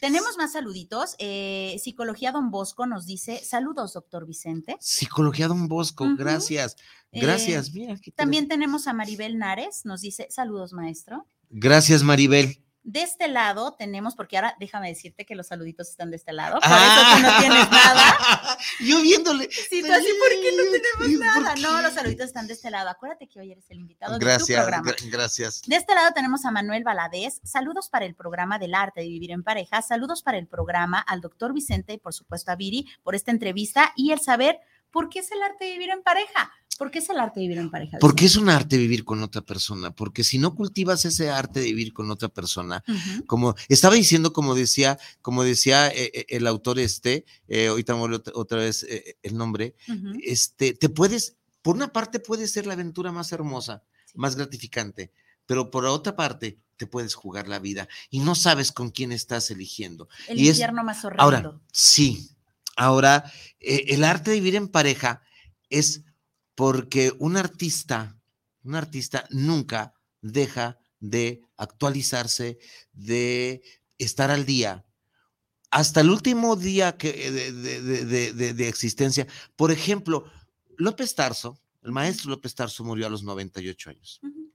Tenemos 0.00 0.36
más 0.36 0.52
saluditos. 0.52 1.14
Eh, 1.18 1.76
Psicología 1.82 2.32
Don 2.32 2.50
Bosco 2.50 2.86
nos 2.86 3.06
dice: 3.06 3.42
Saludos, 3.44 3.92
doctor 3.94 4.26
Vicente. 4.26 4.76
Psicología 4.80 5.48
Don 5.48 5.68
Bosco, 5.68 6.06
gracias. 6.16 6.76
Gracias, 7.12 7.72
mira. 7.72 7.96
qué 8.02 8.10
También 8.10 8.48
tenemos 8.48 8.86
a 8.86 8.92
Maribel 8.92 9.38
Nares, 9.38 9.82
nos 9.84 10.00
dice: 10.00 10.26
Saludos, 10.30 10.72
maestro. 10.72 11.26
Gracias, 11.50 12.02
Maribel. 12.02 12.63
De 12.86 13.02
este 13.02 13.28
lado 13.28 13.72
tenemos, 13.78 14.14
porque 14.14 14.36
ahora 14.36 14.54
déjame 14.60 14.88
decirte 14.88 15.24
que 15.24 15.34
los 15.34 15.46
saluditos 15.46 15.88
están 15.88 16.10
de 16.10 16.16
este 16.16 16.32
lado, 16.34 16.60
por 16.60 16.62
Ah. 16.70 16.86
eso 16.86 17.16
tú 17.16 17.22
no 17.22 17.38
tienes 17.40 17.70
nada. 17.70 18.58
Yo 18.80 19.00
viéndole. 19.00 19.48
Sí, 19.50 19.82
tú 19.82 19.90
así, 19.90 20.06
¿por 20.18 20.28
qué 20.28 20.52
no 20.54 21.06
¿Y 21.08 21.16
tenemos 21.16 21.20
nada? 21.42 21.54
No, 21.56 21.80
los 21.80 21.94
saluditos 21.94 22.26
están 22.26 22.46
de 22.46 22.52
este 22.52 22.70
lado. 22.70 22.90
Acuérdate 22.90 23.26
que 23.26 23.40
hoy 23.40 23.52
eres 23.52 23.64
el 23.70 23.78
invitado 23.78 24.12
de 24.12 24.18
tu 24.20 24.26
Gracias, 24.26 24.60
programa. 24.60 24.90
gra- 24.92 25.10
gracias. 25.10 25.62
De 25.62 25.76
este 25.76 25.94
lado 25.94 26.10
tenemos 26.14 26.44
a 26.44 26.50
Manuel 26.50 26.84
Valadez. 26.84 27.40
Saludos 27.42 27.88
para 27.88 28.04
el 28.04 28.14
programa 28.14 28.58
del 28.58 28.74
arte 28.74 29.00
de 29.00 29.06
vivir 29.08 29.30
en 29.30 29.42
pareja. 29.42 29.80
Saludos 29.80 30.22
para 30.22 30.36
el 30.36 30.46
programa 30.46 30.98
al 31.00 31.22
doctor 31.22 31.54
Vicente 31.54 31.94
y 31.94 31.98
por 31.98 32.12
supuesto 32.12 32.52
a 32.52 32.56
Viri 32.56 32.86
por 33.02 33.14
esta 33.14 33.30
entrevista 33.30 33.92
y 33.96 34.12
el 34.12 34.20
saber 34.20 34.60
por 34.90 35.08
qué 35.08 35.18
es 35.20 35.32
el 35.32 35.42
arte 35.42 35.64
de 35.64 35.72
vivir 35.72 35.90
en 35.90 36.02
pareja. 36.02 36.52
¿Por 36.78 36.90
qué 36.90 36.98
es 36.98 37.08
el 37.08 37.18
arte 37.18 37.40
de 37.40 37.46
vivir 37.46 37.58
en 37.58 37.70
pareja? 37.70 37.98
Porque 38.00 38.24
es 38.26 38.36
un 38.36 38.48
arte 38.48 38.76
vivir 38.76 39.04
con 39.04 39.22
otra 39.22 39.42
persona, 39.42 39.94
porque 39.94 40.24
si 40.24 40.38
no 40.38 40.54
cultivas 40.54 41.04
ese 41.04 41.30
arte 41.30 41.60
de 41.60 41.66
vivir 41.66 41.92
con 41.92 42.10
otra 42.10 42.28
persona, 42.28 42.82
como 43.26 43.54
estaba 43.68 43.94
diciendo, 43.94 44.32
como 44.32 44.54
decía, 44.54 44.98
como 45.22 45.44
decía 45.44 45.88
eh, 45.88 46.10
eh, 46.12 46.26
el 46.30 46.46
autor 46.46 46.78
este, 46.78 47.24
eh, 47.48 47.68
ahorita 47.68 47.94
me 47.94 48.16
otra, 48.34 48.58
vez 48.58 48.82
eh, 48.84 49.16
el 49.22 49.36
nombre, 49.36 49.74
este, 50.22 50.74
te 50.74 50.88
puedes, 50.88 51.36
por 51.62 51.76
una 51.76 51.92
parte 51.92 52.18
puede 52.20 52.48
ser 52.48 52.66
la 52.66 52.72
aventura 52.74 53.12
más 53.12 53.30
hermosa, 53.32 53.82
más 54.14 54.36
gratificante, 54.36 55.12
pero 55.46 55.70
por 55.70 55.84
otra 55.86 56.16
parte 56.16 56.58
te 56.76 56.86
puedes 56.86 57.14
jugar 57.14 57.46
la 57.46 57.60
vida 57.60 57.88
y 58.10 58.18
no 58.20 58.34
sabes 58.34 58.72
con 58.72 58.90
quién 58.90 59.12
estás 59.12 59.50
eligiendo. 59.50 60.08
El 60.28 60.40
y 60.40 60.48
es- 60.48 60.56
infierno 60.56 60.82
más 60.82 61.04
horrendo. 61.04 61.22
Ahora, 61.22 61.60
sí, 61.72 62.30
ahora 62.76 63.30
el 63.60 64.02
arte 64.02 64.32
de 64.32 64.40
vivir 64.40 64.56
en 64.56 64.68
pareja 64.68 65.22
es 65.70 66.02
porque 66.54 67.12
un 67.18 67.36
artista, 67.36 68.18
un 68.62 68.74
artista 68.74 69.26
nunca 69.30 69.94
deja 70.20 70.78
de 71.00 71.42
actualizarse, 71.56 72.58
de 72.92 73.62
estar 73.98 74.30
al 74.30 74.46
día. 74.46 74.84
Hasta 75.70 76.00
el 76.00 76.10
último 76.10 76.56
día 76.56 76.96
que, 76.96 77.26
eh, 77.26 77.30
de, 77.32 77.52
de- 77.52 77.82
de- 77.82 78.04
de- 78.04 78.32
de- 78.32 78.54
de 78.54 78.68
existencia. 78.68 79.26
Por 79.56 79.70
ejemplo, 79.72 80.24
López 80.76 81.14
Tarso, 81.14 81.60
el 81.82 81.92
maestro 81.92 82.30
López 82.30 82.54
Tarso 82.54 82.84
murió 82.84 83.06
a 83.06 83.10
los 83.10 83.22
98 83.22 83.90
años 83.90 84.20
Ujú. 84.22 84.52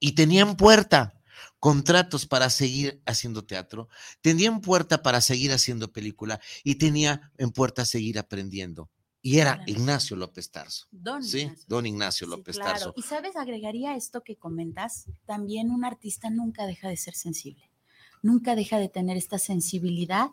y 0.00 0.12
tenían 0.12 0.56
puerta 0.56 1.14
contratos 1.58 2.26
para 2.26 2.50
seguir 2.50 3.00
haciendo 3.06 3.44
teatro, 3.44 3.88
tenían 4.20 4.60
puerta 4.60 5.02
para 5.02 5.20
seguir 5.20 5.52
haciendo 5.52 5.92
película 5.92 6.40
y 6.62 6.76
tenía 6.76 7.32
en 7.38 7.50
puerta 7.52 7.84
seguir 7.84 8.18
aprendiendo. 8.18 8.90
Y 9.26 9.38
era. 9.38 9.62
Ignacio 9.66 10.16
López 10.16 10.50
Tarso. 10.50 10.86
Don 10.90 11.24
Sí, 11.24 11.40
Ignacio. 11.40 11.64
don 11.66 11.86
Ignacio 11.86 12.26
Sí, 12.26 12.30
López 12.30 12.56
claro. 12.56 12.72
Tarso. 12.72 12.94
Y 12.94 13.02
sabes, 13.02 13.36
agregaría 13.36 13.96
esto 13.96 14.22
que 14.22 14.36
comentas, 14.36 15.06
también 15.24 15.70
un 15.70 15.86
artista 15.86 16.28
nunca 16.28 16.66
deja 16.66 16.88
de 16.88 16.96
ser 16.98 17.14
sensible. 17.14 17.70
nunca 18.22 18.54
deja 18.54 18.78
de 18.78 18.88
tener 18.88 19.16
esta 19.18 19.38
sensibilidad 19.38 20.28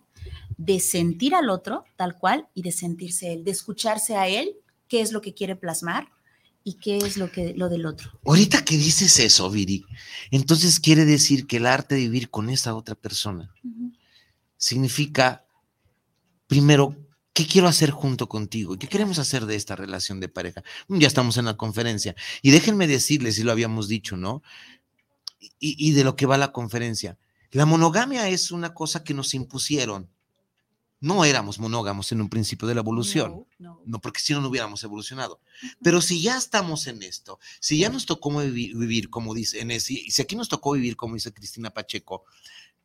de 0.57 0.79
sentir 0.79 1.35
al 1.35 1.49
otro 1.49 1.83
tal 1.97 2.17
cual 2.17 2.47
y 2.53 2.61
de 2.61 2.71
sentirse 2.71 3.33
él, 3.33 3.43
de 3.43 3.51
escucharse 3.51 4.15
a 4.15 4.27
él, 4.29 4.55
qué 4.87 5.01
es 5.01 5.11
lo 5.11 5.19
que 5.21 5.33
quiere 5.33 5.55
plasmar 5.57 6.07
y 6.63 6.75
qué 6.75 6.97
es 6.99 7.17
lo 7.17 7.29
que 7.31 7.53
lo 7.53 7.67
del 7.67 7.85
otro. 7.85 8.11
Ahorita 8.25 8.63
que 8.63 8.77
dices 8.77 9.19
eso, 9.19 9.49
Viri, 9.49 9.83
entonces 10.31 10.79
quiere 10.79 11.03
decir 11.03 11.47
que 11.47 11.57
el 11.57 11.65
arte 11.65 11.95
de 11.95 12.01
vivir 12.01 12.29
con 12.29 12.49
esa 12.49 12.75
otra 12.75 12.95
persona 12.95 13.53
significa 14.57 15.45
primero 16.47 16.95
¿Qué 17.33 17.47
quiero 17.47 17.67
hacer 17.67 17.91
junto 17.91 18.27
contigo? 18.27 18.77
¿Qué 18.77 18.87
queremos 18.87 19.17
hacer 19.17 19.45
de 19.45 19.55
esta 19.55 19.75
relación 19.75 20.19
de 20.19 20.27
pareja? 20.27 20.63
Mm, 20.87 20.99
ya 20.99 21.07
estamos 21.07 21.37
en 21.37 21.45
la 21.45 21.55
conferencia. 21.55 22.15
Y 22.41 22.51
déjenme 22.51 22.87
decirles, 22.87 23.35
si 23.35 23.43
lo 23.43 23.51
habíamos 23.51 23.87
dicho, 23.87 24.17
¿no? 24.17 24.43
Y, 25.59 25.91
de 25.91 26.03
lo 26.03 26.15
que 26.15 26.25
va 26.25 26.37
la 26.37 26.51
conferencia. 26.51 27.17
La 27.51 27.65
monogamia 27.65 28.27
es 28.29 28.51
una 28.51 28.73
cosa 28.73 29.03
que 29.03 29.13
nos 29.13 29.33
impusieron. 29.33 30.09
No 30.99 31.25
éramos 31.25 31.57
monógamos 31.57 32.11
en 32.11 32.21
un 32.21 32.29
principio 32.29 32.67
de 32.67 32.75
la 32.75 32.81
evolución. 32.81 33.45
No, 33.57 33.81
no. 33.85 34.01
porque 34.01 34.19
si 34.19 34.33
no, 34.33 34.41
no 34.41 34.49
hubiéramos 34.49 34.83
evolucionado. 34.83 35.39
Pero 35.81 36.01
si 36.01 36.21
ya 36.21 36.37
estamos 36.37 36.85
en 36.87 37.01
esto, 37.01 37.39
si 37.59 37.79
ya 37.79 37.89
nos 37.89 38.05
tocó 38.05 38.37
vivir, 38.37 39.09
como 39.09 39.33
dice, 39.33 39.61
en 39.61 39.71
ese, 39.71 39.95
si 40.09 40.21
aquí 40.21 40.35
nos 40.35 40.49
tocó 40.49 40.73
vivir, 40.73 40.95
como 40.95 41.15
dice 41.15 41.33
Cristina 41.33 41.71
Pacheco, 41.71 42.23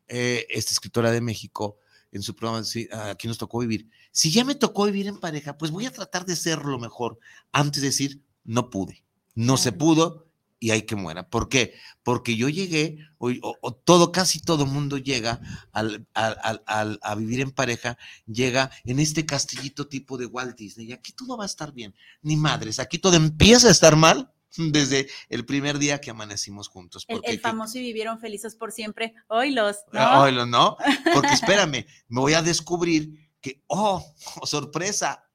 eh, 0.07 0.47
esta 0.49 0.71
escritora 0.71 1.11
de 1.11 1.21
México, 1.21 1.77
en 2.11 2.23
su 2.23 2.35
programa, 2.35 2.65
aquí 3.09 3.27
nos 3.27 3.37
tocó 3.37 3.59
vivir. 3.59 3.89
Si 4.11 4.31
ya 4.31 4.43
me 4.43 4.55
tocó 4.55 4.85
vivir 4.85 5.07
en 5.07 5.19
pareja, 5.19 5.57
pues 5.57 5.71
voy 5.71 5.85
a 5.85 5.91
tratar 5.91 6.25
de 6.25 6.35
ser 6.35 6.59
lo 6.65 6.79
mejor 6.79 7.19
antes 7.51 7.81
de 7.81 7.89
decir, 7.89 8.21
no 8.43 8.69
pude, 8.69 9.03
no 9.35 9.57
se 9.57 9.71
pudo 9.71 10.27
y 10.59 10.71
hay 10.71 10.83
que 10.83 10.95
muera. 10.95 11.29
¿Por 11.29 11.49
qué? 11.49 11.73
Porque 12.03 12.35
yo 12.35 12.49
llegué, 12.49 12.97
o, 13.19 13.73
todo, 13.73 14.11
casi 14.11 14.39
todo 14.39 14.65
mundo 14.65 14.97
llega 14.97 15.39
al, 15.71 16.07
a 16.15 17.15
vivir 17.15 17.41
en 17.41 17.51
pareja, 17.51 17.97
llega 18.25 18.71
en 18.85 18.99
este 18.99 19.25
castillito 19.25 19.87
tipo 19.87 20.17
de 20.17 20.25
Walt 20.25 20.57
Disney 20.57 20.87
y 20.87 20.93
aquí 20.93 21.11
todo 21.13 21.37
va 21.37 21.43
a 21.43 21.47
estar 21.47 21.73
bien. 21.73 21.93
Ni 22.21 22.35
madres, 22.35 22.79
aquí 22.79 22.97
todo 22.97 23.15
empieza 23.15 23.67
a 23.67 23.71
estar 23.71 23.95
mal 23.95 24.31
desde 24.55 25.07
el 25.29 25.45
primer 25.45 25.77
día 25.77 25.99
que 25.99 26.09
amanecimos 26.09 26.67
juntos. 26.67 27.05
el, 27.07 27.39
famoso 27.39 27.77
y 27.77 27.81
vivieron 27.81 28.19
felices 28.19 28.55
por 28.55 28.71
siempre. 28.71 29.13
Hoy 29.27 29.51
los, 29.51 29.77
¿no? 29.91 30.21
Hoy 30.21 30.31
los, 30.31 30.47
¿no? 30.47 30.77
Porque 31.13 31.33
espérame, 31.33 31.85
me 32.07 32.21
voy 32.21 32.33
a 32.33 32.41
descubrir 32.41 33.31
que, 33.41 33.63
oh, 33.67 34.03
sorpresa, 34.43 35.26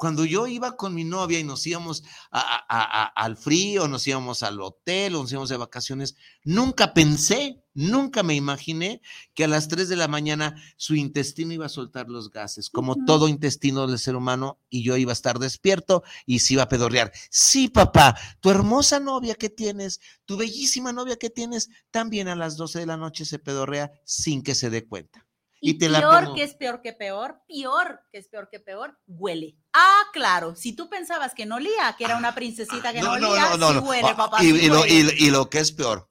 cuando 0.00 0.24
yo 0.24 0.46
iba 0.46 0.78
con 0.78 0.94
mi 0.94 1.04
novia 1.04 1.38
y 1.38 1.44
nos 1.44 1.66
íbamos 1.66 2.04
al 2.30 3.36
frío, 3.36 3.86
nos 3.86 4.06
íbamos 4.06 4.42
al 4.42 4.58
hotel, 4.62 5.14
o 5.14 5.20
nos 5.20 5.30
íbamos 5.30 5.50
de 5.50 5.58
vacaciones, 5.58 6.16
nunca 6.42 6.94
pensé, 6.94 7.62
nunca 7.74 8.22
me 8.22 8.34
imaginé 8.34 9.02
que 9.34 9.44
a 9.44 9.48
las 9.48 9.68
3 9.68 9.90
de 9.90 9.96
la 9.96 10.08
mañana 10.08 10.56
su 10.78 10.94
intestino 10.94 11.52
iba 11.52 11.66
a 11.66 11.68
soltar 11.68 12.08
los 12.08 12.30
gases, 12.30 12.70
como 12.70 12.96
todo 13.04 13.28
intestino 13.28 13.86
del 13.86 13.98
ser 13.98 14.16
humano, 14.16 14.58
y 14.70 14.84
yo 14.84 14.96
iba 14.96 15.12
a 15.12 15.20
estar 15.20 15.38
despierto 15.38 16.02
y 16.24 16.38
se 16.38 16.54
iba 16.54 16.62
a 16.62 16.68
pedorrear. 16.70 17.12
Sí, 17.28 17.68
papá, 17.68 18.16
tu 18.40 18.48
hermosa 18.48 19.00
novia 19.00 19.34
que 19.34 19.50
tienes, 19.50 20.00
tu 20.24 20.38
bellísima 20.38 20.94
novia 20.94 21.18
que 21.18 21.28
tienes, 21.28 21.68
también 21.90 22.28
a 22.28 22.36
las 22.36 22.56
12 22.56 22.78
de 22.78 22.86
la 22.86 22.96
noche 22.96 23.26
se 23.26 23.38
pedorrea 23.38 23.92
sin 24.06 24.42
que 24.42 24.54
se 24.54 24.70
dé 24.70 24.86
cuenta. 24.86 25.26
Y, 25.62 25.74
peor 25.74 26.34
que 26.34 26.42
es 26.42 26.54
peor 26.54 26.80
que 26.80 26.94
peor, 26.94 27.42
peor 27.46 28.00
que 28.10 28.18
es 28.18 28.28
peor 28.28 28.48
que 28.50 28.60
peor, 28.60 28.98
huele. 29.06 29.58
Ah, 29.74 30.04
claro, 30.10 30.56
si 30.56 30.72
tú 30.72 30.88
pensabas 30.88 31.34
que 31.34 31.44
no 31.44 31.56
olía, 31.56 31.94
que 31.98 32.04
era 32.04 32.16
una 32.16 32.34
princesita 32.34 32.94
que 32.94 33.02
no, 33.02 33.12
olía, 33.12 33.52
sí 33.52 33.78
huele, 33.78 34.14
papá. 34.14 34.42
Y, 34.42 34.68
Lo, 34.68 34.86
y, 34.86 35.30
lo, 35.30 35.50
que 35.50 35.58
es 35.58 35.72
peor, 35.72 36.08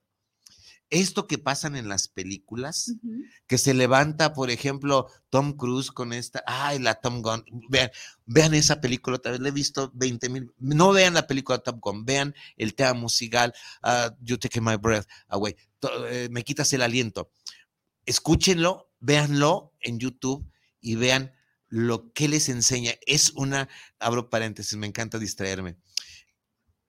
esto 0.91 1.25
que 1.25 1.39
pasan 1.39 1.75
en 1.75 1.89
las 1.89 2.07
películas, 2.07 2.93
que 3.47 3.57
se 3.57 3.73
levanta, 3.73 4.33
por 4.33 4.51
ejemplo, 4.51 5.07
Tom 5.31 5.53
Cruise 5.53 5.89
con 5.89 6.13
esta, 6.13 6.43
ay, 6.45 6.77
la 6.77 6.95
Tom 6.95 7.23
Gunn, 7.23 7.43
vean, 7.69 7.89
vean 8.25 8.53
esa 8.53 8.79
película, 8.79 9.17
otra 9.17 9.31
vez 9.31 9.41
la 9.41 9.49
he 9.49 9.51
visto 9.51 9.91
20 9.95 10.29
mil, 10.29 10.51
no 10.59 10.91
vean 10.91 11.15
la 11.15 11.25
película 11.25 11.57
Tom 11.57 11.79
Gunn, 11.79 12.05
vean 12.05 12.35
el 12.55 12.75
tema 12.75 12.93
musical, 12.93 13.51
uh, 13.83 14.13
You 14.21 14.37
Take 14.37 14.61
My 14.61 14.75
Breath 14.75 15.07
Away, 15.29 15.55
eh, 16.09 16.27
me 16.29 16.43
quitas 16.43 16.71
el 16.73 16.83
aliento. 16.83 17.31
Escúchenlo, 18.05 18.88
véanlo 18.99 19.73
en 19.81 19.99
YouTube 19.99 20.49
y 20.81 20.95
vean 20.95 21.33
lo 21.67 22.11
que 22.13 22.27
les 22.27 22.49
enseña. 22.49 22.93
Es 23.05 23.31
una, 23.31 23.69
abro 23.99 24.29
paréntesis, 24.29 24.77
me 24.77 24.87
encanta 24.87 25.19
distraerme. 25.19 25.77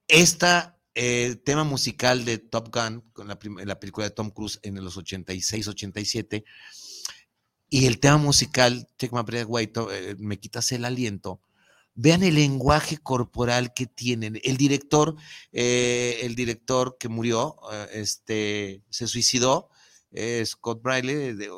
Esta 0.09 0.81
eh, 0.95 1.37
tema 1.45 1.65
musical 1.65 2.25
de 2.25 2.39
Top 2.39 2.75
Gun, 2.75 3.03
con 3.13 3.29
la, 3.29 3.39
película 3.39 4.09
de 4.09 4.11
Tom 4.11 4.31
Cruise 4.31 4.59
en 4.63 4.83
los 4.83 4.97
86, 4.97 5.69
87, 5.69 6.45
y 7.69 7.87
el 7.87 8.01
tema 8.01 8.17
musical, 8.19 8.89
Take 8.97 9.15
My 9.15 9.23
Breath 9.23 9.45
Away, 9.45 9.73
eh, 9.93 10.17
Me 10.19 10.41
Quitas 10.41 10.73
el 10.73 10.85
Aliento, 10.85 11.41
vean 11.95 12.25
el 12.25 12.35
lenguaje 12.35 12.99
corporal 12.99 13.73
que 13.73 13.87
tienen. 13.87 14.41
El 14.43 14.57
director, 14.57 15.15
eh, 15.53 16.19
el 16.23 16.35
director 16.35 16.97
que 16.99 17.09
murió, 17.09 17.57
este, 17.93 18.83
se 18.91 19.07
suicidó, 19.07 19.71
eh, 20.13 20.45
Scott 20.45 20.83
Briley, 20.83 21.35
de, 21.35 21.49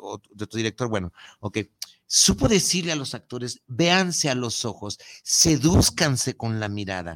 tu 0.47 0.57
director, 0.57 0.87
bueno, 0.87 1.13
ok, 1.39 1.59
supo 2.05 2.47
decirle 2.47 2.91
a 2.91 2.95
los 2.95 3.13
actores, 3.13 3.61
véanse 3.67 4.29
a 4.29 4.35
los 4.35 4.65
ojos, 4.65 4.99
sedúzcanse 5.23 6.35
con 6.35 6.59
la 6.59 6.69
mirada. 6.69 7.15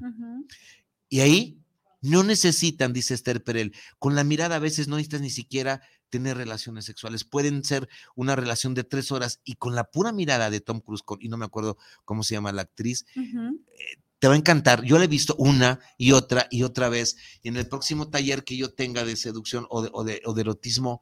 Y 1.10 1.20
ahí 1.22 1.60
no 2.02 2.24
necesitan, 2.24 2.94
dice 2.94 3.14
Esther 3.14 3.44
Perel, 3.44 3.74
con 4.00 4.16
la 4.16 4.24
mirada 4.24 4.56
a 4.56 4.60
veces 4.60 4.88
no 4.88 4.96
necesitas 4.96 5.22
ni 5.22 5.30
siquiera 5.30 5.82
tener 6.10 6.38
relaciones 6.38 6.86
sexuales. 6.86 7.24
Pueden 7.24 7.64
ser 7.64 7.90
una 8.16 8.36
relación 8.36 8.74
de 8.74 8.84
tres 8.84 9.12
horas 9.12 9.42
y 9.44 9.56
con 9.56 9.76
la 9.76 9.86
pura 9.86 10.12
mirada 10.12 10.50
de 10.50 10.62
Tom 10.62 10.80
Cruise, 10.80 11.04
y 11.20 11.30
no 11.30 11.38
me 11.38 11.46
acuerdo 11.46 11.78
cómo 12.06 12.24
se 12.24 12.36
llama 12.36 12.52
la 12.52 12.64
actriz, 12.64 13.06
eh, 13.16 13.98
te 14.20 14.28
va 14.28 14.34
a 14.34 14.38
encantar. 14.38 14.84
Yo 14.84 14.98
la 14.98 15.06
he 15.06 15.08
visto 15.08 15.36
una 15.38 15.80
y 15.98 16.12
otra 16.12 16.48
y 16.50 16.64
otra 16.64 16.90
vez. 16.90 17.18
Y 17.44 17.50
en 17.50 17.58
el 17.58 17.68
próximo 17.68 18.10
taller 18.10 18.44
que 18.44 18.58
yo 18.58 18.74
tenga 18.74 19.06
de 19.06 19.16
seducción 19.16 19.66
o 19.70 19.82
de, 19.82 19.90
o 19.94 20.04
de, 20.04 20.22
o 20.26 20.34
de 20.34 20.42
erotismo, 20.42 21.02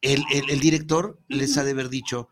el, 0.00 0.24
el, 0.32 0.60
director 0.60 1.20
les 1.28 1.56
ha 1.58 1.64
de 1.64 1.70
haber 1.70 1.88
dicho, 1.88 2.28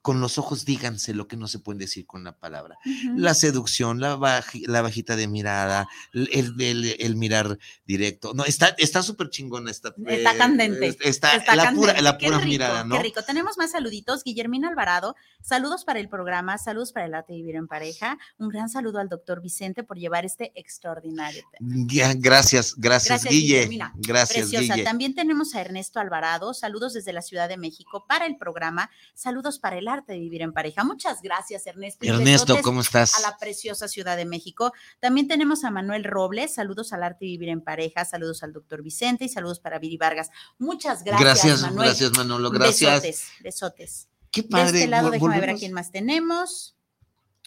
con 0.00 0.20
los 0.20 0.38
ojos 0.38 0.64
díganse 0.64 1.12
lo 1.12 1.28
que 1.28 1.36
no 1.36 1.46
se 1.46 1.58
pueden 1.58 1.78
decir 1.78 2.06
con 2.06 2.24
la 2.24 2.38
palabra. 2.38 2.78
La 3.16 3.34
seducción, 3.34 4.00
la, 4.00 4.18
la 4.66 4.82
bajita 4.82 5.14
de 5.14 5.28
mirada, 5.28 5.88
el, 6.12 7.16
mirar 7.16 7.58
directo. 7.84 8.32
No, 8.34 8.44
está 8.44 9.02
súper 9.02 9.28
chingona. 9.28 9.70
Está, 9.70 9.94
está 10.06 10.34
eh, 10.34 10.38
candente. 10.38 10.96
Está, 11.02 11.36
la, 11.54 11.72
Pura, 11.72 12.00
la 12.00 12.16
pura 12.16 12.38
mirada, 12.40 12.84
¿no? 12.84 12.96
Qué 12.96 13.02
rico. 13.02 13.22
Tenemos 13.22 13.58
más 13.58 13.72
saluditos. 13.72 14.24
Guillermina 14.24 14.68
Alvarado, 14.68 15.16
saludos 15.42 15.84
para 15.84 16.00
el 16.00 16.08
programa, 16.08 16.56
saludos 16.56 16.92
para 16.92 17.06
el 17.06 17.14
arte 17.14 17.34
de 17.34 17.40
vivir 17.40 17.56
en 17.56 17.68
pareja. 17.68 18.18
Un 18.38 18.48
gran 18.48 18.70
saludo 18.70 19.00
al 19.00 19.08
doctor 19.08 19.42
Vicente 19.42 19.84
por 19.84 19.98
llevar 19.98 20.24
este 20.24 20.52
extraordinario 20.54 21.44
tema. 21.52 22.14
Gracias, 22.16 22.74
gracias, 22.76 23.24
Guille. 23.24 23.68
Gracias, 23.96 24.48
Preciosa. 24.48 24.82
También 24.82 25.14
tenemos 25.14 25.54
a 25.54 25.60
Ernesto 25.60 26.00
Alvarado, 26.00 26.54
saludos 26.54 26.94
desde 26.94 27.12
la 27.12 27.22
Ciudad 27.22 27.48
de 27.48 27.58
México 27.58 28.06
para 28.08 28.24
el 28.24 28.38
programa. 28.38 28.90
Saludos 29.14 29.57
para 29.58 29.78
el 29.78 29.88
arte 29.88 30.12
de 30.12 30.18
vivir 30.18 30.42
en 30.42 30.52
pareja. 30.52 30.84
Muchas 30.84 31.22
gracias, 31.22 31.66
Ernesto. 31.66 32.06
Ernesto, 32.06 32.56
¿cómo 32.62 32.80
estás? 32.80 33.14
A 33.18 33.20
la 33.20 33.36
preciosa 33.36 33.88
Ciudad 33.88 34.16
de 34.16 34.24
México. 34.24 34.72
También 35.00 35.28
tenemos 35.28 35.64
a 35.64 35.70
Manuel 35.70 36.04
Robles. 36.04 36.54
Saludos 36.54 36.92
al 36.92 37.02
arte 37.02 37.24
de 37.24 37.32
vivir 37.32 37.48
en 37.48 37.60
pareja. 37.60 38.04
Saludos 38.04 38.42
al 38.42 38.52
doctor 38.52 38.82
Vicente 38.82 39.24
y 39.24 39.28
saludos 39.28 39.60
para 39.60 39.78
Viri 39.78 39.96
Vargas. 39.96 40.30
Muchas 40.58 41.04
gracias. 41.04 41.20
Gracias, 41.20 41.62
Manuel. 41.62 41.88
gracias, 41.88 42.12
Manolo. 42.16 42.50
Gracias. 42.50 43.02
Besotes, 43.02 43.28
besotes. 43.42 44.08
Qué 44.30 44.42
padre. 44.42 44.72
De 44.72 44.78
este 44.78 44.90
lado, 44.90 45.10
déjame 45.10 45.40
ver 45.40 45.50
a 45.50 45.54
quién 45.54 45.72
más 45.72 45.90
tenemos. 45.90 46.76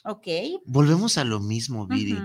Ok. 0.03 0.28
Volvemos 0.66 1.18
a 1.18 1.24
lo 1.24 1.39
mismo, 1.39 1.88
Viri. 1.88 2.18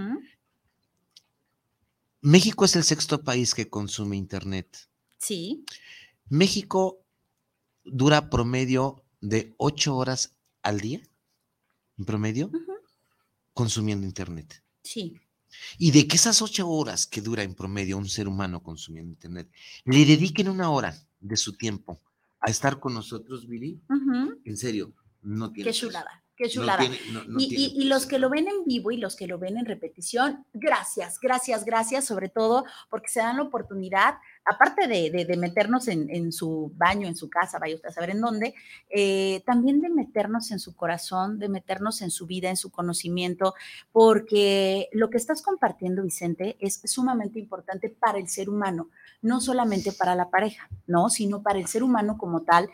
México 2.21 2.65
es 2.65 2.75
el 2.75 2.85
sexto 2.85 3.23
país 3.23 3.55
que 3.55 3.69
consume 3.69 4.17
Internet. 4.17 4.89
Sí. 5.19 5.65
México 6.29 6.99
dura 7.85 8.31
promedio 8.31 9.05
de 9.21 9.55
ocho 9.59 9.97
horas 9.97 10.37
al 10.63 10.81
día, 10.81 11.01
en 11.99 12.05
promedio, 12.05 12.51
consumiendo 13.53 14.07
Internet. 14.07 14.63
Sí. 14.83 15.21
Y 15.79 15.91
de 15.91 16.07
que 16.07 16.17
esas 16.17 16.43
ocho 16.43 16.69
horas 16.69 17.07
que 17.07 17.21
dura 17.21 17.43
en 17.43 17.55
promedio 17.55 17.97
un 17.97 18.09
ser 18.09 18.29
humano 18.29 18.63
consumiendo 18.63 19.13
Internet, 19.13 19.51
le 19.85 20.05
dediquen 20.05 20.49
una 20.49 20.71
hora 20.71 20.95
de 21.21 21.37
su 21.37 21.57
tiempo 21.57 22.01
a 22.41 22.51
estar 22.51 22.79
con 22.79 22.95
nosotros, 22.95 23.49
Billy, 23.49 23.81
en 24.45 24.57
serio, 24.57 24.93
no 25.23 25.53
tiene. 25.53 25.71
Qué 25.71 25.77
chulada. 25.77 26.23
Qué 26.37 26.51
chulada. 26.51 26.85
y, 27.39 27.85
los 27.85 28.05
que 28.05 28.19
lo 28.19 28.29
ven 28.29 28.47
en 28.47 28.65
vivo 28.67 28.91
y 28.91 28.99
los 28.99 29.17
que 29.17 29.27
lo 29.27 29.39
ven 29.39 29.57
en 29.57 29.65
repetición, 29.65 30.45
gracias, 30.53 31.19
gracias, 31.19 31.65
gracias, 31.65 32.05
sobre 32.05 32.29
todo 32.29 32.67
porque 32.91 33.09
se 33.09 33.21
dan 33.21 33.37
la 33.37 33.45
oportunidad 33.45 34.17
aparte 34.47 34.87
de, 34.87 35.37
meternos 35.37 35.89
en, 35.89 36.33
su 36.33 36.73
baño, 36.77 37.09
en 37.09 37.17
su 37.17 37.29
casa, 37.29 37.59
vaya 37.59 37.75
usted 37.75 37.89
a 37.89 37.93
saber 37.93 38.11
en 38.11 38.21
dónde, 38.21 38.55
eh, 38.89 39.43
también 39.45 39.81
de 39.81 39.89
meternos 39.89 40.53
en 40.53 40.61
su 40.61 40.77
corazón, 40.77 41.39
de 41.39 41.49
meternos 41.49 42.01
en 42.01 42.11
su 42.11 42.27
vida, 42.27 42.49
en 42.49 42.57
su 42.57 42.71
conocimiento, 42.71 43.55
porque 43.91 44.89
lo 44.93 45.11
que 45.11 45.17
estás 45.17 45.43
compartiendo, 45.43 46.05
Vicente, 46.05 46.57
es 46.61 46.81
sumamente 46.85 47.41
importante 47.41 47.91
para 47.91 48.19
el 48.19 48.29
ser 48.29 48.49
humano, 48.49 48.89
no 49.21 49.41
solamente 49.41 49.93
para 49.93 50.15
la 50.15 50.31
pareja, 50.31 50.69
¿no? 50.87 51.11
Sino 51.11 51.43
para 51.43 51.59
el 51.59 51.67
ser 51.67 51.83
humano 51.83 52.17
como 52.17 52.43
tal. 52.43 52.71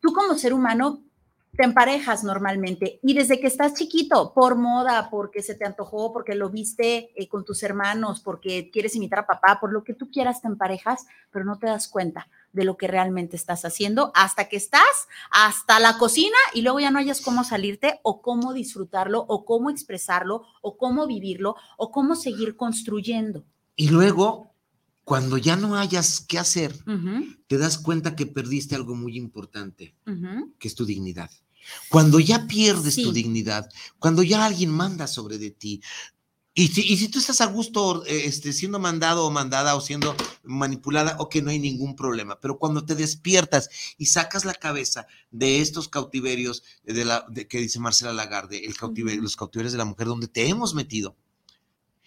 Tú 0.00 0.12
como 0.12 0.34
ser 0.34 0.52
humano 0.52 1.02
te 1.56 1.64
emparejas 1.64 2.22
normalmente 2.22 3.00
y 3.02 3.14
desde 3.14 3.40
que 3.40 3.46
estás 3.46 3.74
chiquito, 3.74 4.32
por 4.34 4.56
moda, 4.56 5.08
porque 5.10 5.42
se 5.42 5.54
te 5.54 5.64
antojó, 5.64 6.12
porque 6.12 6.34
lo 6.34 6.50
viste 6.50 7.10
eh, 7.14 7.28
con 7.28 7.44
tus 7.44 7.62
hermanos, 7.62 8.20
porque 8.20 8.70
quieres 8.70 8.94
imitar 8.94 9.20
a 9.20 9.26
papá, 9.26 9.58
por 9.60 9.72
lo 9.72 9.82
que 9.82 9.94
tú 9.94 10.10
quieras 10.10 10.42
te 10.42 10.48
emparejas, 10.48 11.06
pero 11.30 11.44
no 11.44 11.58
te 11.58 11.66
das 11.66 11.88
cuenta 11.88 12.28
de 12.52 12.64
lo 12.64 12.76
que 12.76 12.88
realmente 12.88 13.36
estás 13.36 13.64
haciendo 13.64 14.12
hasta 14.14 14.48
que 14.48 14.56
estás 14.56 14.82
hasta 15.30 15.80
la 15.80 15.98
cocina 15.98 16.36
y 16.54 16.62
luego 16.62 16.80
ya 16.80 16.90
no 16.90 16.98
hayas 16.98 17.20
cómo 17.20 17.44
salirte 17.44 18.00
o 18.02 18.22
cómo 18.22 18.52
disfrutarlo 18.52 19.24
o 19.28 19.44
cómo 19.44 19.70
expresarlo 19.70 20.42
o 20.62 20.76
cómo 20.76 21.06
vivirlo 21.06 21.56
o 21.76 21.90
cómo 21.90 22.16
seguir 22.16 22.56
construyendo. 22.56 23.44
Y 23.76 23.90
luego, 23.90 24.52
cuando 25.04 25.36
ya 25.36 25.56
no 25.56 25.76
hayas 25.76 26.20
qué 26.20 26.38
hacer, 26.38 26.74
te 27.46 27.58
das 27.58 27.78
cuenta 27.78 28.16
que 28.16 28.26
perdiste 28.26 28.74
algo 28.74 28.94
muy 28.94 29.16
importante, 29.16 29.94
que 30.58 30.68
es 30.68 30.74
tu 30.74 30.86
dignidad. 30.86 31.30
Cuando 31.88 32.20
ya 32.20 32.46
pierdes 32.46 32.96
tu 32.96 33.12
dignidad, 33.12 33.68
cuando 33.98 34.22
ya 34.22 34.44
alguien 34.44 34.70
manda 34.70 35.06
sobre 35.06 35.38
de 35.38 35.50
ti, 35.50 35.80
y 36.58 36.68
si, 36.68 36.80
y 36.80 36.96
si 36.96 37.08
tú 37.08 37.18
estás 37.18 37.42
a 37.42 37.46
gusto 37.46 38.06
eh, 38.06 38.22
este, 38.24 38.50
siendo 38.54 38.78
mandado 38.78 39.26
o 39.26 39.30
mandada 39.30 39.76
o 39.76 39.80
siendo 39.82 40.16
manipulada, 40.42 41.16
ok, 41.18 41.36
no 41.36 41.50
hay 41.50 41.58
ningún 41.58 41.94
problema. 41.94 42.40
Pero 42.40 42.58
cuando 42.58 42.86
te 42.86 42.94
despiertas 42.94 43.68
y 43.98 44.06
sacas 44.06 44.46
la 44.46 44.54
cabeza 44.54 45.06
de 45.30 45.60
estos 45.60 45.90
cautiverios 45.90 46.62
de 46.82 47.04
la, 47.04 47.26
de, 47.28 47.46
que 47.46 47.58
dice 47.58 47.78
Marcela 47.78 48.14
Lagarde, 48.14 48.64
el 48.64 48.74
cautiverio, 48.74 49.20
los 49.20 49.36
cautiverios 49.36 49.72
de 49.72 49.78
la 49.78 49.84
mujer, 49.84 50.06
donde 50.06 50.28
te 50.28 50.48
hemos 50.48 50.74
metido, 50.74 51.14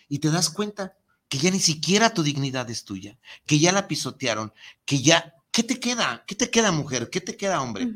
y 0.08 0.18
te 0.18 0.32
das 0.32 0.50
cuenta 0.50 0.98
que 1.28 1.38
ya 1.38 1.52
ni 1.52 1.60
siquiera 1.60 2.16
tu 2.16 2.24
dignidad 2.24 2.68
es 2.72 2.84
tuya, 2.86 3.20
que 3.46 3.60
ya 3.60 3.72
la 3.72 3.88
pisotearon, 3.88 4.52
que 4.84 5.04
ya, 5.04 5.36
¿qué 5.52 5.62
te 5.62 5.80
queda? 5.80 6.24
¿Qué 6.26 6.34
te 6.34 6.50
queda, 6.50 6.72
mujer? 6.72 7.12
¿Qué 7.12 7.22
te 7.22 7.38
queda, 7.38 7.62
hombre? 7.62 7.88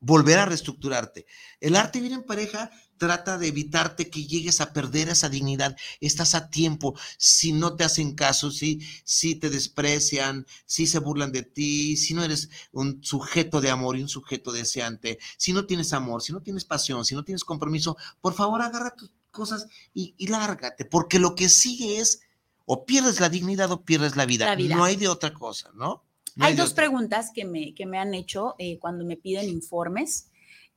Volver 0.00 0.38
a 0.38 0.46
reestructurarte. 0.46 1.26
El 1.60 1.76
arte 1.76 2.00
vivir 2.00 2.14
en 2.14 2.24
pareja 2.24 2.70
trata 2.96 3.38
de 3.38 3.48
evitarte 3.48 4.10
que 4.10 4.26
llegues 4.26 4.60
a 4.60 4.72
perder 4.72 5.08
esa 5.08 5.28
dignidad. 5.28 5.76
Estás 6.00 6.34
a 6.34 6.50
tiempo. 6.50 6.94
Si 7.16 7.52
no 7.52 7.76
te 7.76 7.84
hacen 7.84 8.14
caso, 8.14 8.50
si, 8.50 8.80
si 9.04 9.34
te 9.34 9.48
desprecian, 9.48 10.46
si 10.66 10.86
se 10.86 10.98
burlan 10.98 11.32
de 11.32 11.42
ti, 11.42 11.96
si 11.96 12.14
no 12.14 12.22
eres 12.22 12.50
un 12.72 13.02
sujeto 13.02 13.60
de 13.60 13.70
amor 13.70 13.96
y 13.96 14.02
un 14.02 14.08
sujeto 14.08 14.52
deseante, 14.52 15.18
si 15.38 15.52
no 15.52 15.66
tienes 15.66 15.92
amor, 15.92 16.22
si 16.22 16.32
no 16.32 16.42
tienes 16.42 16.64
pasión, 16.64 17.04
si 17.04 17.14
no 17.14 17.24
tienes 17.24 17.44
compromiso, 17.44 17.96
por 18.20 18.34
favor 18.34 18.60
agarra 18.60 18.94
tus 18.94 19.10
cosas 19.30 19.66
y, 19.94 20.14
lárgate, 20.26 20.84
porque 20.84 21.18
lo 21.18 21.34
que 21.34 21.48
sigue 21.48 22.00
es 22.00 22.20
o 22.66 22.84
pierdes 22.84 23.20
la 23.20 23.28
dignidad 23.28 23.70
o 23.72 23.84
pierdes 23.84 24.16
la 24.16 24.26
vida. 24.26 24.54
No 24.56 24.84
hay 24.84 24.96
de 24.96 25.08
otra 25.08 25.32
cosa, 25.32 25.70
¿no? 25.74 26.04
Hay 26.38 26.54
dos 26.54 26.74
preguntas 26.74 27.30
que 27.34 27.44
me, 27.44 27.74
que 27.74 27.86
me 27.86 27.98
han 27.98 28.14
hecho 28.14 28.54
eh, 28.58 28.78
cuando 28.78 29.04
me 29.04 29.16
piden 29.16 29.48
informes. 29.48 30.30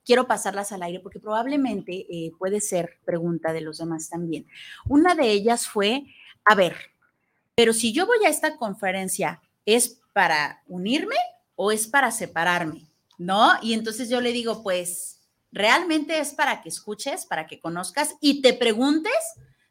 Quiero 0.06 0.28
pasarlas 0.28 0.72
al 0.72 0.84
aire 0.84 1.00
porque 1.00 1.20
probablemente 1.20 2.06
eh, 2.10 2.32
puede 2.38 2.60
ser 2.60 3.00
pregunta 3.06 3.54
de 3.54 3.62
los 3.62 3.78
demás 3.78 4.10
también. 4.10 4.48
Una 4.88 5.16
de 5.16 5.30
ellas 5.32 5.68
fue, 5.68 6.04
a 6.44 6.56
ver, 6.56 6.76
pero 7.56 7.74
si 7.74 7.94
yo 7.94 8.06
voy 8.06 8.26
a 8.26 8.30
esta 8.30 8.58
conferencia, 8.58 9.42
¿es 9.66 10.02
para 10.14 10.64
unirme 10.68 11.16
o 11.56 11.72
es 11.72 11.88
para 11.88 12.12
separarme? 12.12 12.88
¿No? 13.18 13.52
Y 13.62 13.74
entonces 13.74 14.10
yo 14.10 14.20
le 14.22 14.34
digo, 14.34 14.64
pues, 14.64 15.22
realmente 15.52 16.20
es 16.20 16.34
para 16.34 16.62
que 16.62 16.70
escuches, 16.70 17.26
para 17.26 17.48
que 17.48 17.60
conozcas 17.60 18.16
y 18.20 18.42
te 18.42 18.54
preguntes 18.54 19.14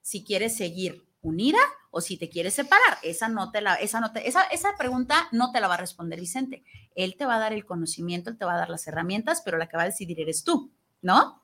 si 0.01 0.24
quieres 0.24 0.57
seguir 0.57 1.05
unida 1.23 1.59
o 1.91 2.01
si 2.01 2.16
te 2.16 2.29
quieres 2.29 2.55
separar. 2.55 2.99
Esa, 3.03 3.29
no 3.29 3.51
te 3.51 3.61
la, 3.61 3.75
esa, 3.77 4.01
no 4.01 4.12
te, 4.12 4.29
esa, 4.29 4.43
esa 4.45 4.77
pregunta 4.77 5.29
no 5.33 5.53
te 5.53 5.61
la 5.61 5.68
va 5.68 5.75
a 5.75 5.79
responder 5.79 6.20
Vicente. 6.20 6.64
Él 6.95 7.16
te 7.16 7.25
va 7.25 7.37
a 7.37 7.39
dar 7.39 7.53
el 7.53 7.64
conocimiento, 7.64 8.31
él 8.31 8.39
te 8.39 8.45
va 8.45 8.55
a 8.55 8.59
dar 8.59 8.68
las 8.68 8.87
herramientas, 8.87 9.43
pero 9.45 9.57
la 9.57 9.68
que 9.68 9.77
va 9.77 9.85
a 9.85 9.87
decidir 9.87 10.20
eres 10.20 10.45
tú, 10.45 10.73
¿no? 11.01 11.43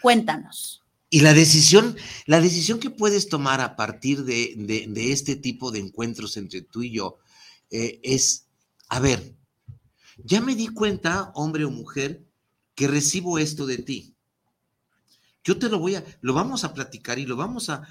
Cuéntanos. 0.00 0.84
Y 1.10 1.20
la 1.20 1.32
decisión, 1.32 1.96
la 2.26 2.40
decisión 2.40 2.78
que 2.78 2.90
puedes 2.90 3.28
tomar 3.28 3.60
a 3.60 3.76
partir 3.76 4.24
de, 4.24 4.54
de, 4.56 5.12
este 5.12 5.36
tipo 5.36 5.70
de 5.70 5.80
encuentros 5.80 6.36
entre 6.36 6.60
tú 6.60 6.82
y 6.82 6.92
yo 6.92 7.18
eh, 7.70 7.98
es, 8.02 8.46
a 8.90 9.00
ver, 9.00 9.34
ya 10.18 10.42
me 10.42 10.54
di 10.54 10.68
cuenta, 10.68 11.32
hombre 11.34 11.64
o 11.64 11.70
mujer, 11.70 12.26
que 12.74 12.88
recibo 12.88 13.38
esto 13.38 13.64
de 13.64 13.78
ti. 13.78 14.17
Yo 15.48 15.58
te 15.58 15.70
lo 15.70 15.78
voy 15.78 15.94
a, 15.94 16.04
lo 16.20 16.34
vamos 16.34 16.62
a 16.64 16.74
platicar 16.74 17.18
y 17.18 17.24
lo 17.24 17.34
vamos 17.34 17.70
a, 17.70 17.88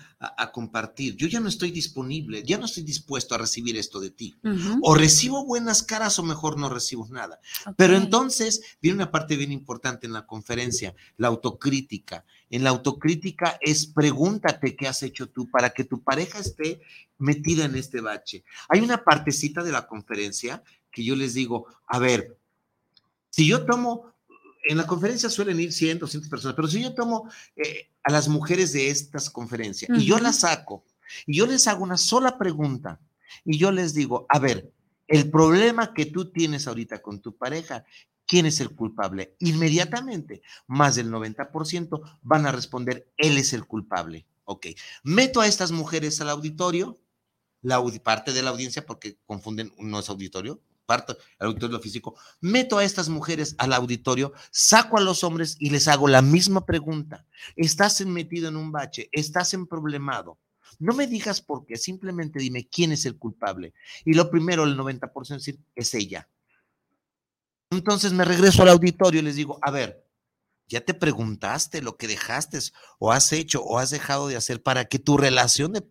compartir. 0.54 1.16
Yo 1.16 1.28
ya 1.28 1.40
no 1.40 1.50
estoy 1.50 1.72
disponible, 1.72 2.44
ya 2.44 2.60
no 2.60 2.66
estoy 2.66 2.84
dispuesto 2.84 3.34
a 3.34 3.40
recibir 3.40 3.78
esto 3.78 4.00
de 4.00 4.12
ti. 4.12 4.38
O 4.84 4.94
recibo 4.94 5.44
buenas 5.44 5.82
caras 5.82 6.20
o 6.20 6.24
mejor 6.24 6.60
no 6.60 6.70
recibo 6.70 7.08
nada. 7.10 7.40
Pero 7.76 7.98
entonces 7.98 8.62
viene 8.80 8.98
una 8.98 9.10
parte 9.10 9.36
bien 9.36 9.52
importante 9.52 10.06
en 10.06 10.14
la 10.14 10.28
conferencia, 10.28 10.94
la 11.18 11.30
autocrítica. 11.30 12.26
En 12.52 12.64
la 12.64 12.70
autocrítica 12.70 13.58
es 13.60 13.88
pregúntate 13.88 14.76
qué 14.76 14.88
has 14.88 15.02
hecho 15.02 15.28
tú 15.28 15.50
para 15.50 15.72
que 15.72 15.84
tu 15.84 16.04
pareja 16.04 16.38
esté 16.38 16.80
metida 17.18 17.66
en 17.66 17.76
este 17.76 18.02
bache. 18.02 18.44
Hay 18.70 18.82
una 18.82 19.04
partecita 19.04 19.64
de 19.64 19.72
la 19.72 19.88
conferencia 19.88 20.62
que 20.92 21.04
yo 21.04 21.16
les 21.16 21.34
digo, 21.34 21.66
a 21.88 21.98
ver, 21.98 22.38
si 23.32 23.48
yo 23.48 23.66
tomo 23.66 24.14
en 24.68 24.78
la 24.78 24.86
conferencia 24.86 25.30
suelen 25.30 25.60
ir 25.60 25.72
100, 25.72 26.00
200 26.00 26.30
personas, 26.30 26.56
pero 26.56 26.68
si 26.68 26.82
yo 26.82 26.94
tomo 26.94 27.30
eh, 27.56 27.90
a 28.04 28.12
las 28.12 28.28
mujeres 28.28 28.74
de 28.74 28.90
estas 28.90 29.30
conferencias 29.30 29.90
y 29.98 30.06
yo 30.06 30.20
las 30.20 30.40
saco 30.40 30.86
y 31.26 31.38
yo 31.38 31.48
les 31.48 31.68
hago 31.68 31.84
una 31.84 31.98
sola 31.98 32.38
pregunta 32.38 33.00
y 33.46 33.58
yo 33.58 33.72
les 33.72 33.94
digo, 33.94 34.26
a 34.30 34.40
ver, 34.40 34.72
el 35.08 35.30
problema 35.32 35.94
que 35.94 36.06
tú 36.06 36.32
tienes 36.32 36.68
ahorita 36.68 37.02
con 37.02 37.22
tu 37.22 37.38
pareja, 37.38 37.86
¿quién 38.26 38.46
es 38.46 38.60
el 38.60 38.72
culpable? 38.72 39.36
Inmediatamente, 39.40 40.42
más 40.68 40.96
del 40.96 41.10
90% 41.10 42.20
van 42.22 42.46
a 42.46 42.52
responder, 42.52 43.10
él 43.18 43.38
es 43.38 43.54
el 43.54 43.66
culpable. 43.66 44.28
Ok, 44.44 44.68
meto 45.04 45.42
a 45.42 45.48
estas 45.48 45.72
mujeres 45.72 46.20
al 46.22 46.30
auditorio, 46.30 47.00
la 47.62 47.84
parte 48.04 48.34
de 48.34 48.42
la 48.44 48.52
audiencia, 48.52 48.86
porque 48.86 49.18
confunden, 49.26 49.74
no 49.78 50.00
es 50.00 50.10
auditorio, 50.10 50.62
parto 50.88 51.16
al 51.38 51.50
auditorio 51.50 51.80
físico, 51.80 52.16
meto 52.42 52.80
a 52.80 52.84
estas 52.84 53.10
mujeres 53.10 53.54
al 53.60 53.74
auditorio, 53.74 54.34
saco 54.50 54.98
a 54.98 55.02
los 55.02 55.24
hombres 55.24 55.58
y 55.60 55.70
les 55.70 55.88
hago 55.88 56.08
la 56.08 56.24
misma 56.24 56.66
pregunta. 56.66 57.28
Estás 57.56 58.04
metido 58.04 58.48
en 58.48 58.56
un 58.56 58.72
bache, 58.72 59.10
estás 59.12 59.54
en 59.54 59.68
problemado. 59.68 60.40
No 60.80 60.94
me 60.94 61.06
digas 61.06 61.42
por 61.42 61.66
qué, 61.66 61.78
simplemente 61.78 62.40
dime 62.40 62.68
quién 62.68 62.92
es 62.92 63.06
el 63.06 63.18
culpable. 63.18 63.74
Y 64.06 64.14
lo 64.14 64.32
primero, 64.32 64.64
el 64.64 64.78
90% 64.78 65.22
es 65.22 65.30
decir, 65.30 65.60
es 65.76 65.94
ella. 65.94 66.28
Entonces 67.70 68.14
me 68.14 68.26
regreso 68.26 68.62
al 68.62 68.70
auditorio 68.70 69.20
y 69.20 69.24
les 69.24 69.36
digo, 69.36 69.60
a 69.62 69.72
ver, 69.72 70.06
ya 70.70 70.82
te 70.82 70.94
preguntaste 70.94 71.82
lo 71.82 71.98
que 71.98 72.08
dejaste 72.08 72.60
o 73.00 73.12
has 73.12 73.32
hecho 73.34 73.64
o 73.64 73.80
has 73.80 73.90
dejado 73.90 74.28
de 74.28 74.36
hacer 74.36 74.62
para 74.62 74.86
que 74.86 75.00
tu 75.00 75.18
relación 75.18 75.74
de, 75.74 75.84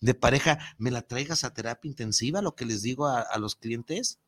de 0.00 0.14
pareja 0.14 0.58
me 0.78 0.90
la 0.90 1.02
traigas 1.02 1.44
a 1.44 1.54
terapia 1.54 1.88
intensiva, 1.88 2.42
lo 2.42 2.54
que 2.54 2.64
les 2.64 2.82
digo 2.82 3.06
a 3.06 3.38
los 3.38 3.56
clientes. 3.56 4.20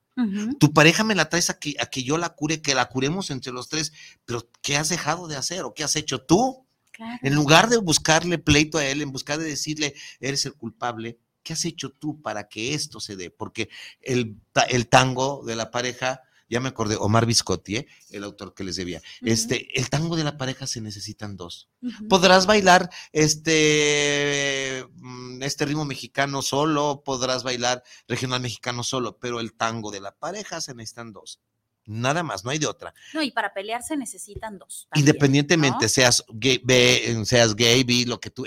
Tu 0.58 0.72
pareja 0.72 1.04
me 1.04 1.14
la 1.14 1.28
traes 1.28 1.50
a 1.50 1.58
que, 1.58 1.76
a 1.78 1.86
que 1.86 2.02
yo 2.02 2.18
la 2.18 2.30
cure, 2.30 2.60
que 2.60 2.74
la 2.74 2.88
curemos 2.88 3.30
entre 3.30 3.52
los 3.52 3.68
tres, 3.68 3.92
pero 4.24 4.48
¿qué 4.62 4.76
has 4.76 4.88
dejado 4.88 5.28
de 5.28 5.36
hacer 5.36 5.62
o 5.62 5.74
qué 5.74 5.84
has 5.84 5.96
hecho 5.96 6.22
tú? 6.22 6.66
En 7.22 7.34
lugar 7.34 7.68
de 7.68 7.76
buscarle 7.76 8.38
pleito 8.38 8.78
a 8.78 8.84
él, 8.84 9.02
en 9.02 9.12
buscar 9.12 9.38
de 9.38 9.44
decirle, 9.44 9.94
eres 10.18 10.44
el 10.46 10.54
culpable, 10.54 11.18
¿qué 11.44 11.52
has 11.52 11.64
hecho 11.64 11.90
tú 11.90 12.20
para 12.20 12.48
que 12.48 12.74
esto 12.74 12.98
se 12.98 13.14
dé? 13.14 13.30
Porque 13.30 13.68
el, 14.00 14.36
el 14.68 14.88
tango 14.88 15.44
de 15.46 15.54
la 15.54 15.70
pareja 15.70 16.22
ya 16.48 16.60
me 16.60 16.68
acordé, 16.68 16.96
Omar 16.96 17.26
Viscotti, 17.26 17.76
¿eh? 17.76 17.86
el 18.10 18.24
autor 18.24 18.54
que 18.54 18.64
les 18.64 18.76
debía. 18.76 19.02
Este, 19.20 19.78
el 19.78 19.90
tango 19.90 20.16
de 20.16 20.24
la 20.24 20.38
pareja 20.38 20.66
se 20.66 20.80
necesitan 20.80 21.36
dos. 21.36 21.68
Podrás 22.08 22.46
bailar 22.46 22.90
este, 23.12 24.86
mm, 24.94 25.42
este 25.42 25.66
ritmo 25.66 25.84
mexicano 25.84 26.42
solo, 26.42 27.02
podrás 27.04 27.42
bailar 27.42 27.82
regional 28.06 28.40
mexicano 28.40 28.82
solo, 28.82 29.18
pero 29.18 29.40
el 29.40 29.52
tango 29.52 29.90
de 29.90 30.00
la 30.00 30.16
pareja 30.16 30.60
se 30.60 30.74
necesitan 30.74 31.12
dos. 31.12 31.40
Nada 31.84 32.22
más, 32.22 32.44
no 32.44 32.50
hay 32.50 32.58
de 32.58 32.66
otra. 32.66 32.92
No, 33.14 33.22
y 33.22 33.30
para 33.30 33.54
pelear 33.54 33.82
se 33.82 33.96
necesitan 33.96 34.58
dos. 34.58 34.88
Independientemente, 34.94 35.88
seas 35.88 36.22
gay, 36.28 36.62
seas 37.24 37.56
gay, 37.56 38.04
lo 38.04 38.20
que 38.20 38.30
tú, 38.30 38.44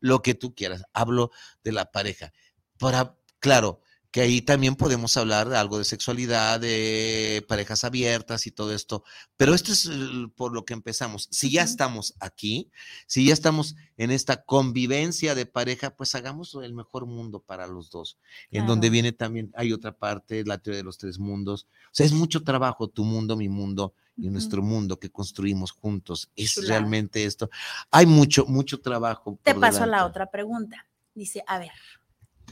lo 0.00 0.20
que 0.20 0.34
tú 0.34 0.54
quieras. 0.54 0.84
Hablo 0.92 1.30
de 1.64 1.72
la 1.72 1.90
pareja. 1.90 2.34
Para, 2.78 3.16
claro, 3.38 3.80
que 4.12 4.20
ahí 4.20 4.42
también 4.42 4.76
podemos 4.76 5.16
hablar 5.16 5.48
de 5.48 5.56
algo 5.56 5.78
de 5.78 5.84
sexualidad, 5.84 6.60
de 6.60 7.42
parejas 7.48 7.82
abiertas 7.82 8.46
y 8.46 8.50
todo 8.50 8.74
esto. 8.74 9.04
Pero 9.38 9.54
esto 9.54 9.72
es 9.72 9.90
por 10.36 10.52
lo 10.52 10.66
que 10.66 10.74
empezamos. 10.74 11.28
Si 11.30 11.50
ya 11.50 11.62
estamos 11.62 12.14
aquí, 12.20 12.70
si 13.06 13.24
ya 13.26 13.32
estamos 13.32 13.74
en 13.96 14.10
esta 14.10 14.44
convivencia 14.44 15.34
de 15.34 15.46
pareja, 15.46 15.96
pues 15.96 16.14
hagamos 16.14 16.54
el 16.62 16.74
mejor 16.74 17.06
mundo 17.06 17.40
para 17.40 17.66
los 17.66 17.90
dos. 17.90 18.18
En 18.50 18.66
donde 18.66 18.90
viene 18.90 19.12
también, 19.12 19.50
hay 19.56 19.72
otra 19.72 19.96
parte, 19.96 20.44
la 20.44 20.58
teoría 20.58 20.80
de 20.80 20.84
los 20.84 20.98
tres 20.98 21.18
mundos. 21.18 21.66
O 21.86 21.94
sea, 21.94 22.04
es 22.04 22.12
mucho 22.12 22.44
trabajo, 22.44 22.88
tu 22.88 23.04
mundo, 23.04 23.34
mi 23.34 23.48
mundo 23.48 23.94
y 24.18 24.28
nuestro 24.28 24.62
mundo 24.62 24.98
que 24.98 25.10
construimos 25.10 25.72
juntos. 25.72 26.30
Es 26.36 26.56
realmente 26.68 27.24
esto. 27.24 27.48
Hay 27.90 28.04
mucho, 28.04 28.44
mucho 28.44 28.78
trabajo. 28.78 29.38
Te 29.42 29.54
paso 29.54 29.84
a 29.84 29.86
la 29.86 30.04
otra 30.04 30.26
pregunta. 30.26 30.86
Dice, 31.14 31.42
a 31.46 31.58
ver, 31.58 31.72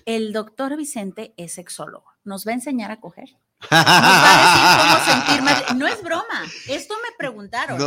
el 0.07 0.33
doctor 0.33 0.77
Vicente 0.77 1.35
es 1.37 1.53
sexólogo. 1.53 2.07
¿Nos 2.25 2.47
va 2.47 2.53
a 2.53 2.55
enseñar 2.55 2.91
a 2.91 3.01
coger? 3.01 3.31
Nos 3.63 3.71
va 3.73 4.25
a 4.25 5.03
decir 5.05 5.13
cómo 5.13 5.23
sentir 5.27 5.43
más. 5.43 5.77
No 5.77 5.87
es 5.87 6.03
broma. 6.03 6.45
Esto 6.69 6.95
me 7.03 7.17
preguntaron. 7.17 7.79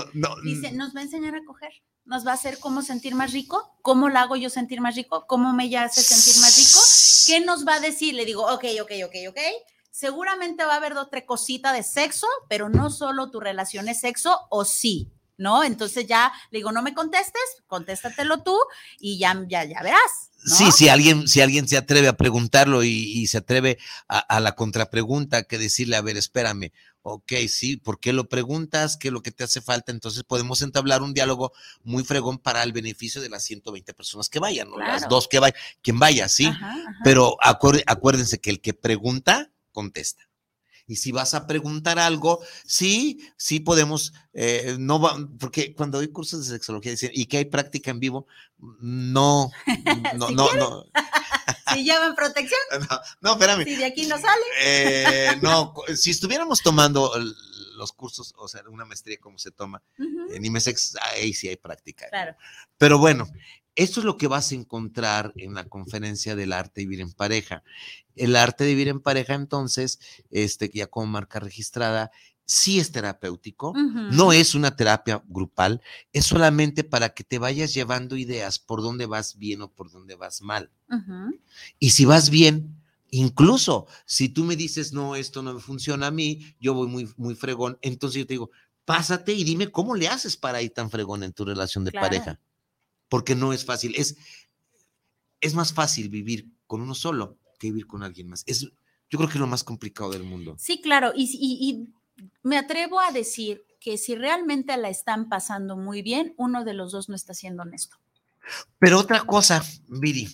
Dice, 0.44 0.72
¿nos 0.72 0.96
va 0.96 1.00
a 1.00 1.04
enseñar 1.04 1.36
a 1.36 1.44
coger? 1.46 1.72
¿Nos 2.06 2.28
va 2.28 2.32
a 2.32 2.36
hacer 2.36 2.60
cómo 2.60 2.82
sentir 2.82 3.16
más 3.16 3.32
rico? 3.32 3.78
¿Cómo 3.82 4.10
la 4.10 4.22
hago 4.22 4.36
yo 4.36 4.50
sentir 4.50 4.82
más 4.82 4.96
rico? 4.96 5.26
¿Cómo 5.28 5.54
me 5.54 5.76
hace 5.78 6.02
sentir 6.02 6.42
más 6.42 6.58
rico? 6.58 6.80
¿Qué 7.28 7.46
nos 7.46 7.66
va 7.66 7.76
a 7.76 7.80
decir? 7.80 8.14
Le 8.14 8.26
digo, 8.26 8.44
ok, 8.54 8.66
ok, 8.82 8.92
ok, 9.06 9.16
ok. 9.30 9.40
Seguramente 9.90 10.66
va 10.66 10.74
a 10.74 10.78
haber 10.78 10.98
otra 10.98 11.26
cosita 11.26 11.72
de 11.72 11.84
sexo, 11.84 12.28
pero 12.50 12.68
no 12.68 12.90
solo 12.90 13.32
tu 13.32 13.40
relación 13.40 13.88
es 13.88 14.02
sexo 14.02 14.40
o 14.50 14.66
sí. 14.66 15.12
¿No? 15.44 15.64
Entonces 15.64 16.08
ya 16.08 16.32
le 16.50 16.60
digo, 16.60 16.72
no 16.72 16.82
me 16.82 16.96
contestes, 16.96 17.44
contéstatelo 17.68 18.42
tú 18.42 18.58
y 19.00 19.20
ya, 19.20 19.40
ya, 19.48 19.64
ya 19.66 19.84
verás. 19.84 20.32
Sí, 20.46 20.72
si 20.72 20.90
alguien, 20.90 21.28
si 21.28 21.42
alguien 21.42 21.68
se 21.68 21.78
atreve 21.78 22.08
a 22.08 22.18
preguntarlo 22.18 22.84
y, 22.84 23.28
se 23.28 23.38
atreve 23.38 23.78
a, 24.08 24.40
la 24.40 24.56
contrapregunta, 24.56 25.44
que 25.44 25.58
decirle, 25.58 25.96
a 25.96 26.02
ver, 26.02 26.18
espérame, 26.18 26.72
ok, 27.02 27.34
sí, 27.48 27.78
¿por 27.78 28.00
qué 28.00 28.12
lo 28.12 28.28
preguntas? 28.28 28.98
¿Qué 28.98 29.08
es 29.08 29.14
lo 29.14 29.22
que 29.22 29.32
te 29.32 29.46
hace 29.46 29.62
falta? 29.62 29.92
Entonces 29.92 30.24
podemos 30.24 30.62
entablar 30.62 31.02
un 31.02 31.14
diálogo 31.14 31.54
muy 31.84 32.04
fregón 32.04 32.40
para 32.40 32.64
el 32.64 32.74
beneficio 32.74 33.22
de 33.22 33.30
las 33.30 33.44
120 33.44 33.94
personas 33.94 34.28
que 34.28 34.40
vayan, 34.40 34.70
¿no? 34.70 34.78
Las 34.78 35.08
dos 35.08 35.28
que 35.30 35.40
vayan, 35.40 35.58
quien 35.82 36.00
vaya, 36.00 36.28
sí. 36.28 36.52
Pero 37.06 37.38
acuérdense 37.42 38.40
que 38.40 38.50
el 38.50 38.60
que 38.60 38.74
pregunta, 38.74 39.50
contesta. 39.72 40.28
Y 40.86 40.98
si 40.98 41.12
vas 41.12 41.34
a 41.34 41.48
preguntar 41.48 41.98
algo, 41.98 42.42
sí, 42.66 43.20
sí 43.38 43.60
podemos, 43.60 44.14
eh, 44.34 44.76
no 44.80 45.00
va, 45.00 45.18
porque 45.40 45.74
cuando 45.74 45.98
doy 45.98 46.10
cursos 46.10 46.46
de 46.46 46.56
sexología 46.56 46.92
dicen, 46.92 47.12
¿y 47.14 47.26
que 47.26 47.38
hay 47.38 47.46
práctica 47.46 47.92
en 47.92 48.00
vivo? 48.00 48.28
No, 48.58 49.52
no, 50.18 50.30
no, 50.30 50.54
no. 50.54 50.86
Si 51.74 51.84
llevan 51.84 52.16
protección. 52.16 52.60
No, 52.90 53.00
no, 53.22 53.32
espérame. 53.34 53.64
Si 53.64 53.76
de 53.76 53.86
aquí 53.86 54.06
no 54.06 54.18
sale. 54.18 54.44
Eh, 54.62 55.40
no, 55.42 55.74
si 55.96 56.12
estuviéramos 56.12 56.62
tomando 56.62 57.12
los 57.76 57.92
cursos, 57.92 58.34
o 58.38 58.48
sea, 58.48 58.62
una 58.70 58.86
maestría 58.86 59.18
como 59.20 59.38
se 59.38 59.52
toma 59.52 59.82
en 59.98 60.46
IMESEX, 60.46 60.96
ahí 61.14 61.34
sí 61.34 61.48
hay 61.48 61.58
práctica. 61.58 62.08
Claro. 62.10 62.36
Pero 62.78 63.00
bueno, 63.00 63.28
esto 63.76 64.00
es 64.00 64.06
lo 64.06 64.18
que 64.18 64.28
vas 64.28 64.52
a 64.52 64.56
encontrar 64.56 65.34
en 65.36 65.54
la 65.54 65.66
conferencia 65.66 66.36
del 66.36 66.54
arte 66.54 66.82
de 66.82 66.88
vivir 66.88 67.02
en 67.02 67.12
pareja. 67.12 67.64
El 68.16 68.36
arte 68.36 68.64
de 68.64 68.72
vivir 68.72 68.88
en 68.88 69.00
pareja, 69.00 69.34
entonces, 69.34 70.00
este, 70.30 70.70
ya 70.74 70.88
como 70.88 71.08
marca 71.08 71.40
registrada, 71.40 72.12
sí 72.46 72.80
es 72.80 72.92
terapéutico, 72.92 73.74
no 73.74 74.34
es 74.34 74.54
una 74.54 74.76
terapia 74.76 75.24
grupal, 75.28 75.82
es 76.12 76.26
solamente 76.26 76.84
para 76.84 77.10
que 77.10 77.24
te 77.24 77.40
vayas 77.40 77.74
llevando 77.74 78.18
ideas 78.18 78.60
por 78.60 78.82
dónde 78.82 79.06
vas 79.06 79.38
bien 79.38 79.62
o 79.62 79.72
por 79.72 79.92
dónde 79.92 80.16
vas 80.16 80.42
mal. 80.42 80.70
Y 81.80 81.92
si 81.92 82.06
vas 82.06 82.30
bien, 82.30 82.76
incluso 83.10 83.88
si 84.06 84.30
tú 84.30 84.44
me 84.44 84.56
dices, 84.56 84.94
no, 84.94 85.16
esto 85.16 85.42
no 85.42 85.54
me 85.54 85.62
funciona 85.62 86.08
a 86.08 86.12
mí, 86.12 86.56
yo 86.60 86.74
voy 86.74 86.88
muy, 86.88 87.10
muy 87.18 87.34
fregón, 87.34 87.80
entonces 87.82 88.20
yo 88.20 88.28
te 88.28 88.34
digo, 88.34 88.52
pásate 88.86 89.34
y 89.34 89.44
dime 89.44 89.72
cómo 89.72 89.96
le 89.96 90.10
haces 90.10 90.36
para 90.36 90.62
ir 90.62 90.74
tan 90.74 90.92
fregón 90.92 91.24
en 91.24 91.32
tu 91.32 91.46
relación 91.46 91.86
de 91.86 91.94
pareja 91.94 92.40
porque 93.14 93.36
no 93.36 93.54
es 93.54 93.64
fácil. 93.64 93.94
Es, 93.96 94.18
es 95.40 95.54
más 95.54 95.72
fácil 95.72 96.10
vivir 96.10 96.50
con 96.66 96.82
uno 96.82 96.96
solo 96.96 97.38
que 97.60 97.68
vivir 97.68 97.86
con 97.86 98.02
alguien 98.02 98.28
más. 98.28 98.44
Es, 98.48 98.62
yo 98.62 99.20
creo 99.20 99.28
que 99.28 99.36
es 99.36 99.40
lo 99.40 99.46
más 99.46 99.64
complicado 99.64 100.10
del 100.10 100.24
mundo. 100.24 100.56
Sí, 100.58 100.82
claro. 100.82 101.12
Y, 101.16 101.30
y, 101.32 101.94
me 102.42 102.58
atrevo 102.58 103.00
a 103.00 103.12
decir 103.12 103.68
que 103.80 104.00
si 104.00 104.16
realmente 104.16 104.76
la 104.78 104.90
están 104.90 105.30
pasando 105.30 105.78
muy 105.78 106.02
bien, 106.02 106.34
uno 106.38 106.64
de 106.64 106.74
los 106.74 106.92
dos 106.92 107.08
no 107.08 107.14
está 107.14 107.36
siendo 107.36 107.62
honesto. 107.62 107.98
Pero 108.80 108.98
otra 108.98 109.22
cosa, 109.22 109.64
Viri, 109.90 110.28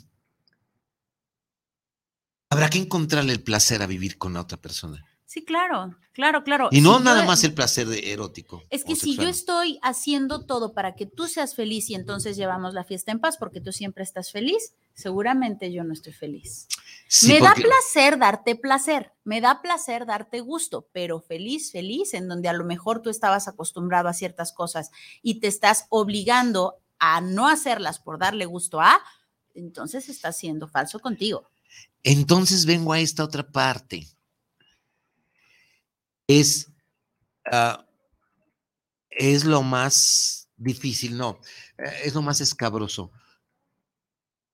habrá 2.50 2.70
que 2.70 2.78
encontrarle 2.78 3.34
el 3.34 3.44
placer 3.44 3.82
a 3.82 3.88
vivir 3.88 4.18
con 4.18 4.36
la 4.36 4.40
otra 4.40 4.56
persona. 4.58 5.06
Sí, 5.30 5.46
claro, 5.46 5.96
claro, 6.12 6.44
claro. 6.44 6.70
Y 6.72 6.82
no 6.82 7.00
nada 7.00 7.24
más 7.24 7.44
el 7.44 7.54
placer 7.54 7.86
de 7.86 8.14
erótico. 8.14 8.64
Es 8.72 8.84
que 8.84 8.96
si 8.96 9.16
yo 9.16 9.28
estoy 9.28 9.78
haciendo 9.84 10.48
todo 10.48 10.74
para 10.74 10.96
que 10.96 11.06
tú 11.06 11.28
seas 11.28 11.54
feliz 11.54 11.88
y 11.92 11.94
entonces 11.94 12.36
llevamos 12.36 12.74
la 12.74 12.84
fiesta 12.84 13.12
en 13.12 13.20
paz 13.20 13.38
porque 13.38 13.62
tú 13.62 13.72
siempre 13.72 14.04
estás 14.04 14.32
feliz, 14.32 14.74
seguramente 14.96 15.72
yo 15.72 15.84
no 15.84 15.94
estoy 15.94 16.14
feliz. 16.14 16.68
me 17.28 17.40
da 17.40 17.54
placer 17.54 18.18
darte 18.18 18.56
placer, 18.56 19.14
me 19.24 19.40
da 19.40 19.62
placer 19.62 20.08
darte 20.08 20.40
gusto, 20.40 20.90
pero 20.94 21.22
feliz, 21.22 21.72
feliz, 21.72 22.16
en 22.16 22.28
donde 22.28 22.50
a 22.50 22.54
lo 22.54 22.66
mejor 22.66 23.04
tú 23.04 23.12
estabas 23.12 23.48
acostumbrado 23.48 24.10
a 24.10 24.14
ciertas 24.14 24.52
cosas 24.52 24.90
y 25.22 25.42
te 25.42 25.48
estás 25.48 25.86
obligando 25.90 26.80
a 26.98 27.22
no 27.22 27.48
hacerlas 27.48 28.00
por 28.00 28.18
darle 28.18 28.48
gusto 28.48 28.82
a, 28.82 29.00
entonces 29.54 30.10
estás 30.10 30.38
siendo 30.38 30.68
falso 30.68 31.00
contigo. 31.00 31.48
Entonces 32.02 32.66
vengo 32.66 32.94
a 32.94 33.00
esta 33.00 33.24
otra 33.24 33.48
parte 33.48 34.08
es, 36.30 36.72
ah, 37.52 37.86
es 39.10 39.46
lo 39.46 39.64
más 39.64 40.48
difícil, 40.56 41.18
no, 41.18 41.40
eh, 41.78 42.02
es 42.06 42.14
lo 42.14 42.22
más 42.22 42.40
escabroso. 42.40 43.12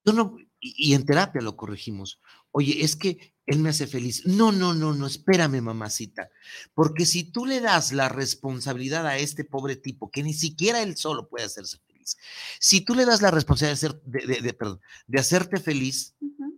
no, 0.04 0.38
y, 0.58 0.94
en 0.94 1.04
terapia 1.04 1.42
lo 1.42 1.54
corregimos. 1.54 2.18
Oye, 2.50 2.82
es 2.82 2.96
que 2.96 3.34
él 3.44 3.58
me 3.58 3.68
hace 3.68 3.86
feliz. 3.86 4.24
No, 4.24 4.52
no, 4.52 4.72
no, 4.72 4.94
no, 4.94 5.06
espérame, 5.06 5.60
mamacita. 5.60 6.30
Porque 6.74 7.04
si 7.04 7.24
tú 7.24 7.44
le 7.44 7.60
das 7.60 7.92
la 7.92 8.08
responsabilidad 8.08 9.06
a 9.06 9.18
este 9.18 9.44
pobre 9.44 9.76
tipo, 9.76 10.10
que 10.10 10.22
ni 10.22 10.32
siquiera 10.32 10.82
él 10.82 10.96
solo 10.96 11.28
puede 11.28 11.44
hacerse 11.44 11.78
feliz, 11.86 12.16
si 12.58 12.80
tú 12.80 12.94
le 12.94 13.04
das 13.04 13.20
la 13.20 13.30
responsabilidad 13.30 14.00
de, 14.06 15.18
hacerte 15.18 15.60
feliz, 15.60 16.14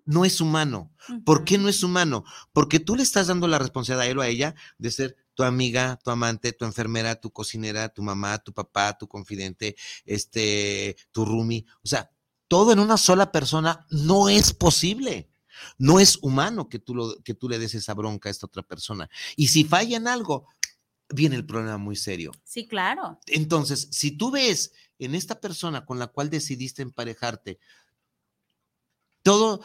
no 0.09 0.24
es 0.24 0.40
humano. 0.40 0.90
¿Por 1.26 1.44
qué 1.44 1.59
no 1.59 1.68
es 1.68 1.82
humano? 1.82 2.24
Porque 2.54 2.80
tú 2.80 2.96
le 2.96 3.02
estás 3.02 3.26
dando 3.26 3.46
la 3.46 3.59
responsabilidad 3.59 4.06
a 4.06 4.11
él 4.11 4.18
o 4.18 4.22
a 4.22 4.28
ella 4.28 4.54
de 4.78 4.90
ser 4.90 5.16
tu 5.34 5.42
amiga, 5.42 5.98
tu 6.02 6.11
amante, 6.11 6.52
tu 6.52 6.64
enfermera, 6.64 7.20
tu 7.20 7.30
cocinera, 7.30 7.90
tu 7.90 8.02
mamá, 8.02 8.38
tu 8.38 8.54
papá, 8.54 8.96
tu 8.96 9.06
confidente, 9.06 9.76
este, 10.06 10.96
tu 11.12 11.26
roomie. 11.26 11.66
O 11.82 11.86
sea, 11.86 12.11
todo 12.48 12.72
en 12.72 12.78
una 12.78 12.96
sola 12.96 13.30
persona 13.30 13.86
no 13.90 14.30
es 14.30 14.54
posible. 14.54 15.30
No 15.76 16.00
es 16.00 16.16
humano 16.22 16.70
que 16.70 16.78
tú, 16.78 16.94
lo, 16.94 17.22
que 17.22 17.34
tú 17.34 17.46
le 17.46 17.59
des 17.59 17.74
esa 17.74 17.92
bronca 17.92 18.30
a 18.30 18.32
esta 18.32 18.46
otra 18.46 18.62
persona. 18.62 19.11
Y 19.36 19.48
si 19.48 19.64
falla 19.64 19.98
en 19.98 20.09
algo, 20.09 20.46
viene 21.11 21.36
el 21.36 21.44
problema 21.44 21.76
muy 21.76 21.96
serio. 21.96 22.32
Sí, 22.44 22.66
claro. 22.66 23.20
Entonces, 23.26 23.88
si 23.92 24.12
tú 24.12 24.30
ves 24.30 24.72
en 24.98 25.14
esta 25.14 25.38
persona 25.38 25.84
con 25.84 25.98
la 25.98 26.06
cual 26.06 26.30
decidiste 26.30 26.80
emparejarte, 26.80 27.59
todo, 29.22 29.61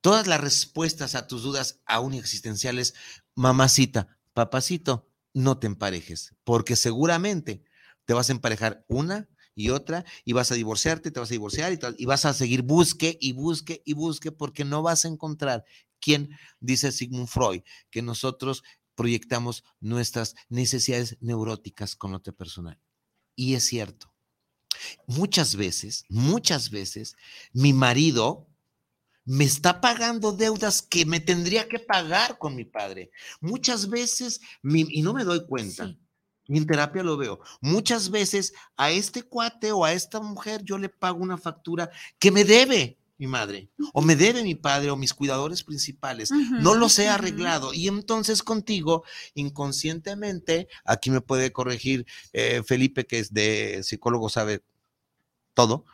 todas 0.00 0.26
las 0.26 0.40
respuestas 0.40 1.14
a 1.14 1.26
tus 1.26 1.42
dudas 1.42 1.80
aún 1.86 2.14
existenciales, 2.14 2.94
mamacita, 3.34 4.18
papacito, 4.32 5.08
no 5.32 5.58
te 5.58 5.66
emparejes, 5.66 6.34
porque 6.44 6.76
seguramente 6.76 7.64
te 8.04 8.14
vas 8.14 8.28
a 8.28 8.32
emparejar 8.32 8.84
una 8.88 9.28
y 9.54 9.70
otra 9.70 10.04
y 10.24 10.32
vas 10.32 10.50
a 10.50 10.54
divorciarte, 10.54 11.10
te 11.10 11.20
vas 11.20 11.30
a 11.30 11.34
divorciar 11.34 11.72
y, 11.72 11.78
y 11.98 12.06
vas 12.06 12.24
a 12.24 12.34
seguir 12.34 12.62
busque 12.62 13.18
y 13.20 13.32
busque 13.32 13.82
y 13.84 13.92
busque 13.92 14.32
porque 14.32 14.64
no 14.64 14.82
vas 14.82 15.04
a 15.04 15.08
encontrar 15.08 15.64
quien 16.00 16.30
dice 16.60 16.92
Sigmund 16.92 17.28
Freud 17.28 17.62
que 17.90 18.02
nosotros 18.02 18.64
proyectamos 18.94 19.64
nuestras 19.80 20.34
necesidades 20.48 21.16
neuróticas 21.20 21.94
con 21.96 22.14
otra 22.14 22.32
persona. 22.32 22.78
Y 23.36 23.54
es 23.54 23.64
cierto. 23.64 24.12
Muchas 25.06 25.56
veces, 25.56 26.04
muchas 26.08 26.70
veces, 26.70 27.16
mi 27.52 27.72
marido 27.72 28.49
me 29.24 29.44
está 29.44 29.80
pagando 29.80 30.32
deudas 30.32 30.82
que 30.82 31.04
me 31.06 31.20
tendría 31.20 31.68
que 31.68 31.78
pagar 31.78 32.38
con 32.38 32.54
mi 32.54 32.64
padre. 32.64 33.10
Muchas 33.40 33.88
veces, 33.88 34.40
y 34.62 35.02
no 35.02 35.12
me 35.12 35.24
doy 35.24 35.46
cuenta, 35.46 35.96
y 36.46 36.56
en 36.56 36.66
terapia 36.66 37.02
lo 37.02 37.16
veo, 37.16 37.40
muchas 37.60 38.10
veces 38.10 38.52
a 38.76 38.90
este 38.90 39.22
cuate 39.22 39.72
o 39.72 39.84
a 39.84 39.92
esta 39.92 40.20
mujer 40.20 40.62
yo 40.64 40.78
le 40.78 40.88
pago 40.88 41.18
una 41.20 41.38
factura 41.38 41.90
que 42.18 42.30
me 42.30 42.44
debe 42.44 42.98
mi 43.18 43.26
madre, 43.26 43.68
o 43.92 44.00
me 44.00 44.16
debe 44.16 44.42
mi 44.42 44.54
padre 44.54 44.90
o 44.90 44.96
mis 44.96 45.12
cuidadores 45.12 45.62
principales. 45.62 46.30
no 46.30 46.74
los 46.74 46.98
he 46.98 47.06
arreglado. 47.06 47.74
Y 47.74 47.86
entonces 47.86 48.42
contigo, 48.42 49.04
inconscientemente, 49.34 50.68
aquí 50.86 51.10
me 51.10 51.20
puede 51.20 51.52
corregir 51.52 52.06
eh, 52.32 52.62
Felipe, 52.66 53.06
que 53.06 53.18
es 53.18 53.34
de 53.34 53.82
psicólogo, 53.82 54.30
sabe 54.30 54.62
todo 55.52 55.84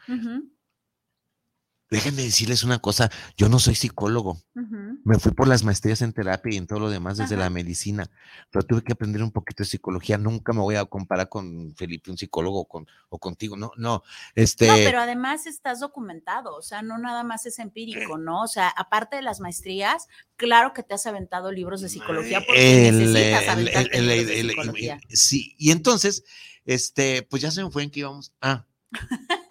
déjenme 1.91 2.23
decirles 2.23 2.65
una 2.65 2.79
cosa, 2.79 3.11
yo 3.37 3.49
no 3.49 3.59
soy 3.59 3.75
psicólogo. 3.75 4.43
Me 5.05 5.19
fui 5.19 5.33
por 5.33 5.47
las 5.47 5.63
maestrías 5.63 6.03
en 6.03 6.13
terapia 6.13 6.55
y 6.55 6.57
en 6.57 6.67
todo 6.67 6.81
lo 6.81 6.91
demás 6.91 7.19
desde 7.19 7.37
la 7.37 7.51
medicina, 7.51 8.11
pero 8.51 8.65
tuve 8.65 8.83
que 8.83 8.93
aprender 8.93 9.23
un 9.23 9.31
poquito 9.31 9.63
de 9.63 9.69
psicología. 9.69 10.19
Nunca 10.19 10.53
me 10.53 10.61
voy 10.61 10.77
a 10.77 10.85
comparar 10.85 11.29
con 11.29 11.75
Felipe, 11.77 12.11
un 12.11 12.19
psicólogo, 12.19 12.61
o, 12.61 12.65
con, 12.65 12.87
o 13.09 13.19
contigo, 13.19 13.57
no, 13.57 13.71
no. 13.77 14.03
Este... 14.35 14.67
No, 14.67 14.75
pero 14.75 15.01
además 15.01 15.47
estás 15.47 15.81
documentado, 15.81 16.57
o 16.57 16.63
sea, 16.63 16.83
no 16.83 16.99
nada 16.99 17.23
más 17.23 17.47
es 17.47 17.59
empírico, 17.59 18.19
¿no? 18.19 18.43
O 18.43 18.49
sea, 18.49 18.69
aparte 18.69 19.17
de 19.17 19.23
las 19.23 19.41
maestrías, 19.41 20.09
claro 20.37 20.73
que 20.73 20.83
te 20.83 20.95
has 20.95 21.07
aventado 21.07 21.53
libros 21.53 21.81
de 21.81 21.89
psicología 21.89 22.41
porque 22.45 22.91
necesitas 22.93 23.49
aventarte 23.49 24.01
libros 24.01 24.27
de 24.27 24.49
psicología. 24.49 25.01
Sí, 25.09 25.55
y 25.59 25.71
entonces, 25.71 26.25
este, 26.65 27.23
pues 27.23 27.43
ya 27.43 27.51
se 27.51 27.63
me 27.63 27.71
fue 27.71 27.85
en 27.85 27.91
que 27.91 28.01
íbamos. 28.01 28.33
Ah. 28.41 28.67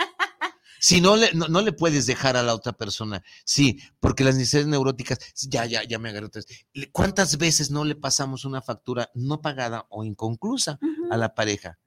Si 0.86 1.02
no 1.02 1.16
le, 1.16 1.32
no, 1.34 1.62
le 1.62 1.72
puedes 1.72 2.06
dejar 2.06 2.38
a 2.38 2.44
la 2.44 2.54
otra 2.54 2.72
persona, 2.72 3.24
sí, 3.44 3.80
porque 4.00 4.24
las 4.24 4.36
necesidades 4.36 4.68
neuróticas, 4.68 5.18
ya, 5.50 5.66
ya, 5.66 5.84
ya 5.84 5.98
me 5.98 6.10
agarré 6.10 6.28
otra 6.28 6.44
vez. 6.48 6.68
¿Cuántas 6.92 7.40
veces 7.40 7.72
no 7.72 7.86
le 7.86 7.96
pasamos 7.96 8.46
una 8.46 8.62
factura 8.62 9.10
no 9.16 9.42
pagada 9.42 9.88
o 9.90 10.04
inconclusa 10.04 10.78
a 11.10 11.18
la 11.18 11.34
pareja? 11.34 11.80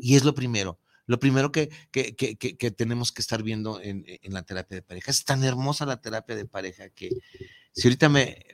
Y 0.00 0.16
es 0.16 0.24
lo 0.24 0.34
primero. 0.34 0.80
Lo 1.10 1.18
primero 1.18 1.50
que, 1.50 1.70
que, 1.90 2.14
que, 2.14 2.36
que 2.36 2.70
tenemos 2.70 3.10
que 3.10 3.20
estar 3.20 3.42
viendo 3.42 3.80
en, 3.80 4.04
en, 4.06 4.32
la 4.32 4.44
terapia 4.44 4.76
de 4.76 4.82
pareja. 4.82 5.10
Es 5.10 5.24
tan 5.24 5.42
hermosa 5.42 5.84
la 5.84 6.00
terapia 6.00 6.36
de 6.36 6.46
pareja 6.46 6.88
que 6.90 7.10
si 7.72 7.88
ahorita 7.88 8.08
me, 8.08 8.46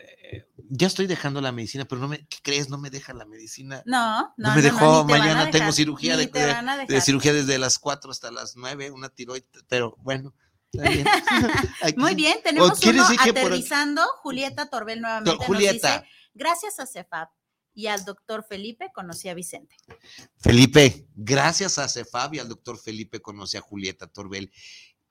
ya 0.70 0.86
estoy 0.86 1.07
dejando 1.07 1.42
la 1.42 1.52
medicina, 1.52 1.84
pero 1.84 2.00
no 2.00 2.09
me, 2.09 2.26
¿qué 2.26 2.38
crees? 2.42 2.70
No 2.70 2.78
me 2.78 2.88
deja 2.88 3.12
la 3.12 3.26
medicina. 3.26 3.82
No, 3.84 4.32
no. 4.38 4.54
me 4.54 4.62
dejó, 4.62 5.04
mañana 5.04 5.50
tengo 5.50 5.70
cirugía 5.70 6.16
de, 6.16 6.28
de, 6.88 7.00
cirugía 7.02 7.34
desde 7.34 7.59
las 7.59 7.78
4 7.78 8.11
hasta 8.11 8.30
las 8.30 8.57
9, 8.57 8.90
una 8.90 9.11
tiroides, 9.11 9.50
pero 9.68 9.94
bueno. 9.98 10.32
Muy 11.98 12.14
bien, 12.14 12.38
tenemos 12.42 12.82
uno 12.82 13.04
aterrizando, 13.20 14.00
Julieta 14.22 14.70
Torbel 14.70 15.02
nuevamente 15.02 15.44
Julieta. 15.44 15.88
Nos 15.88 16.00
dice, 16.04 16.11
gracias 16.32 16.80
a 16.80 16.86
Cefab 16.86 17.28
y 17.77 17.89
al 17.89 18.05
doctor 18.07 18.45
Felipe 18.49 18.91
conocí 18.93 19.29
a 19.29 19.35
Vicente. 19.35 19.77
Felipe, 20.39 21.07
gracias 21.14 21.79
a 21.79 21.87
Cefab 21.87 22.35
y 22.35 22.39
al 22.39 22.49
doctor 22.49 22.79
Felipe 22.79 23.20
conocí 23.20 23.59
a 23.59 23.61
Julieta 23.61 24.07
Torbel. 24.07 24.51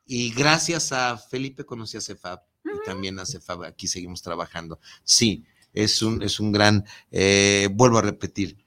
Y 0.08 0.34
gracias 0.34 0.92
a 0.92 1.16
Felipe 1.18 1.64
conocí 1.64 1.96
a 1.98 2.02
Cefab 2.02 2.42
y 2.64 2.84
también 2.84 3.20
hace 3.20 3.34
Cefab, 3.34 3.64
aquí 3.64 3.88
seguimos 3.88 4.24
trabajando. 4.24 4.80
Sí, 5.04 5.46
es 5.74 6.02
un, 6.02 6.24
es 6.24 6.40
un 6.40 6.52
gran, 6.52 6.86
eh, 7.12 7.70
vuelvo 7.72 8.00
a 8.00 8.02
repetir, 8.02 8.66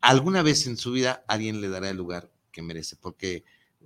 alguna 0.00 0.42
vez 0.42 0.66
en 0.66 0.78
su 0.78 0.92
vida 0.92 1.22
alguien 1.28 1.60
le 1.60 1.68
dará 1.68 1.90
el 1.90 1.98
lugar 1.98 2.32
que 2.50 2.62
merece, 2.62 2.96
porque 2.96 3.44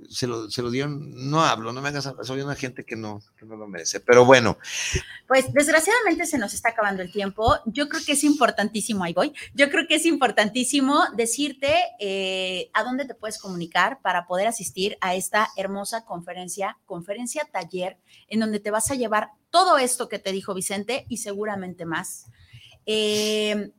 se 0.09 0.27
lo, 0.27 0.51
se 0.51 0.63
lo 0.63 0.71
dieron, 0.71 1.31
no 1.31 1.43
hablo, 1.43 1.73
no 1.73 1.83
me 1.83 1.89
hagas 1.89 2.13
soy 2.23 2.41
una 2.41 2.55
gente 2.55 2.85
que 2.85 2.97
no, 2.97 3.23
que 3.37 3.45
no 3.45 3.57
lo 3.57 3.69
merece, 3.69 4.01
pero 4.01 4.25
bueno. 4.25 4.59
Pues 5.29 5.53
desgraciadamente 5.53 6.27
se 6.27 6.39
nos 6.39 6.55
está 6.55 6.71
acabando 6.71 7.03
el 7.03 7.13
tiempo. 7.13 7.57
Yo 7.67 7.89
creo 7.89 8.03
que 8.05 8.13
es 8.13 8.25
importantísimo, 8.25 9.05
ahí 9.05 9.13
voy, 9.13 9.33
yo 9.55 9.71
creo 9.71 9.87
que 9.87 9.97
es 9.97 10.07
importantísimo 10.07 11.03
decirte 11.15 11.75
eh, 12.01 12.71
a 12.73 12.85
dónde 12.85 13.05
te 13.05 13.15
puedes 13.15 13.39
comunicar 13.39 14.01
para 14.03 14.27
poder 14.27 14.47
asistir 14.47 14.97
a 15.01 15.15
esta 15.15 15.49
hermosa 15.57 16.05
conferencia, 16.05 16.79
conferencia 16.87 17.49
taller, 17.53 17.99
en 18.29 18.41
donde 18.41 18.61
te 18.61 18.71
vas 18.71 18.91
a 18.91 18.95
llevar 18.95 19.31
todo 19.51 19.79
esto 19.79 20.09
que 20.09 20.19
te 20.19 20.33
dijo 20.33 20.55
Vicente 20.55 21.05
y 21.09 21.19
seguramente 21.19 21.85
más. 21.85 22.27
Eh, 22.87 23.73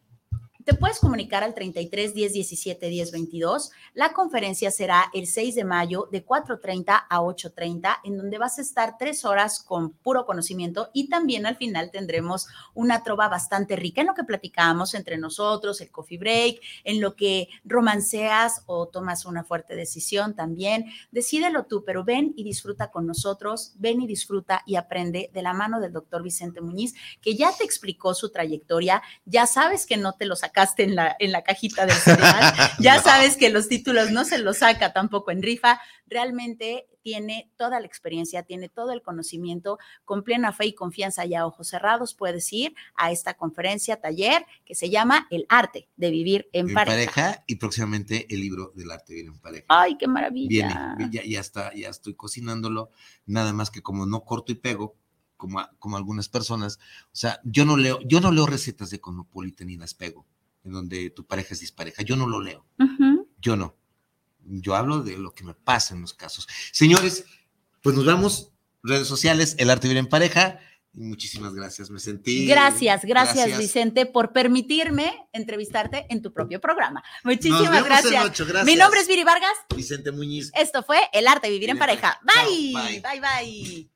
te 0.66 0.74
puedes 0.74 1.00
comunicar 1.00 1.44
al 1.44 1.54
33 1.54 2.14
10 2.14 2.34
17 2.34 2.88
10 2.88 3.12
22. 3.12 3.72
La 3.94 4.14
conferencia 4.14 4.72
será 4.72 5.10
el 5.14 5.28
6 5.28 5.56
de 5.56 5.64
mayo 5.64 6.08
de 6.12 6.26
4.30 6.26 7.06
a 7.10 7.20
8.30, 7.20 7.98
en 8.04 8.18
donde 8.18 8.38
vas 8.38 8.58
a 8.58 8.62
estar 8.62 8.98
tres 8.98 9.26
horas 9.26 9.62
con 9.62 9.92
puro 9.92 10.26
conocimiento 10.26 10.90
y 10.94 11.10
también 11.10 11.46
al 11.46 11.58
final 11.58 11.92
tendremos 11.92 12.48
una 12.74 13.04
trova 13.04 13.28
bastante 13.28 13.76
rica 13.76 14.02
en 14.02 14.08
lo 14.08 14.14
que 14.14 14.24
platicamos 14.24 14.94
entre 14.94 15.18
nosotros, 15.18 15.82
el 15.82 15.92
coffee 15.92 16.18
break, 16.18 16.62
en 16.84 17.02
lo 17.02 17.16
que 17.16 17.50
romanceas 17.66 18.64
o 18.66 18.88
tomas 18.88 19.26
una 19.26 19.44
fuerte 19.44 19.76
decisión 19.76 20.36
también. 20.36 20.86
Decídelo 21.12 21.66
tú, 21.66 21.84
pero 21.86 22.04
ven 22.04 22.34
y 22.36 22.44
disfruta 22.44 22.92
con 22.92 23.06
nosotros, 23.06 23.74
ven 23.76 24.02
y 24.02 24.08
disfruta 24.08 24.64
y 24.66 24.76
aprende 24.76 25.30
de 25.34 25.42
la 25.42 25.54
mano 25.54 25.80
del 25.80 25.94
doctor 25.94 26.24
Vicente 26.24 26.62
Muñiz, 26.62 26.94
que 27.22 27.36
ya 27.36 27.52
te 27.56 27.64
explicó 27.64 28.14
su 28.14 28.32
trayectoria, 28.32 29.02
ya 29.26 29.46
sabes 29.46 29.86
que 29.86 29.98
no 29.98 30.14
te 30.14 30.26
los 30.26 30.44
sacaste 30.54 30.84
en 30.84 30.96
la, 30.96 31.16
en 31.20 31.32
la 31.32 31.44
cajita 31.44 31.86
del 31.86 31.96
cereal. 31.96 32.54
ya 32.80 33.02
sabes 33.02 33.38
que 33.38 33.50
los 33.50 33.68
títulos 33.68 34.12
no 34.12 34.24
se 34.24 34.38
los 34.38 34.60
saca 34.60 34.94
tampoco 34.94 35.32
en 35.32 35.42
rifa. 35.42 35.82
Realmente 36.06 36.88
tiene 37.02 37.52
toda 37.58 37.80
la 37.80 37.88
experiencia, 37.88 38.44
tiene 38.44 38.70
todo 38.70 38.92
el 38.92 39.02
conocimiento, 39.02 39.80
con 40.06 40.24
plena 40.24 40.54
fe 40.54 40.68
y 40.68 40.74
confianza 40.74 41.26
y 41.26 41.34
a 41.34 41.46
ojos 41.46 41.70
cerrados 41.70 42.14
puedes 42.14 42.54
ir 42.54 42.76
a 42.96 43.12
esta 43.12 43.34
conferencia, 43.34 44.00
taller 44.00 44.46
que 44.64 44.76
se 44.76 44.90
llama 44.90 45.28
El 45.32 45.46
arte 45.50 45.90
de 45.98 46.12
vivir 46.12 46.50
en, 46.54 46.72
pareja. 46.74 47.44
Y 47.48 47.56
próximamente 47.56 48.28
el 48.30 48.40
libro 48.40 48.72
del 48.76 48.92
arte 48.92 49.14
de 49.14 49.22
vivir 49.22 49.34
en 49.34 49.40
pareja. 49.40 49.66
Ay, 49.70 49.98
qué 49.98 50.08
maravilla. 50.08 50.96
Viene, 50.98 51.12
ya, 51.12 51.24
ya 51.26 51.40
está, 51.40 51.74
ya 51.74 51.90
estoy 51.90 52.14
cocinándolo, 52.14 52.92
nada 53.26 53.54
más 53.54 53.70
que 53.70 53.82
como 53.82 54.06
no 54.06 54.24
corto 54.24 54.52
y 54.52 54.56
pego, 54.56 54.96
como, 55.36 55.68
como, 55.80 55.98
algunas 55.98 56.30
personas. 56.30 56.80
O 57.08 57.16
sea, 57.16 57.42
yo 57.44 57.66
no 57.66 57.76
leo, 57.76 58.00
yo 58.06 58.22
no 58.22 58.32
leo 58.32 58.46
recetas 58.46 58.92
de 58.92 59.02
Conopolita 59.02 59.66
ni 59.66 59.76
las 59.76 59.94
pego 59.94 60.26
en 60.64 60.72
donde 60.72 61.10
tu 61.10 61.26
pareja 61.26 61.54
es 61.54 61.60
dispareja. 61.60 62.04
Yo 62.04 62.16
no 62.16 62.28
lo 62.28 62.42
leo. 62.42 62.66
Yo 63.40 63.56
no. 63.56 63.76
Yo 64.46 64.76
hablo 64.76 65.02
de 65.02 65.18
lo 65.18 65.32
que 65.32 65.44
me 65.44 65.54
pasa 65.54 65.94
en 65.94 66.02
los 66.02 66.14
casos. 66.14 66.48
Señores, 66.72 67.26
pues 67.82 67.96
nos 67.96 68.06
vamos. 68.06 68.50
Redes 68.82 69.08
sociales, 69.08 69.56
El 69.60 69.70
Arte 69.70 69.88
Vivir 69.88 70.00
en 70.00 70.08
Pareja. 70.08 70.60
muchísimas 70.92 71.54
gracias, 71.54 71.90
me 71.90 72.00
sentí. 72.00 72.46
Gracias, 72.46 73.06
gracias, 73.06 73.58
Vicente, 73.58 74.06
por 74.06 74.34
permitirme 74.34 75.14
entrevistarte 75.32 76.06
en 76.10 76.22
tu 76.22 76.34
propio 76.34 76.60
programa. 76.60 77.02
Muchísimas 77.24 77.86
gracias. 77.86 78.66
Mi 78.66 78.76
nombre 78.76 79.00
es 79.00 79.08
Viri 79.08 79.24
Vargas. 79.24 79.54
Vicente 79.74 80.12
Muñiz. 80.12 80.52
Esto 80.54 80.84
fue 80.84 80.98
El 81.14 81.28
Arte 81.28 81.48
de 81.48 81.54
Vivir 81.54 81.70
en, 81.70 81.78
pareja. 81.78 82.20
Bye. 82.24 82.74
bye, 82.74 83.02
bye. 83.02 83.22
bye. 83.22 83.93